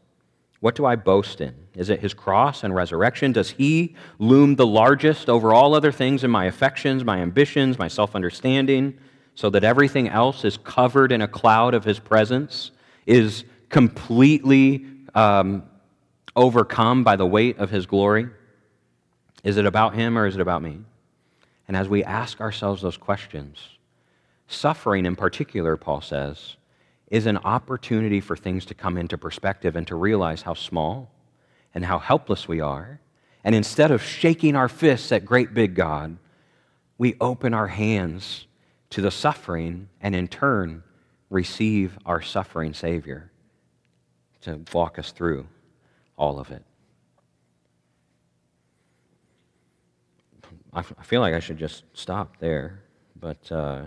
What 0.62 0.76
do 0.76 0.86
I 0.86 0.95
boast 0.95 1.41
in? 1.41 1.56
Is 1.76 1.89
it 1.89 2.00
his 2.00 2.13
cross 2.13 2.63
and 2.63 2.74
resurrection? 2.74 3.32
Does 3.32 3.50
he 3.50 3.95
loom 4.19 4.56
the 4.56 4.65
largest 4.65 5.28
over 5.28 5.54
all 5.54 5.74
other 5.74 5.91
things 5.91 6.24
in 6.24 6.30
my 6.30 6.45
affections, 6.45 7.04
my 7.04 7.17
ambitions, 7.19 7.80
my 7.80 7.88
self 7.88 8.15
understanding, 8.15 8.97
so 9.34 9.50
that 9.50 9.63
everything 9.63 10.08
else 10.08 10.45
is 10.45 10.58
covered 10.58 11.12
in 11.12 11.21
a 11.21 11.28
cloud 11.28 11.74
of 11.74 11.84
his 11.84 11.97
presence, 12.00 12.71
is 13.08 13.43
completely 13.69 14.86
um, 15.15 15.63
overcome 16.36 17.04
by 17.04 17.15
the 17.15 17.26
weight 17.26 17.58
of 17.58 17.71
his 17.71 17.88
glory? 17.88 18.28
Is 19.43 19.58
it 19.58 19.65
about 19.65 19.95
him 19.95 20.15
or 20.15 20.28
is 20.28 20.36
it 20.36 20.41
about 20.41 20.62
me? 20.62 20.80
And 21.67 21.76
as 21.76 21.89
we 21.89 22.04
ask 22.04 22.39
ourselves 22.39 22.84
those 22.84 22.97
questions, 22.97 23.58
suffering 24.47 25.08
in 25.08 25.15
particular, 25.15 25.76
Paul 25.76 26.02
says, 26.02 26.58
is 27.12 27.26
an 27.26 27.38
opportunity 27.38 28.21
for 28.21 28.38
things 28.38 28.65
to 28.65 28.74
come 28.74 28.97
into 28.97 29.17
perspective 29.17 29.76
and 29.76 29.86
to 29.86 29.95
realize 29.95 30.41
how 30.41 30.54
small 30.54 31.12
and 31.76 31.86
how 31.86 32.00
helpless 32.00 32.47
we 32.47 32.62
are. 32.62 33.02
And 33.43 33.54
instead 33.54 33.91
of 33.91 34.02
shaking 34.02 34.56
our 34.56 34.69
fists 34.69 35.12
at 35.12 35.26
great 35.26 35.54
big 35.54 35.76
God, 35.76 36.17
we 36.97 37.15
open 37.19 37.54
our 37.54 37.67
hands 37.67 38.47
to 38.91 39.02
the 39.02 39.12
suffering 39.12 39.89
and 40.00 40.15
in 40.15 40.30
turn 40.30 40.84
receive 41.30 42.00
our 42.06 42.21
suffering 42.21 42.74
Savior 42.74 43.30
to 44.41 44.62
walk 44.74 44.97
us 44.97 45.12
through 45.12 45.47
all 46.17 46.39
of 46.39 46.50
it. 46.50 46.63
I 50.74 50.82
feel 50.82 51.19
like 51.19 51.34
I 51.34 51.41
should 51.41 51.58
just 51.58 51.84
stop 51.93 52.38
there, 52.38 52.84
but 53.19 53.52
uh, 53.52 53.84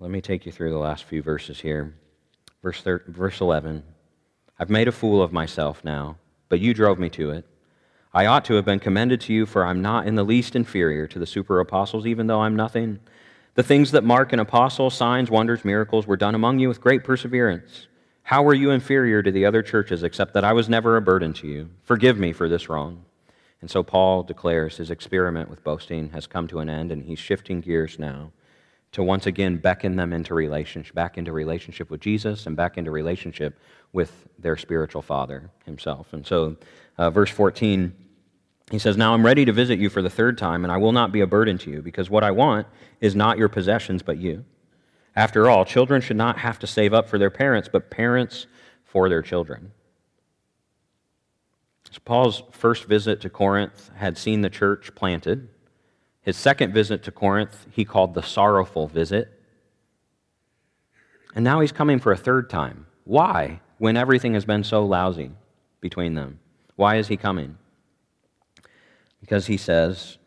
let 0.00 0.10
me 0.10 0.20
take 0.20 0.46
you 0.46 0.52
through 0.52 0.70
the 0.70 0.78
last 0.78 1.04
few 1.04 1.22
verses 1.22 1.60
here. 1.60 1.94
Verse, 2.62 2.82
thir- 2.82 3.04
verse 3.08 3.40
11 3.40 3.82
I've 4.58 4.70
made 4.70 4.88
a 4.88 4.92
fool 4.92 5.22
of 5.22 5.32
myself 5.32 5.84
now, 5.84 6.18
but 6.48 6.60
you 6.60 6.74
drove 6.74 6.98
me 6.98 7.08
to 7.10 7.30
it. 7.30 7.46
I 8.12 8.26
ought 8.26 8.44
to 8.46 8.54
have 8.54 8.64
been 8.64 8.80
commended 8.80 9.20
to 9.22 9.32
you, 9.32 9.46
for 9.46 9.64
I'm 9.64 9.82
not 9.82 10.06
in 10.06 10.14
the 10.14 10.24
least 10.24 10.56
inferior 10.56 11.06
to 11.08 11.18
the 11.18 11.26
super 11.26 11.60
apostles, 11.60 12.06
even 12.06 12.26
though 12.26 12.40
I'm 12.40 12.56
nothing. 12.56 13.00
The 13.54 13.62
things 13.62 13.90
that 13.90 14.04
mark 14.04 14.32
an 14.32 14.40
apostle, 14.40 14.90
signs, 14.90 15.30
wonders, 15.30 15.64
miracles, 15.64 16.06
were 16.06 16.16
done 16.16 16.34
among 16.34 16.58
you 16.58 16.68
with 16.68 16.80
great 16.80 17.04
perseverance. 17.04 17.86
How 18.22 18.42
were 18.42 18.54
you 18.54 18.70
inferior 18.70 19.22
to 19.22 19.30
the 19.30 19.46
other 19.46 19.62
churches, 19.62 20.02
except 20.02 20.34
that 20.34 20.44
I 20.44 20.52
was 20.52 20.68
never 20.68 20.96
a 20.96 21.02
burden 21.02 21.32
to 21.34 21.46
you? 21.46 21.70
Forgive 21.82 22.18
me 22.18 22.32
for 22.32 22.48
this 22.48 22.68
wrong. 22.68 23.04
And 23.60 23.70
so 23.70 23.82
Paul 23.82 24.22
declares 24.22 24.76
his 24.76 24.90
experiment 24.90 25.50
with 25.50 25.64
boasting 25.64 26.10
has 26.10 26.26
come 26.26 26.46
to 26.48 26.60
an 26.60 26.68
end, 26.68 26.92
and 26.92 27.04
he's 27.04 27.18
shifting 27.18 27.60
gears 27.60 27.98
now 27.98 28.32
to 28.92 29.02
once 29.02 29.26
again 29.26 29.58
beckon 29.58 29.96
them 29.96 30.12
into 30.12 30.34
relationship, 30.34 30.94
back 30.94 31.18
into 31.18 31.32
relationship 31.32 31.90
with 31.90 32.00
Jesus 32.00 32.46
and 32.46 32.56
back 32.56 32.78
into 32.78 32.90
relationship 32.90 33.58
with 33.92 34.28
their 34.38 34.56
spiritual 34.56 35.02
father 35.02 35.50
himself. 35.64 36.12
And 36.12 36.26
so, 36.26 36.56
uh, 36.96 37.10
verse 37.10 37.30
14, 37.30 37.92
he 38.70 38.78
says, 38.78 38.96
Now 38.96 39.14
I'm 39.14 39.24
ready 39.24 39.44
to 39.44 39.52
visit 39.52 39.78
you 39.78 39.88
for 39.88 40.02
the 40.02 40.10
third 40.10 40.38
time, 40.38 40.64
and 40.64 40.72
I 40.72 40.76
will 40.76 40.92
not 40.92 41.12
be 41.12 41.20
a 41.20 41.26
burden 41.26 41.58
to 41.58 41.70
you, 41.70 41.82
because 41.82 42.10
what 42.10 42.24
I 42.24 42.30
want 42.30 42.66
is 43.00 43.14
not 43.14 43.38
your 43.38 43.48
possessions, 43.48 44.02
but 44.02 44.18
you. 44.18 44.44
After 45.16 45.50
all, 45.50 45.64
children 45.64 46.00
should 46.00 46.16
not 46.16 46.38
have 46.38 46.58
to 46.60 46.66
save 46.66 46.94
up 46.94 47.08
for 47.08 47.18
their 47.18 47.30
parents, 47.30 47.68
but 47.70 47.90
parents 47.90 48.46
for 48.84 49.08
their 49.08 49.22
children. 49.22 49.72
So 51.90 51.98
Paul's 52.04 52.42
first 52.52 52.84
visit 52.84 53.20
to 53.22 53.30
Corinth 53.30 53.90
had 53.96 54.18
seen 54.18 54.42
the 54.42 54.50
church 54.50 54.94
planted. 54.94 55.48
His 56.28 56.36
second 56.36 56.74
visit 56.74 57.02
to 57.04 57.10
Corinth, 57.10 57.64
he 57.70 57.86
called 57.86 58.12
the 58.12 58.22
sorrowful 58.22 58.86
visit. 58.86 59.32
And 61.34 61.42
now 61.42 61.60
he's 61.60 61.72
coming 61.72 61.98
for 62.00 62.12
a 62.12 62.18
third 62.18 62.50
time. 62.50 62.84
Why, 63.04 63.62
when 63.78 63.96
everything 63.96 64.34
has 64.34 64.44
been 64.44 64.62
so 64.62 64.84
lousy 64.84 65.30
between 65.80 66.12
them? 66.12 66.38
Why 66.76 66.96
is 66.96 67.08
he 67.08 67.16
coming? 67.16 67.56
Because 69.22 69.46
he 69.46 69.56
says, 69.56 70.18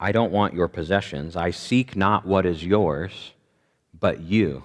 I 0.00 0.10
don't 0.10 0.32
want 0.32 0.52
your 0.52 0.66
possessions. 0.66 1.36
I 1.36 1.52
seek 1.52 1.94
not 1.94 2.26
what 2.26 2.44
is 2.44 2.64
yours, 2.64 3.34
but 4.00 4.18
you. 4.18 4.64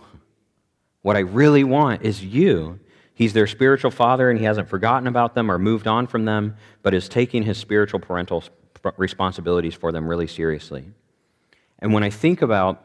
What 1.04 1.16
I 1.16 1.20
really 1.20 1.64
want 1.64 2.02
is 2.02 2.26
you. 2.26 2.80
He's 3.14 3.34
their 3.34 3.46
spiritual 3.46 3.92
father, 3.92 4.32
and 4.32 4.40
he 4.40 4.46
hasn't 4.46 4.68
forgotten 4.68 5.06
about 5.06 5.36
them 5.36 5.52
or 5.52 5.60
moved 5.60 5.86
on 5.86 6.08
from 6.08 6.26
them, 6.26 6.56
but 6.82 6.96
is 6.96 7.08
taking 7.08 7.44
his 7.44 7.60
spiritual 7.60 8.00
parental 8.00 8.44
responsibilities 8.98 9.76
for 9.76 9.92
them 9.92 10.08
really 10.08 10.28
seriously. 10.28 10.86
And 11.80 11.94
when 11.94 12.04
I 12.04 12.10
think 12.10 12.42
about 12.42 12.84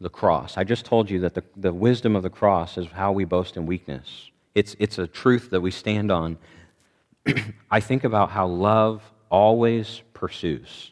the 0.00 0.08
cross, 0.08 0.56
I 0.56 0.64
just 0.64 0.84
told 0.84 1.10
you 1.10 1.20
that 1.20 1.34
the, 1.34 1.44
the 1.56 1.72
wisdom 1.72 2.16
of 2.16 2.22
the 2.22 2.30
cross 2.30 2.78
is 2.78 2.86
how 2.88 3.12
we 3.12 3.24
boast 3.24 3.56
in 3.56 3.66
weakness. 3.66 4.30
It's, 4.54 4.74
it's 4.78 4.98
a 4.98 5.06
truth 5.06 5.50
that 5.50 5.60
we 5.60 5.70
stand 5.70 6.10
on. 6.10 6.38
I 7.70 7.80
think 7.80 8.04
about 8.04 8.30
how 8.30 8.46
love 8.46 9.02
always 9.30 10.02
pursues. 10.14 10.90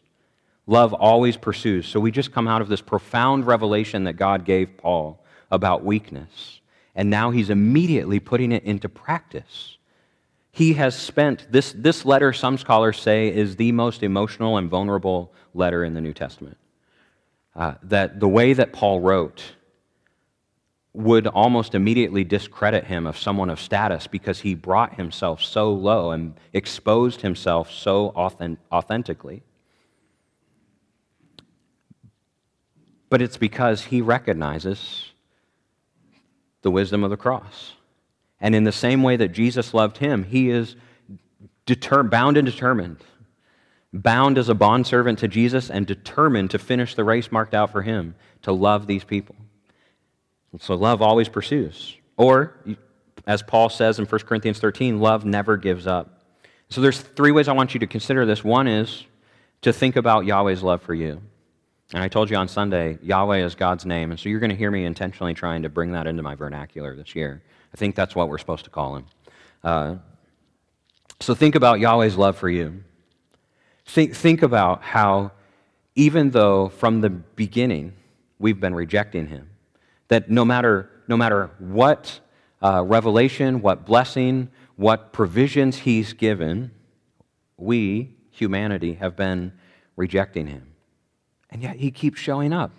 Love 0.67 0.93
always 0.93 1.37
pursues. 1.37 1.89
So 1.89 1.99
we 1.99 2.11
just 2.11 2.31
come 2.31 2.47
out 2.47 2.61
of 2.61 2.69
this 2.69 2.83
profound 2.83 3.47
revelation 3.47 4.05
that 4.05 4.15
God 4.15 4.45
gave 4.45 4.77
Paul 4.77 5.25
about 5.51 5.83
weakness. 5.83 6.61
And 6.95 7.09
now 7.11 7.31
he's 7.31 7.49
immediately 7.49 8.21
putting 8.21 8.53
it 8.53 8.65
into 8.65 8.89
practice. 8.89 9.78
He 10.51 10.73
has 10.75 10.99
spent, 10.99 11.47
this, 11.51 11.73
this 11.73 12.05
letter, 12.05 12.33
some 12.33 12.59
scholars 12.59 13.01
say, 13.01 13.29
is 13.29 13.57
the 13.57 13.73
most 13.73 14.03
emotional 14.03 14.57
and 14.57 14.69
vulnerable 14.69 15.33
letter 15.55 15.85
in 15.85 15.95
the 15.95 16.01
New 16.01 16.13
Testament. 16.13 16.57
Uh, 17.55 17.75
that 17.83 18.21
the 18.21 18.29
way 18.29 18.53
that 18.53 18.73
Paul 18.73 19.01
wrote 19.01 19.43
would 20.95 21.27
almost 21.27 21.75
immediately 21.75 22.25
discredit 22.25 22.85
him 22.85 23.07
of 23.07 23.17
someone 23.17 23.51
of 23.51 23.61
status 23.61 24.07
because 24.07 24.41
he 24.41 24.55
brought 24.55 24.95
himself 24.95 25.43
so 25.43 25.73
low 25.73 26.11
and 26.11 26.35
exposed 26.53 27.21
himself 27.21 27.71
so 27.71 28.09
authentically. 28.17 29.43
But 33.11 33.23
it's 33.23 33.37
because 33.37 33.85
he 33.85 34.01
recognizes 34.01 35.13
the 36.63 36.71
wisdom 36.71 37.05
of 37.05 37.11
the 37.11 37.17
cross. 37.17 37.75
And 38.41 38.55
in 38.55 38.65
the 38.65 38.73
same 38.73 39.03
way 39.03 39.17
that 39.17 39.29
Jesus 39.29 39.75
loved 39.75 39.99
him, 39.99 40.25
he 40.25 40.51
is 40.51 40.77
deter- 41.67 42.03
bound 42.03 42.37
and 42.37 42.47
determined, 42.47 42.99
bound 43.93 44.39
as 44.39 44.49
a 44.49 44.55
bondservant 44.55 45.19
to 45.21 45.29
Jesus 45.29 45.71
and 45.71 45.87
determined 45.87 46.51
to 46.51 46.59
finish 46.59 46.95
the 46.95 47.05
race 47.05 47.33
marked 47.33 47.55
out 47.55 47.71
for 47.71 47.83
him, 47.83 48.15
to 48.43 48.53
love 48.53 48.87
these 48.87 49.05
people. 49.05 49.35
And 50.53 50.63
so 50.63 50.75
love 50.75 51.03
always 51.03 51.29
pursues. 51.29 51.97
Or, 52.17 52.55
as 53.27 53.43
Paul 53.43 53.69
says 53.69 53.99
in 53.99 54.07
1 54.07 54.21
Corinthians 54.23 54.59
13, 54.59 55.01
love 55.01 55.25
never 55.25 55.57
gives 55.57 55.87
up. 55.87 56.23
So 56.69 56.81
there's 56.81 57.01
three 57.01 57.33
ways 57.33 57.49
I 57.49 57.53
want 57.53 57.75
you 57.75 57.81
to 57.81 57.87
consider 57.87 58.27
this. 58.27 58.45
One 58.45 58.67
is 58.67 59.05
to 59.63 59.73
think 59.73 59.97
about 59.97 60.27
Yahweh's 60.27 60.63
love 60.63 60.83
for 60.83 60.95
you. 60.95 61.21
And 61.95 62.03
I 62.03 62.09
told 62.09 62.29
you 62.31 62.37
on 62.37 62.49
Sunday, 62.49 62.99
Yahweh 63.03 63.39
is 63.39 63.55
God's 63.55 63.87
name. 63.87 64.11
And 64.11 64.21
so 64.21 64.29
you're 64.29 64.41
going 64.41 64.51
to 64.51 64.57
hear 64.57 64.71
me 64.71 64.85
intentionally 64.85 65.33
trying 65.33 65.63
to 65.63 65.69
bring 65.69 65.93
that 65.93 66.07
into 66.07 66.23
my 66.23 66.35
vernacular 66.35 66.95
this 66.95 67.15
year. 67.15 67.43
I 67.73 67.77
think 67.77 67.95
that's 67.95 68.15
what 68.15 68.29
we're 68.29 68.39
supposed 68.39 68.65
to 68.65 68.71
call 68.71 68.97
him. 68.97 69.07
Uh, 69.63 69.95
so 71.21 71.35
think 71.35 71.55
about 71.55 71.81
Yahweh's 71.81 72.17
love 72.17 72.37
for 72.37 72.49
you. 72.49 72.85
Think, 73.87 74.15
think 74.15 74.43
about 74.43 74.83
how, 74.83 75.33
even 75.95 76.31
though 76.31 76.69
from 76.69 77.01
the 77.01 77.11
beginning 77.11 77.95
we've 78.39 78.61
been 78.61 78.75
rejecting 78.75 79.27
him, 79.27 79.51
that 80.09 80.31
no 80.31 80.45
matter, 80.45 80.91
no 81.09 81.17
matter 81.17 81.51
what 81.59 82.21
uh, 82.63 82.85
revelation, 82.85 83.61
what 83.61 83.85
blessing, 83.85 84.51
what 84.77 85.13
provisions 85.13 85.79
he's 85.79 86.13
given, 86.13 86.71
we, 87.57 88.15
humanity, 88.31 88.95
have 88.95 89.17
been 89.17 89.53
rejecting 89.97 90.47
him. 90.47 90.67
And 91.51 91.63
yet 91.63 91.77
he 91.77 91.91
keeps 91.91 92.21
showing 92.21 92.53
up. 92.53 92.73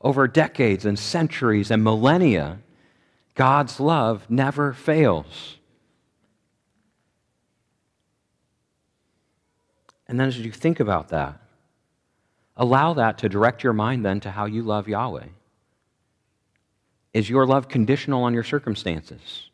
Over 0.00 0.28
decades 0.28 0.84
and 0.84 0.98
centuries 0.98 1.70
and 1.70 1.82
millennia, 1.82 2.58
God's 3.34 3.80
love 3.80 4.30
never 4.30 4.72
fails. 4.72 5.56
And 10.06 10.20
then 10.20 10.28
as 10.28 10.38
you 10.38 10.52
think 10.52 10.80
about 10.80 11.08
that, 11.08 11.40
allow 12.56 12.94
that 12.94 13.18
to 13.18 13.28
direct 13.28 13.64
your 13.64 13.72
mind 13.72 14.04
then 14.04 14.20
to 14.20 14.30
how 14.30 14.44
you 14.44 14.62
love 14.62 14.86
Yahweh. 14.86 15.26
Is 17.12 17.30
your 17.30 17.46
love 17.46 17.68
conditional 17.68 18.22
on 18.24 18.34
your 18.34 18.44
circumstances? 18.44 19.50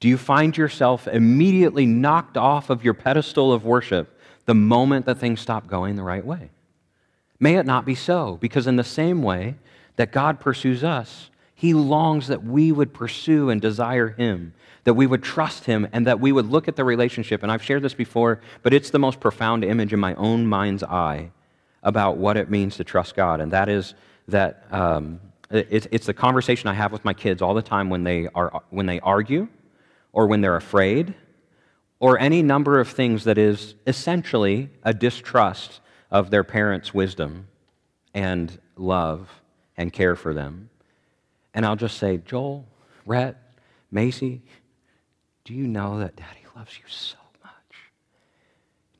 Do 0.00 0.08
you 0.08 0.18
find 0.18 0.56
yourself 0.56 1.06
immediately 1.06 1.86
knocked 1.86 2.36
off 2.36 2.68
of 2.68 2.84
your 2.84 2.94
pedestal 2.94 3.52
of 3.52 3.64
worship 3.64 4.18
the 4.44 4.54
moment 4.54 5.06
that 5.06 5.18
things 5.18 5.40
stop 5.40 5.66
going 5.66 5.96
the 5.96 6.02
right 6.02 6.24
way? 6.24 6.50
May 7.40 7.56
it 7.56 7.66
not 7.66 7.84
be 7.84 7.94
so, 7.94 8.36
because 8.40 8.66
in 8.66 8.76
the 8.76 8.84
same 8.84 9.22
way 9.22 9.56
that 9.96 10.12
God 10.12 10.40
pursues 10.40 10.82
us, 10.82 11.30
He 11.54 11.72
longs 11.72 12.26
that 12.26 12.44
we 12.44 12.72
would 12.72 12.92
pursue 12.92 13.50
and 13.50 13.60
desire 13.60 14.08
Him, 14.08 14.54
that 14.84 14.94
we 14.94 15.06
would 15.06 15.22
trust 15.22 15.64
Him, 15.64 15.88
and 15.92 16.06
that 16.06 16.20
we 16.20 16.32
would 16.32 16.46
look 16.46 16.68
at 16.68 16.76
the 16.76 16.84
relationship. 16.84 17.42
And 17.42 17.50
I've 17.50 17.62
shared 17.62 17.82
this 17.82 17.94
before, 17.94 18.40
but 18.62 18.74
it's 18.74 18.90
the 18.90 18.98
most 18.98 19.20
profound 19.20 19.64
image 19.64 19.92
in 19.92 20.00
my 20.00 20.14
own 20.14 20.46
mind's 20.46 20.82
eye 20.82 21.30
about 21.82 22.16
what 22.16 22.36
it 22.36 22.50
means 22.50 22.76
to 22.76 22.84
trust 22.84 23.14
God, 23.14 23.40
and 23.40 23.52
that 23.52 23.68
is 23.68 23.94
that 24.28 24.64
um, 24.70 25.20
it's, 25.50 25.86
it's 25.90 26.06
the 26.06 26.14
conversation 26.14 26.68
I 26.68 26.74
have 26.74 26.92
with 26.92 27.04
my 27.04 27.14
kids 27.14 27.42
all 27.42 27.54
the 27.54 27.62
time 27.62 27.90
when 27.90 28.04
they, 28.04 28.28
are, 28.34 28.62
when 28.70 28.86
they 28.86 29.00
argue 29.00 29.48
or 30.12 30.26
when 30.26 30.40
they're 30.40 30.56
afraid 30.56 31.14
or 32.00 32.18
any 32.18 32.42
number 32.42 32.80
of 32.80 32.88
things 32.88 33.24
that 33.24 33.38
is 33.38 33.74
essentially 33.86 34.70
a 34.82 34.92
distrust 34.92 35.80
of 36.10 36.30
their 36.30 36.44
parents' 36.44 36.92
wisdom 36.92 37.48
and 38.12 38.58
love 38.76 39.42
and 39.76 39.92
care 39.92 40.16
for 40.16 40.34
them. 40.34 40.70
And 41.54 41.64
I'll 41.64 41.76
just 41.76 41.98
say, 41.98 42.18
Joel, 42.18 42.66
Rhett, 43.06 43.36
Macy, 43.90 44.42
do 45.44 45.54
you 45.54 45.66
know 45.68 46.00
that 46.00 46.16
Daddy 46.16 46.44
loves 46.56 46.76
you 46.76 46.84
so 46.88 47.16
much? 47.44 47.52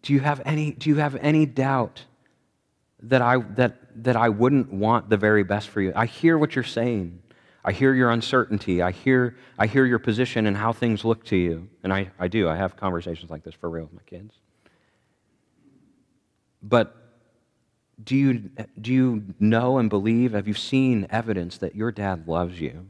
Do 0.02 0.12
you 0.12 0.20
have 0.20 0.40
any, 0.44 0.70
do 0.70 0.88
you 0.88 0.96
have 0.96 1.16
any 1.16 1.46
doubt 1.46 2.04
that 3.02 3.20
I, 3.20 3.38
that, 3.56 4.04
that 4.04 4.16
I 4.16 4.28
wouldn't 4.28 4.72
want 4.72 5.10
the 5.10 5.16
very 5.16 5.42
best 5.42 5.68
for 5.68 5.80
you? 5.80 5.92
I 5.96 6.06
hear 6.06 6.38
what 6.38 6.54
you're 6.54 6.62
saying. 6.62 7.20
I 7.64 7.72
hear 7.72 7.94
your 7.94 8.10
uncertainty. 8.10 8.82
I 8.82 8.92
hear, 8.92 9.36
I 9.58 9.66
hear 9.66 9.86
your 9.86 9.98
position 9.98 10.46
and 10.46 10.56
how 10.56 10.72
things 10.72 11.04
look 11.04 11.24
to 11.26 11.36
you. 11.36 11.68
And 11.82 11.92
I, 11.92 12.10
I 12.18 12.28
do. 12.28 12.48
I 12.48 12.56
have 12.56 12.76
conversations 12.76 13.30
like 13.30 13.42
this 13.42 13.54
for 13.54 13.70
real 13.70 13.84
with 13.84 13.94
my 13.94 14.02
kids. 14.06 14.34
But 16.62 16.94
do 18.02 18.16
you, 18.16 18.50
do 18.80 18.92
you 18.92 19.24
know 19.38 19.78
and 19.78 19.88
believe? 19.88 20.32
Have 20.32 20.48
you 20.48 20.54
seen 20.54 21.06
evidence 21.10 21.58
that 21.58 21.74
your 21.76 21.92
dad 21.92 22.26
loves 22.26 22.60
you? 22.60 22.86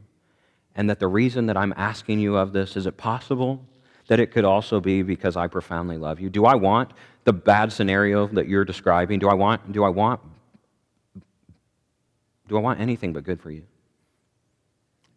And 0.75 0.89
that 0.89 0.99
the 0.99 1.07
reason 1.07 1.45
that 1.45 1.55
I'm 1.55 1.73
asking 1.77 2.19
you 2.19 2.35
of 2.35 2.53
this, 2.53 2.75
is 2.75 2.85
it 2.85 2.97
possible 2.97 3.65
that 4.07 4.19
it 4.19 4.31
could 4.31 4.45
also 4.45 4.79
be 4.79 5.03
because 5.03 5.37
I 5.37 5.47
profoundly 5.47 5.97
love 5.97 6.19
you? 6.19 6.29
Do 6.29 6.45
I 6.45 6.55
want 6.55 6.91
the 7.23 7.33
bad 7.33 7.71
scenario 7.71 8.27
that 8.27 8.47
you're 8.47 8.65
describing? 8.65 9.19
Do 9.19 9.29
I 9.29 9.33
want, 9.33 9.71
do 9.71 9.83
I 9.83 9.89
want, 9.89 10.19
do 12.47 12.57
I 12.57 12.59
want 12.59 12.79
anything 12.79 13.13
but 13.13 13.23
good 13.23 13.41
for 13.41 13.51
you? 13.51 13.63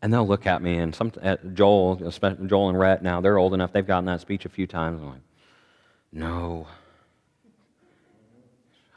And 0.01 0.13
they'll 0.13 0.27
look 0.27 0.47
at 0.47 0.63
me, 0.63 0.79
and 0.79 0.95
some, 0.95 1.11
at 1.23 1.55
Joel, 1.55 1.97
Joel 1.97 2.69
and 2.69 2.79
Rhett 2.79 3.03
now, 3.03 3.21
they're 3.21 3.37
old 3.37 3.53
enough, 3.53 3.73
they've 3.73 3.87
gotten 3.87 4.05
that 4.05 4.21
speech 4.21 4.45
a 4.45 4.49
few 4.49 4.67
times. 4.67 5.01
I'm 5.03 5.09
like, 5.09 5.21
no. 6.13 6.69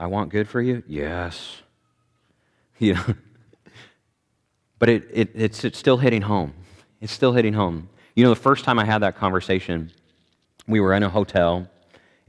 I 0.02 0.08
want 0.08 0.32
good 0.32 0.50
for 0.50 0.60
you? 0.62 0.84
Yes. 0.88 1.62
You 2.80 2.96
know? 2.96 3.14
but 4.80 4.90
it, 4.90 5.08
it, 5.14 5.30
it's, 5.36 5.64
it's 5.64 5.78
still 5.78 5.98
hitting 5.98 6.24
home. 6.24 6.56
It's 7.00 7.14
still 7.14 7.32
hitting 7.32 7.54
home. 7.54 7.90
You 8.16 8.24
know, 8.24 8.32
the 8.32 8.36
first 8.36 8.66
time 8.66 8.80
I 8.80 8.86
had 8.86 9.04
that 9.04 9.16
conversation, 9.16 9.92
we 10.68 10.80
were 10.80 10.96
in 10.96 11.04
a 11.04 11.10
hotel 11.10 11.70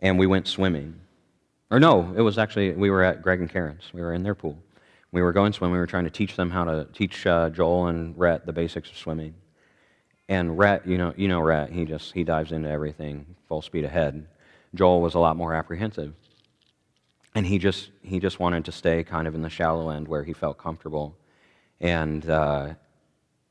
and 0.01 0.19
we 0.19 0.27
went 0.27 0.47
swimming. 0.47 1.01
Or 1.71 1.81
no, 1.81 2.13
it 2.15 2.21
was 2.21 2.37
actually, 2.37 2.73
we 2.73 2.91
were 2.91 3.03
at 3.03 3.23
Greg 3.23 3.41
and 3.41 3.49
Karen's. 3.49 3.85
We 3.95 4.03
were 4.03 4.13
in 4.13 4.23
their 4.23 4.35
pool. 4.35 4.59
We 5.11 5.23
were 5.23 5.33
going 5.33 5.55
swimming. 5.55 5.73
We 5.73 5.79
were 5.79 5.87
trying 5.87 6.05
to 6.05 6.11
teach 6.11 6.37
them 6.37 6.51
how 6.51 6.65
to 6.65 6.87
teach 6.93 7.27
uh, 7.27 7.49
Joel 7.49 7.87
and 7.87 8.15
Rhett 8.19 8.45
the 8.45 8.53
basics 8.53 8.91
of 8.91 8.99
swimming. 8.99 9.33
And 10.29 10.59
Rhett, 10.59 10.87
you 10.87 10.99
know, 10.99 11.15
you 11.17 11.29
know 11.29 11.41
Rhett, 11.41 11.73
he 11.73 11.87
just, 11.87 12.13
he 12.13 12.25
dives 12.25 12.53
into 12.53 12.69
everything 12.69 13.25
full 13.49 13.63
speed 13.63 13.87
ahead. 13.87 14.27
Joel 14.75 15.01
was 15.01 15.15
a 15.15 15.19
lot 15.19 15.39
more 15.39 15.55
apprehensive 15.55 16.13
and 17.35 17.47
he 17.47 17.59
just 17.59 17.91
he 18.03 18.19
just 18.19 18.41
wanted 18.41 18.65
to 18.67 18.73
stay 18.73 19.03
kind 19.05 19.27
of 19.27 19.35
in 19.35 19.43
the 19.43 19.51
shallow 19.51 19.91
end 19.91 20.09
where 20.09 20.25
he 20.25 20.33
felt 20.33 20.59
comfortable. 20.59 21.17
And 21.81 22.29
uh, 22.29 22.75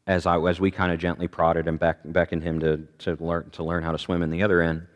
as 0.08 0.26
I 0.26 0.40
as 0.40 0.60
we 0.60 0.72
kind 0.72 0.92
of 0.92 1.00
gently 1.00 1.28
prodded 1.28 1.68
and 1.68 1.80
beck, 1.80 2.00
beckoned 2.06 2.44
him 2.44 2.60
to 2.60 2.88
to 3.00 3.24
learn 3.24 3.50
to 3.52 3.64
learn 3.64 3.84
how 3.84 3.92
to 3.92 3.98
swim 3.98 4.22
in 4.22 4.30
the 4.30 4.44
other 4.44 4.62
end, 4.62 4.88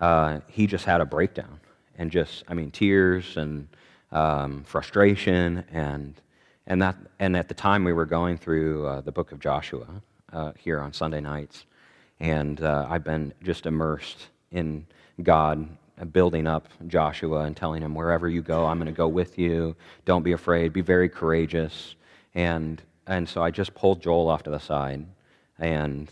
uh, 0.00 0.40
he 0.48 0.66
just 0.66 0.84
had 0.84 1.00
a 1.00 1.04
breakdown 1.04 1.60
and 1.96 2.10
just 2.10 2.44
I 2.48 2.54
mean 2.54 2.70
tears 2.70 3.36
and 3.36 3.68
um, 4.12 4.64
frustration 4.64 5.64
and 5.72 6.14
and 6.66 6.80
that 6.82 6.96
and 7.18 7.36
at 7.36 7.48
the 7.48 7.54
time 7.54 7.84
we 7.84 7.92
were 7.92 8.06
going 8.06 8.38
through 8.38 8.86
uh, 8.86 9.00
the 9.00 9.12
book 9.12 9.32
of 9.32 9.40
Joshua 9.40 9.86
uh, 10.32 10.52
here 10.56 10.80
on 10.80 10.92
Sunday 10.92 11.20
nights, 11.20 11.64
and 12.20 12.62
uh, 12.62 12.86
I've 12.88 13.04
been 13.04 13.34
just 13.42 13.66
immersed 13.66 14.28
in 14.52 14.86
God 15.22 15.68
building 16.06 16.46
up 16.46 16.68
Joshua 16.86 17.40
and 17.40 17.56
telling 17.56 17.82
him, 17.82 17.94
wherever 17.94 18.28
you 18.28 18.42
go, 18.42 18.66
I'm 18.66 18.78
going 18.78 18.86
to 18.86 18.96
go 18.96 19.08
with 19.08 19.38
you. 19.38 19.76
Don't 20.04 20.22
be 20.22 20.32
afraid. 20.32 20.72
Be 20.72 20.80
very 20.80 21.08
courageous. 21.08 21.94
And, 22.34 22.82
and 23.06 23.28
so 23.28 23.42
I 23.42 23.50
just 23.50 23.74
pulled 23.74 24.02
Joel 24.02 24.28
off 24.28 24.42
to 24.44 24.50
the 24.50 24.58
side. 24.58 25.06
And, 25.58 26.10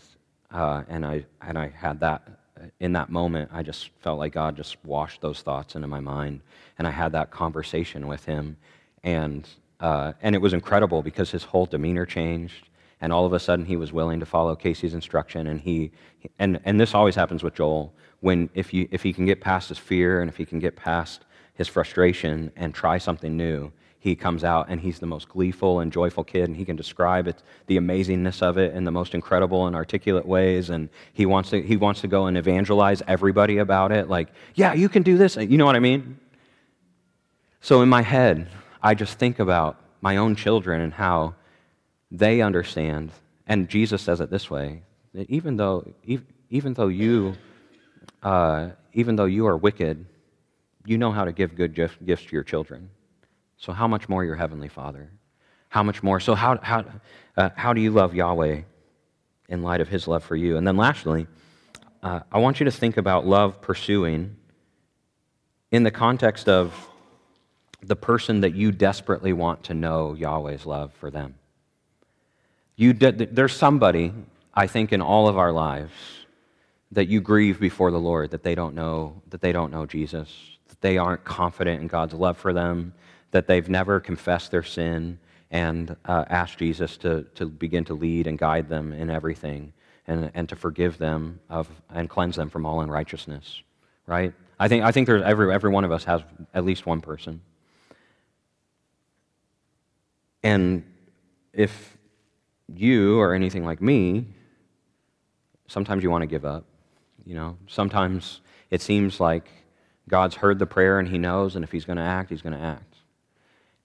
uh, 0.51 0.83
and, 0.87 1.05
I, 1.05 1.25
and 1.41 1.57
I 1.57 1.69
had 1.69 1.99
that, 2.01 2.27
in 2.79 2.93
that 2.93 3.09
moment, 3.09 3.51
I 3.53 3.63
just 3.63 3.89
felt 4.01 4.19
like 4.19 4.33
God 4.33 4.55
just 4.55 4.83
washed 4.83 5.21
those 5.21 5.41
thoughts 5.41 5.75
into 5.75 5.87
my 5.87 5.99
mind. 5.99 6.41
And 6.77 6.87
I 6.87 6.91
had 6.91 7.11
that 7.13 7.31
conversation 7.31 8.07
with 8.07 8.25
him. 8.25 8.57
And, 9.03 9.47
uh, 9.79 10.13
and 10.21 10.35
it 10.35 10.39
was 10.39 10.53
incredible 10.53 11.01
because 11.01 11.31
his 11.31 11.43
whole 11.43 11.65
demeanor 11.65 12.05
changed 12.05 12.67
and 12.99 13.13
all 13.13 13.25
of 13.25 13.33
a 13.33 13.39
sudden 13.39 13.65
he 13.65 13.77
was 13.77 13.93
willing 13.93 14.19
to 14.19 14.25
follow 14.25 14.55
Casey's 14.55 14.93
instruction. 14.93 15.47
And, 15.47 15.61
he, 15.61 15.91
and, 16.39 16.59
and 16.65 16.79
this 16.79 16.95
always 16.95 17.15
happens 17.15 17.43
with 17.43 17.53
Joel. 17.53 17.93
When 18.19 18.49
if, 18.53 18.73
you, 18.73 18.87
if 18.91 19.03
he 19.03 19.13
can 19.13 19.25
get 19.25 19.41
past 19.41 19.69
his 19.69 19.77
fear 19.77 20.21
and 20.21 20.29
if 20.29 20.37
he 20.37 20.45
can 20.45 20.59
get 20.59 20.75
past 20.75 21.25
his 21.53 21.67
frustration 21.67 22.51
and 22.55 22.73
try 22.73 22.97
something 22.97 23.35
new, 23.37 23.71
he 23.99 24.15
comes 24.15 24.43
out 24.43 24.67
and 24.69 24.79
he's 24.79 24.99
the 24.99 25.05
most 25.05 25.27
gleeful 25.27 25.79
and 25.79 25.91
joyful 25.91 26.23
kid, 26.23 26.45
and 26.47 26.55
he 26.55 26.63
can 26.63 26.75
describe 26.75 27.27
it, 27.27 27.41
the 27.65 27.77
amazingness 27.77 28.41
of 28.41 28.57
it 28.57 28.73
in 28.73 28.83
the 28.83 28.91
most 28.91 29.13
incredible 29.13 29.67
and 29.67 29.75
articulate 29.75 30.25
ways. 30.25 30.69
And 30.69 30.89
he 31.13 31.25
wants 31.25 31.49
to, 31.49 31.61
he 31.61 31.77
wants 31.77 32.01
to 32.01 32.07
go 32.07 32.27
and 32.27 32.37
evangelize 32.37 33.01
everybody 33.07 33.57
about 33.57 33.91
it, 33.91 34.07
like, 34.07 34.29
yeah, 34.55 34.73
you 34.73 34.87
can 34.87 35.03
do 35.03 35.17
this. 35.17 35.35
You 35.35 35.57
know 35.57 35.65
what 35.65 35.75
I 35.75 35.79
mean? 35.79 36.19
So 37.59 37.81
in 37.81 37.89
my 37.89 38.01
head, 38.01 38.47
I 38.81 38.93
just 38.93 39.17
think 39.17 39.39
about 39.39 39.81
my 39.99 40.17
own 40.17 40.35
children 40.35 40.79
and 40.79 40.93
how 40.93 41.35
they 42.11 42.41
understand, 42.41 43.11
and 43.47 43.67
Jesus 43.67 44.01
says 44.01 44.21
it 44.21 44.29
this 44.29 44.49
way 44.49 44.83
that 45.13 45.29
even 45.29 45.57
though, 45.57 45.91
even 46.49 46.73
though 46.75 46.87
you, 46.87 47.35
uh, 48.23 48.69
even 48.93 49.15
though 49.15 49.25
you 49.25 49.47
are 49.47 49.57
wicked, 49.57 50.05
you 50.85 50.97
know 50.97 51.11
how 51.11 51.25
to 51.25 51.31
give 51.31 51.55
good 51.55 51.73
gifts 51.73 52.25
to 52.25 52.31
your 52.31 52.43
children. 52.43 52.89
So, 53.57 53.73
how 53.73 53.87
much 53.87 54.07
more 54.07 54.23
your 54.23 54.35
Heavenly 54.35 54.69
Father? 54.69 55.09
How 55.69 55.83
much 55.83 56.01
more? 56.03 56.19
So, 56.19 56.35
how, 56.35 56.57
how, 56.61 56.85
uh, 57.35 57.49
how 57.55 57.73
do 57.73 57.81
you 57.81 57.91
love 57.91 58.13
Yahweh 58.13 58.61
in 59.49 59.63
light 59.63 59.81
of 59.81 59.89
His 59.89 60.07
love 60.07 60.23
for 60.23 60.35
you? 60.35 60.57
And 60.57 60.65
then, 60.65 60.77
lastly, 60.77 61.27
uh, 62.03 62.21
I 62.31 62.39
want 62.39 62.59
you 62.59 62.65
to 62.65 62.71
think 62.71 62.97
about 62.97 63.25
love 63.25 63.61
pursuing 63.61 64.35
in 65.71 65.83
the 65.83 65.91
context 65.91 66.47
of 66.47 66.73
the 67.81 67.95
person 67.95 68.41
that 68.41 68.55
you 68.55 68.71
desperately 68.71 69.33
want 69.33 69.63
to 69.63 69.73
know 69.73 70.13
Yahweh's 70.13 70.65
love 70.65 70.93
for 70.93 71.11
them. 71.11 71.35
You 72.75 72.93
did, 72.93 73.35
there's 73.35 73.55
somebody, 73.55 74.13
I 74.53 74.67
think, 74.67 74.93
in 74.93 75.01
all 75.01 75.27
of 75.27 75.37
our 75.37 75.51
lives 75.51 75.93
that 76.91 77.07
you 77.07 77.21
grieve 77.21 77.59
before 77.59 77.91
the 77.91 77.99
Lord 77.99 78.31
that 78.31 78.43
they 78.43 78.55
don't 78.55 78.75
know 78.75 79.21
that 79.29 79.41
they 79.41 79.51
don't 79.51 79.71
know 79.71 79.85
Jesus, 79.85 80.29
that 80.69 80.81
they 80.81 80.97
aren't 80.97 81.23
confident 81.23 81.81
in 81.81 81.87
God's 81.87 82.13
love 82.13 82.37
for 82.37 82.53
them, 82.53 82.93
that 83.31 83.47
they've 83.47 83.69
never 83.69 83.99
confessed 83.99 84.51
their 84.51 84.63
sin 84.63 85.19
and 85.51 85.95
uh, 86.05 86.25
asked 86.29 86.57
Jesus 86.57 86.97
to, 86.97 87.23
to 87.35 87.45
begin 87.45 87.85
to 87.85 87.93
lead 87.93 88.27
and 88.27 88.37
guide 88.37 88.69
them 88.69 88.93
in 88.93 89.09
everything 89.09 89.73
and, 90.05 90.31
and 90.33 90.49
to 90.49 90.55
forgive 90.55 90.97
them 90.97 91.39
of, 91.49 91.69
and 91.93 92.09
cleanse 92.09 92.35
them 92.35 92.49
from 92.49 92.65
all 92.65 92.81
unrighteousness. 92.81 93.61
Right? 94.05 94.33
I 94.59 94.67
think, 94.67 94.83
I 94.83 94.91
think 94.91 95.07
there's 95.07 95.23
every, 95.23 95.53
every 95.53 95.69
one 95.69 95.83
of 95.83 95.91
us 95.91 96.03
has 96.05 96.21
at 96.53 96.65
least 96.65 96.85
one 96.85 97.01
person. 97.01 97.41
And 100.43 100.83
if 101.53 101.97
you 102.73 103.19
or 103.19 103.33
anything 103.33 103.65
like 103.65 103.81
me, 103.81 104.27
sometimes 105.67 106.03
you 106.03 106.09
want 106.09 106.21
to 106.21 106.27
give 106.27 106.45
up. 106.45 106.65
You 107.27 107.35
know, 107.35 107.57
sometimes 107.67 108.39
it 108.71 108.81
seems 108.81 109.19
like 109.19 109.49
God's 110.07 110.35
heard 110.35 110.59
the 110.59 110.65
prayer 110.65 110.97
and 110.97 111.09
He 111.09 111.17
knows, 111.17 111.55
and 111.55 111.63
if 111.65 111.73
He's 111.73 111.83
going 111.83 111.97
to 111.97 112.03
act, 112.03 112.29
He's 112.29 112.41
going 112.41 112.57
to 112.57 112.63
act. 112.63 112.95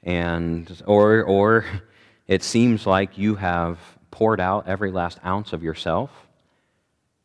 And 0.04 0.82
or 0.86 1.24
or 1.24 1.64
it 2.28 2.44
seems 2.44 2.86
like 2.86 3.18
you 3.18 3.34
have 3.34 3.78
poured 4.12 4.38
out 4.38 4.68
every 4.68 4.92
last 4.92 5.18
ounce 5.26 5.52
of 5.52 5.64
yourself, 5.64 6.10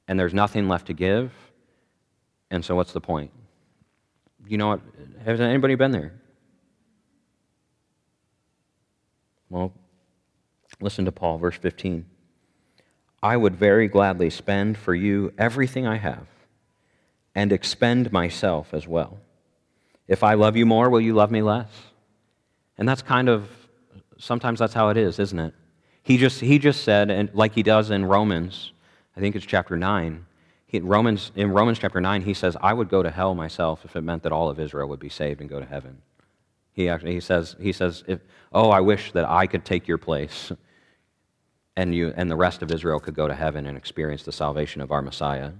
and 0.08 0.20
there's 0.20 0.34
nothing 0.34 0.68
left 0.68 0.88
to 0.88 0.94
give. 0.94 1.32
And 2.50 2.66
so, 2.66 2.76
what's 2.76 2.94
the 2.94 3.02
point? 3.02 3.30
You 4.48 4.58
know 4.58 4.70
what? 4.70 4.82
Has 5.24 5.40
anybody 5.40 5.76
been 5.76 5.92
there? 5.92 6.14
Well, 9.50 9.72
Listen 10.80 11.06
to 11.06 11.12
Paul, 11.12 11.38
verse 11.38 11.58
15. 11.58 12.06
I 13.22 13.38
would 13.38 13.56
very 13.56 13.88
gladly 13.88 14.30
spend 14.30 14.78
for 14.78 14.94
you 14.94 15.34
everything 15.38 15.88
I 15.88 15.98
have 15.98 16.28
and 17.34 17.52
expend 17.52 18.12
myself 18.12 18.74
as 18.74 18.88
well. 18.88 19.20
If 20.08 20.24
I 20.24 20.36
love 20.36 20.56
you 20.56 20.66
more, 20.66 20.90
will 20.90 21.02
you 21.02 21.14
love 21.14 21.32
me 21.32 21.42
less? 21.42 21.70
And 22.78 22.88
that's 22.88 23.02
kind 23.02 23.28
of, 23.28 23.50
sometimes 24.18 24.60
that's 24.60 24.74
how 24.74 24.90
it 24.90 24.98
is, 24.98 25.20
isn't 25.20 25.40
it? 25.40 25.54
He 26.04 26.18
just, 26.18 26.40
he 26.40 26.60
just 26.60 26.84
said, 26.84 27.12
and 27.12 27.30
like 27.34 27.54
he 27.54 27.64
does 27.64 27.90
in 27.90 28.06
Romans, 28.06 28.72
I 29.16 29.20
think 29.20 29.36
it's 29.36 29.46
chapter 29.46 29.76
9, 29.76 30.26
he, 30.68 30.80
Romans, 30.80 31.32
in 31.36 31.52
Romans 31.52 31.80
chapter 31.80 32.00
9, 32.00 32.22
he 32.22 32.34
says, 32.34 32.56
I 32.62 32.74
would 32.74 32.90
go 32.90 33.02
to 33.02 33.10
hell 33.10 33.34
myself 33.36 33.84
if 33.86 33.96
it 33.96 34.02
meant 34.02 34.24
that 34.24 34.32
all 34.32 34.50
of 34.50 34.60
Israel 34.60 34.90
would 34.90 35.00
be 35.00 35.10
saved 35.10 35.42
and 35.42 35.50
go 35.50 35.60
to 35.60 35.66
heaven. 35.66 36.02
He, 36.74 36.90
actually, 36.90 37.14
he 37.14 37.20
says, 37.20 37.56
he 37.60 37.72
says 37.72 38.04
if, 38.08 38.20
Oh, 38.54 38.70
I 38.70 38.82
wish 38.82 39.12
that 39.14 39.26
I 39.28 39.48
could 39.48 39.66
take 39.66 39.88
your 39.88 39.98
place 39.98 40.52
and, 41.78 41.94
you, 41.94 42.12
and 42.18 42.30
the 42.30 42.36
rest 42.36 42.64
of 42.64 42.72
Israel 42.72 43.00
could 43.00 43.14
go 43.14 43.28
to 43.28 43.36
heaven 43.36 43.68
and 43.68 43.78
experience 43.78 44.24
the 44.24 44.32
salvation 44.32 44.82
of 44.82 44.92
our 44.92 45.02
Messiah. 45.02 45.52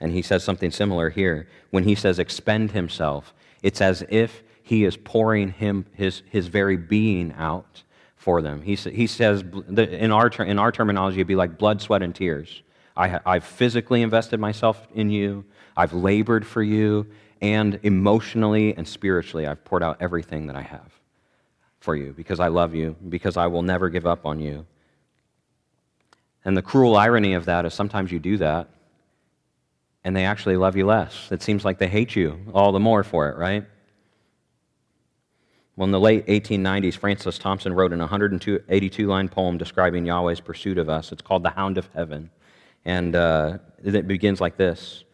And 0.00 0.12
he 0.12 0.20
says 0.20 0.42
something 0.42 0.72
similar 0.72 1.10
here. 1.10 1.48
When 1.70 1.84
he 1.84 1.94
says 1.94 2.18
expend 2.18 2.72
himself, 2.72 3.32
it's 3.62 3.80
as 3.80 4.04
if 4.08 4.42
he 4.64 4.84
is 4.84 4.96
pouring 4.96 5.52
him, 5.52 5.86
his, 5.94 6.22
his 6.28 6.48
very 6.48 6.76
being 6.76 7.32
out 7.38 7.84
for 8.16 8.42
them. 8.42 8.62
He, 8.62 8.74
he 8.74 9.06
says, 9.06 9.42
in 9.42 10.10
our, 10.10 10.26
in 10.42 10.58
our 10.58 10.72
terminology, 10.72 11.18
it'd 11.18 11.28
be 11.28 11.36
like 11.36 11.56
blood, 11.56 11.80
sweat, 11.80 12.02
and 12.02 12.14
tears. 12.14 12.62
I, 12.96 13.20
I've 13.24 13.44
physically 13.44 14.02
invested 14.02 14.40
myself 14.40 14.88
in 14.92 15.08
you, 15.08 15.44
I've 15.76 15.92
labored 15.92 16.44
for 16.44 16.64
you, 16.64 17.06
and 17.40 17.78
emotionally 17.84 18.76
and 18.76 18.86
spiritually, 18.86 19.46
I've 19.46 19.64
poured 19.64 19.84
out 19.84 19.98
everything 20.00 20.48
that 20.48 20.56
I 20.56 20.62
have 20.62 20.90
for 21.78 21.94
you 21.94 22.12
because 22.12 22.40
I 22.40 22.48
love 22.48 22.74
you, 22.74 22.96
because 23.08 23.36
I 23.36 23.46
will 23.46 23.62
never 23.62 23.88
give 23.88 24.04
up 24.04 24.26
on 24.26 24.40
you. 24.40 24.66
And 26.48 26.56
the 26.56 26.62
cruel 26.62 26.96
irony 26.96 27.34
of 27.34 27.44
that 27.44 27.66
is 27.66 27.74
sometimes 27.74 28.10
you 28.10 28.18
do 28.18 28.38
that 28.38 28.70
and 30.02 30.16
they 30.16 30.24
actually 30.24 30.56
love 30.56 30.76
you 30.76 30.86
less. 30.86 31.30
It 31.30 31.42
seems 31.42 31.62
like 31.62 31.76
they 31.76 31.88
hate 31.88 32.16
you 32.16 32.40
all 32.54 32.72
the 32.72 32.80
more 32.80 33.04
for 33.04 33.28
it, 33.28 33.36
right? 33.36 33.66
Well, 35.76 35.84
in 35.84 35.90
the 35.90 36.00
late 36.00 36.26
1890s, 36.26 36.94
Francis 36.94 37.36
Thompson 37.36 37.74
wrote 37.74 37.92
an 37.92 37.98
182 37.98 39.06
line 39.06 39.28
poem 39.28 39.58
describing 39.58 40.06
Yahweh's 40.06 40.40
pursuit 40.40 40.78
of 40.78 40.88
us. 40.88 41.12
It's 41.12 41.20
called 41.20 41.42
The 41.42 41.50
Hound 41.50 41.76
of 41.76 41.86
Heaven. 41.94 42.30
And 42.82 43.14
uh, 43.14 43.58
it 43.84 44.08
begins 44.08 44.40
like 44.40 44.56
this 44.56 45.04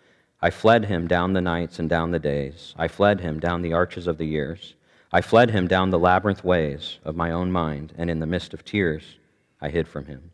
I 0.41 0.51
fled 0.51 0.85
him 0.85 1.09
down 1.09 1.33
the 1.33 1.41
nights 1.41 1.81
and 1.81 1.91
down 1.91 2.13
the 2.13 2.21
days. 2.21 2.77
I 2.79 2.87
fled 2.87 3.19
him 3.19 3.41
down 3.41 3.63
the 3.63 3.73
arches 3.73 4.07
of 4.07 4.19
the 4.19 4.27
years. 4.27 4.75
I 5.11 5.21
fled 5.21 5.51
him 5.51 5.67
down 5.67 5.91
the 5.91 5.99
labyrinth 5.99 6.45
ways 6.45 7.01
of 7.05 7.17
my 7.17 7.33
own 7.33 7.51
mind, 7.51 7.93
and 7.99 8.09
in 8.09 8.21
the 8.21 8.27
mist 8.27 8.55
of 8.55 8.65
tears, 8.65 9.17
I 9.61 9.71
hid 9.71 9.89
from 9.89 10.07
him. 10.07 10.31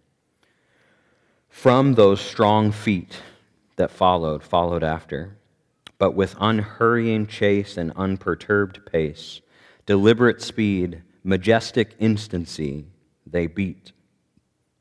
From 1.50 1.94
those 1.94 2.20
strong 2.20 2.72
feet 2.72 3.20
that 3.76 3.90
followed, 3.90 4.42
followed 4.42 4.82
after, 4.82 5.36
but 5.98 6.12
with 6.12 6.34
unhurrying 6.40 7.26
chase 7.26 7.76
and 7.76 7.92
unperturbed 7.96 8.86
pace, 8.90 9.42
deliberate 9.84 10.40
speed, 10.40 11.02
majestic 11.22 11.94
instancy, 11.98 12.86
they 13.26 13.46
beat. 13.46 13.92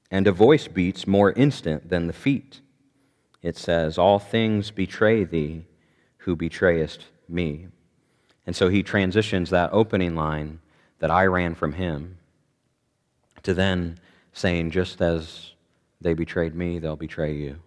And 0.10 0.28
a 0.28 0.32
voice 0.32 0.68
beats 0.68 1.06
more 1.06 1.34
instant 1.34 1.90
than 1.90 2.08
the 2.08 2.14
feet. 2.14 2.62
It 3.42 3.58
says, 3.58 3.98
All 3.98 4.20
things 4.20 4.72
betray 4.72 5.24
thee 5.24 5.66
who 6.20 6.36
betrayest 6.36 7.06
me. 7.28 7.68
And 8.46 8.56
so 8.56 8.70
he 8.70 8.84
transitions 8.84 9.50
that 9.50 9.74
opening 9.74 10.16
line 10.16 10.60
that 11.00 11.12
I 11.12 11.26
ran 11.26 11.56
from 11.56 11.74
him 11.74 12.18
to 13.44 13.54
then 13.54 14.00
saying, 14.34 14.72
Just 14.72 15.02
as 15.02 15.54
they 16.02 16.14
betrayed 16.14 16.56
me, 16.56 16.80
they'll 16.80 16.96
betray 16.96 17.36
you. 17.36 17.58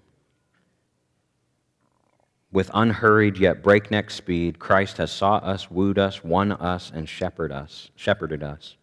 With 2.51 2.70
unhurried 2.74 3.39
yet 3.39 3.62
breakneck 3.62 4.11
speed, 4.11 4.59
Christ 4.59 4.99
has 4.99 5.11
sought 5.11 5.43
us, 5.43 5.70
wooed 5.70 5.99
us, 5.99 6.22
won 6.22 6.53
us, 6.53 6.93
and 6.95 7.09
shepherded 7.09 7.57
us, 7.57 7.91
shepherded 7.97 8.43
us. 8.43 8.76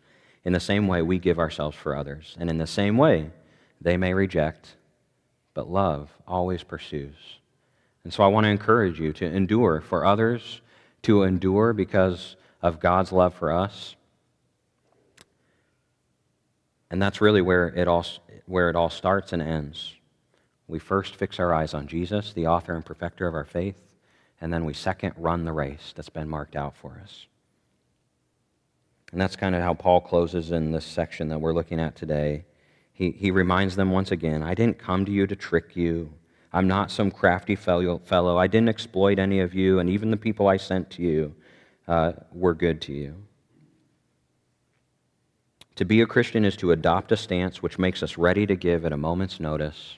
In 0.43 0.54
the 0.54 0.60
same 0.60 0.88
way, 0.88 1.02
we 1.02 1.20
give 1.20 1.38
ourselves 1.38 1.78
for 1.78 1.95
others. 1.95 2.36
And 2.39 2.50
in 2.50 2.58
the 2.58 2.66
same 2.66 2.97
way, 2.97 3.30
they 3.80 3.97
may 3.97 4.14
reject, 4.14 4.76
but 5.54 5.70
love 5.70 6.10
always 6.28 6.64
pursues. 6.64 7.16
And 8.04 8.14
so 8.14 8.24
I 8.24 8.28
want 8.28 8.45
to 8.45 8.50
encourage 8.50 9.00
you 9.00 9.14
to 9.14 9.26
endure 9.26 9.82
for 9.82 10.06
others, 10.06 10.62
to 11.04 11.24
endure 11.24 11.74
because 11.74 12.36
of 12.62 12.80
God's 12.80 13.12
love 13.12 13.36
for 13.36 13.52
us. 13.52 13.95
And 16.89 17.00
that's 17.00 17.22
really 17.22 17.41
where 17.41 17.68
it 17.68 17.88
all 17.88 18.06
where 18.50 18.68
it 18.68 18.76
all 18.76 18.89
starts 18.89 19.32
and 19.32 19.43
ends. 19.43 19.93
We 20.68 20.80
first 20.80 21.16
fix 21.16 21.39
our 21.39 21.54
eyes 21.54 21.76
on 21.76 21.86
Jesus, 21.86 22.34
the 22.34 22.47
author 22.47 22.74
and 22.74 22.84
perfecter 22.84 23.28
of 23.28 23.36
our 23.36 23.45
faith, 23.45 23.80
And 24.41 24.52
then 24.52 24.66
we, 24.66 24.74
second, 24.74 25.14
run 25.18 25.43
the 25.43 25.52
race 25.52 25.93
that's 25.95 26.10
been 26.10 26.30
marked 26.30 26.56
out 26.56 26.76
for 26.76 27.00
us. 27.04 27.28
And 29.12 29.20
that's 29.22 29.36
kind 29.36 29.54
of 29.54 29.62
how 29.62 29.74
Paul 29.74 30.02
closes 30.02 30.52
in 30.52 30.72
this 30.72 30.86
section 30.86 31.28
that 31.30 31.39
we're 31.39 31.54
looking 31.54 31.80
at 31.80 31.95
today. 31.95 32.45
He, 32.91 33.12
he 33.12 33.32
reminds 33.32 33.76
them 33.76 33.91
once 33.91 34.12
again 34.12 34.41
I 34.41 34.56
didn't 34.56 34.80
come 34.80 35.06
to 35.06 35.12
you 35.12 35.28
to 35.28 35.36
trick 35.36 35.76
you. 35.76 36.12
I'm 36.52 36.68
not 36.68 36.89
some 36.89 37.12
crafty 37.12 37.56
fellow. 37.56 38.38
I 38.38 38.47
didn't 38.47 38.70
exploit 38.70 39.20
any 39.20 39.41
of 39.41 39.54
you, 39.54 39.78
and 39.78 39.89
even 39.89 40.10
the 40.10 40.18
people 40.18 40.47
I 40.47 40.58
sent 40.58 40.89
to 40.91 41.04
you 41.04 41.36
uh, 41.88 42.14
were 42.32 42.56
good 42.56 42.82
to 42.84 42.93
you. 42.93 43.16
To 45.80 45.86
be 45.86 46.01
a 46.01 46.05
Christian 46.05 46.43
is 46.43 46.57
to 46.57 46.73
adopt 46.73 47.13
a 47.13 47.15
stance 47.15 47.63
which 47.63 47.80
makes 47.80 48.03
us 48.03 48.17
ready 48.17 48.45
to 48.45 48.57
give 48.57 48.84
at 48.84 48.91
a 48.91 48.97
moment's 48.97 49.39
notice, 49.39 49.95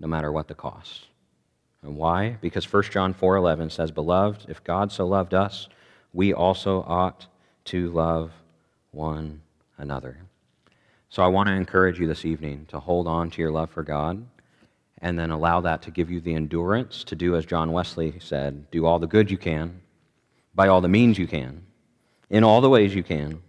no 0.00 0.08
matter 0.08 0.32
what 0.32 0.48
the 0.48 0.54
cost. 0.54 1.08
And 1.82 1.98
why? 1.98 2.38
Because 2.40 2.64
1 2.64 2.84
John 2.84 3.12
4:11 3.12 3.68
says, 3.68 3.90
"Beloved, 3.90 4.46
if 4.48 4.64
God 4.64 4.90
so 4.90 5.06
loved 5.06 5.34
us, 5.34 5.68
we 6.14 6.32
also 6.32 6.84
ought 6.84 7.26
to 7.66 7.90
love 7.90 8.32
one 8.92 9.42
another." 9.76 10.20
So 11.10 11.22
I 11.22 11.28
want 11.28 11.48
to 11.48 11.54
encourage 11.54 12.00
you 12.00 12.06
this 12.06 12.24
evening 12.24 12.64
to 12.70 12.80
hold 12.80 13.06
on 13.06 13.28
to 13.32 13.42
your 13.42 13.50
love 13.50 13.68
for 13.68 13.82
God 13.82 14.24
and 15.02 15.18
then 15.18 15.30
allow 15.30 15.60
that 15.60 15.82
to 15.82 15.90
give 15.90 16.10
you 16.10 16.22
the 16.22 16.34
endurance 16.34 17.04
to 17.04 17.14
do 17.14 17.36
as 17.36 17.44
John 17.44 17.72
Wesley 17.72 18.18
said, 18.20 18.70
do 18.70 18.86
all 18.86 18.98
the 18.98 19.06
good 19.06 19.30
you 19.30 19.36
can 19.36 19.82
by 20.54 20.66
all 20.66 20.80
the 20.80 20.88
means 20.88 21.18
you 21.18 21.26
can, 21.26 21.66
in 22.30 22.42
all 22.42 22.62
the 22.62 22.70
ways 22.70 22.94
you 22.94 23.02
can, 23.02 23.42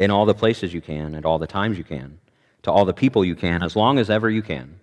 in 0.00 0.10
all 0.10 0.24
the 0.24 0.34
places 0.34 0.74
you 0.74 0.80
can, 0.80 1.14
at 1.14 1.26
all 1.26 1.38
the 1.38 1.46
times 1.46 1.78
you 1.78 1.84
can, 1.84 2.18
to 2.62 2.72
all 2.72 2.86
the 2.86 2.94
people 2.94 3.22
you 3.24 3.36
can, 3.36 3.62
as 3.62 3.76
long 3.76 3.98
as 3.98 4.08
ever 4.08 4.28
you 4.28 4.42
can. 4.42 4.80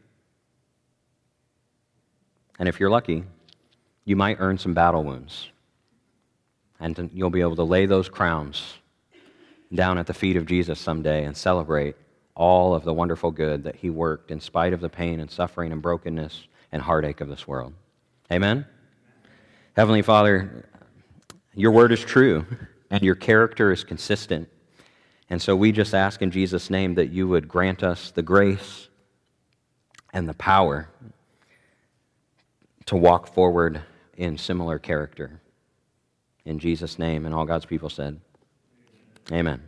And 2.60 2.70
if 2.70 2.80
you're 2.80 2.92
lucky, 2.92 3.24
you 4.06 4.16
might 4.16 4.38
earn 4.40 4.60
some 4.60 4.76
battle 4.76 5.04
wounds. 5.04 5.50
And 6.80 7.10
you'll 7.14 7.32
be 7.32 7.42
able 7.42 7.56
to 7.56 7.64
lay 7.64 7.88
those 7.88 8.08
crowns 8.08 8.76
down 9.74 9.98
at 9.98 10.06
the 10.06 10.14
feet 10.14 10.38
of 10.38 10.46
Jesus 10.46 10.80
someday 10.80 11.26
and 11.26 11.36
celebrate 11.36 11.96
all 12.36 12.76
of 12.76 12.84
the 12.84 12.94
wonderful 12.94 13.32
good 13.32 13.64
that 13.64 13.76
he 13.76 13.90
worked 13.90 14.30
in 14.30 14.40
spite 14.40 14.72
of 14.72 14.80
the 14.80 14.90
pain 14.90 15.20
and 15.20 15.32
suffering 15.32 15.72
and 15.72 15.82
brokenness 15.82 16.48
and 16.72 16.80
heartache 16.80 17.22
of 17.22 17.28
this 17.28 17.48
world. 17.48 17.74
Amen? 18.32 18.68
Heavenly 19.76 20.04
Father, 20.04 20.70
your 21.56 21.72
word 21.72 21.92
is 21.92 22.02
true 22.02 22.46
and 22.92 23.02
your 23.02 23.16
character 23.16 23.72
is 23.72 23.84
consistent. 23.84 24.48
And 25.30 25.42
so 25.42 25.56
we 25.56 25.72
just 25.72 25.94
ask 25.94 26.22
in 26.22 26.32
Jesus' 26.32 26.70
name 26.70 26.96
that 26.96 27.10
you 27.12 27.28
would 27.28 27.48
grant 27.48 27.84
us 27.84 28.12
the 28.12 28.22
grace 28.22 28.88
and 30.14 30.28
the 30.28 30.34
power 30.34 30.90
to 32.86 32.96
walk 32.96 33.34
forward 33.34 33.82
in 34.16 34.38
similar 34.38 34.80
character. 34.80 35.42
In 36.46 36.60
Jesus' 36.60 36.98
name, 36.98 37.26
and 37.26 37.36
all 37.36 37.46
God's 37.46 37.66
people 37.66 37.90
said, 37.90 38.20
Amen. 39.32 39.62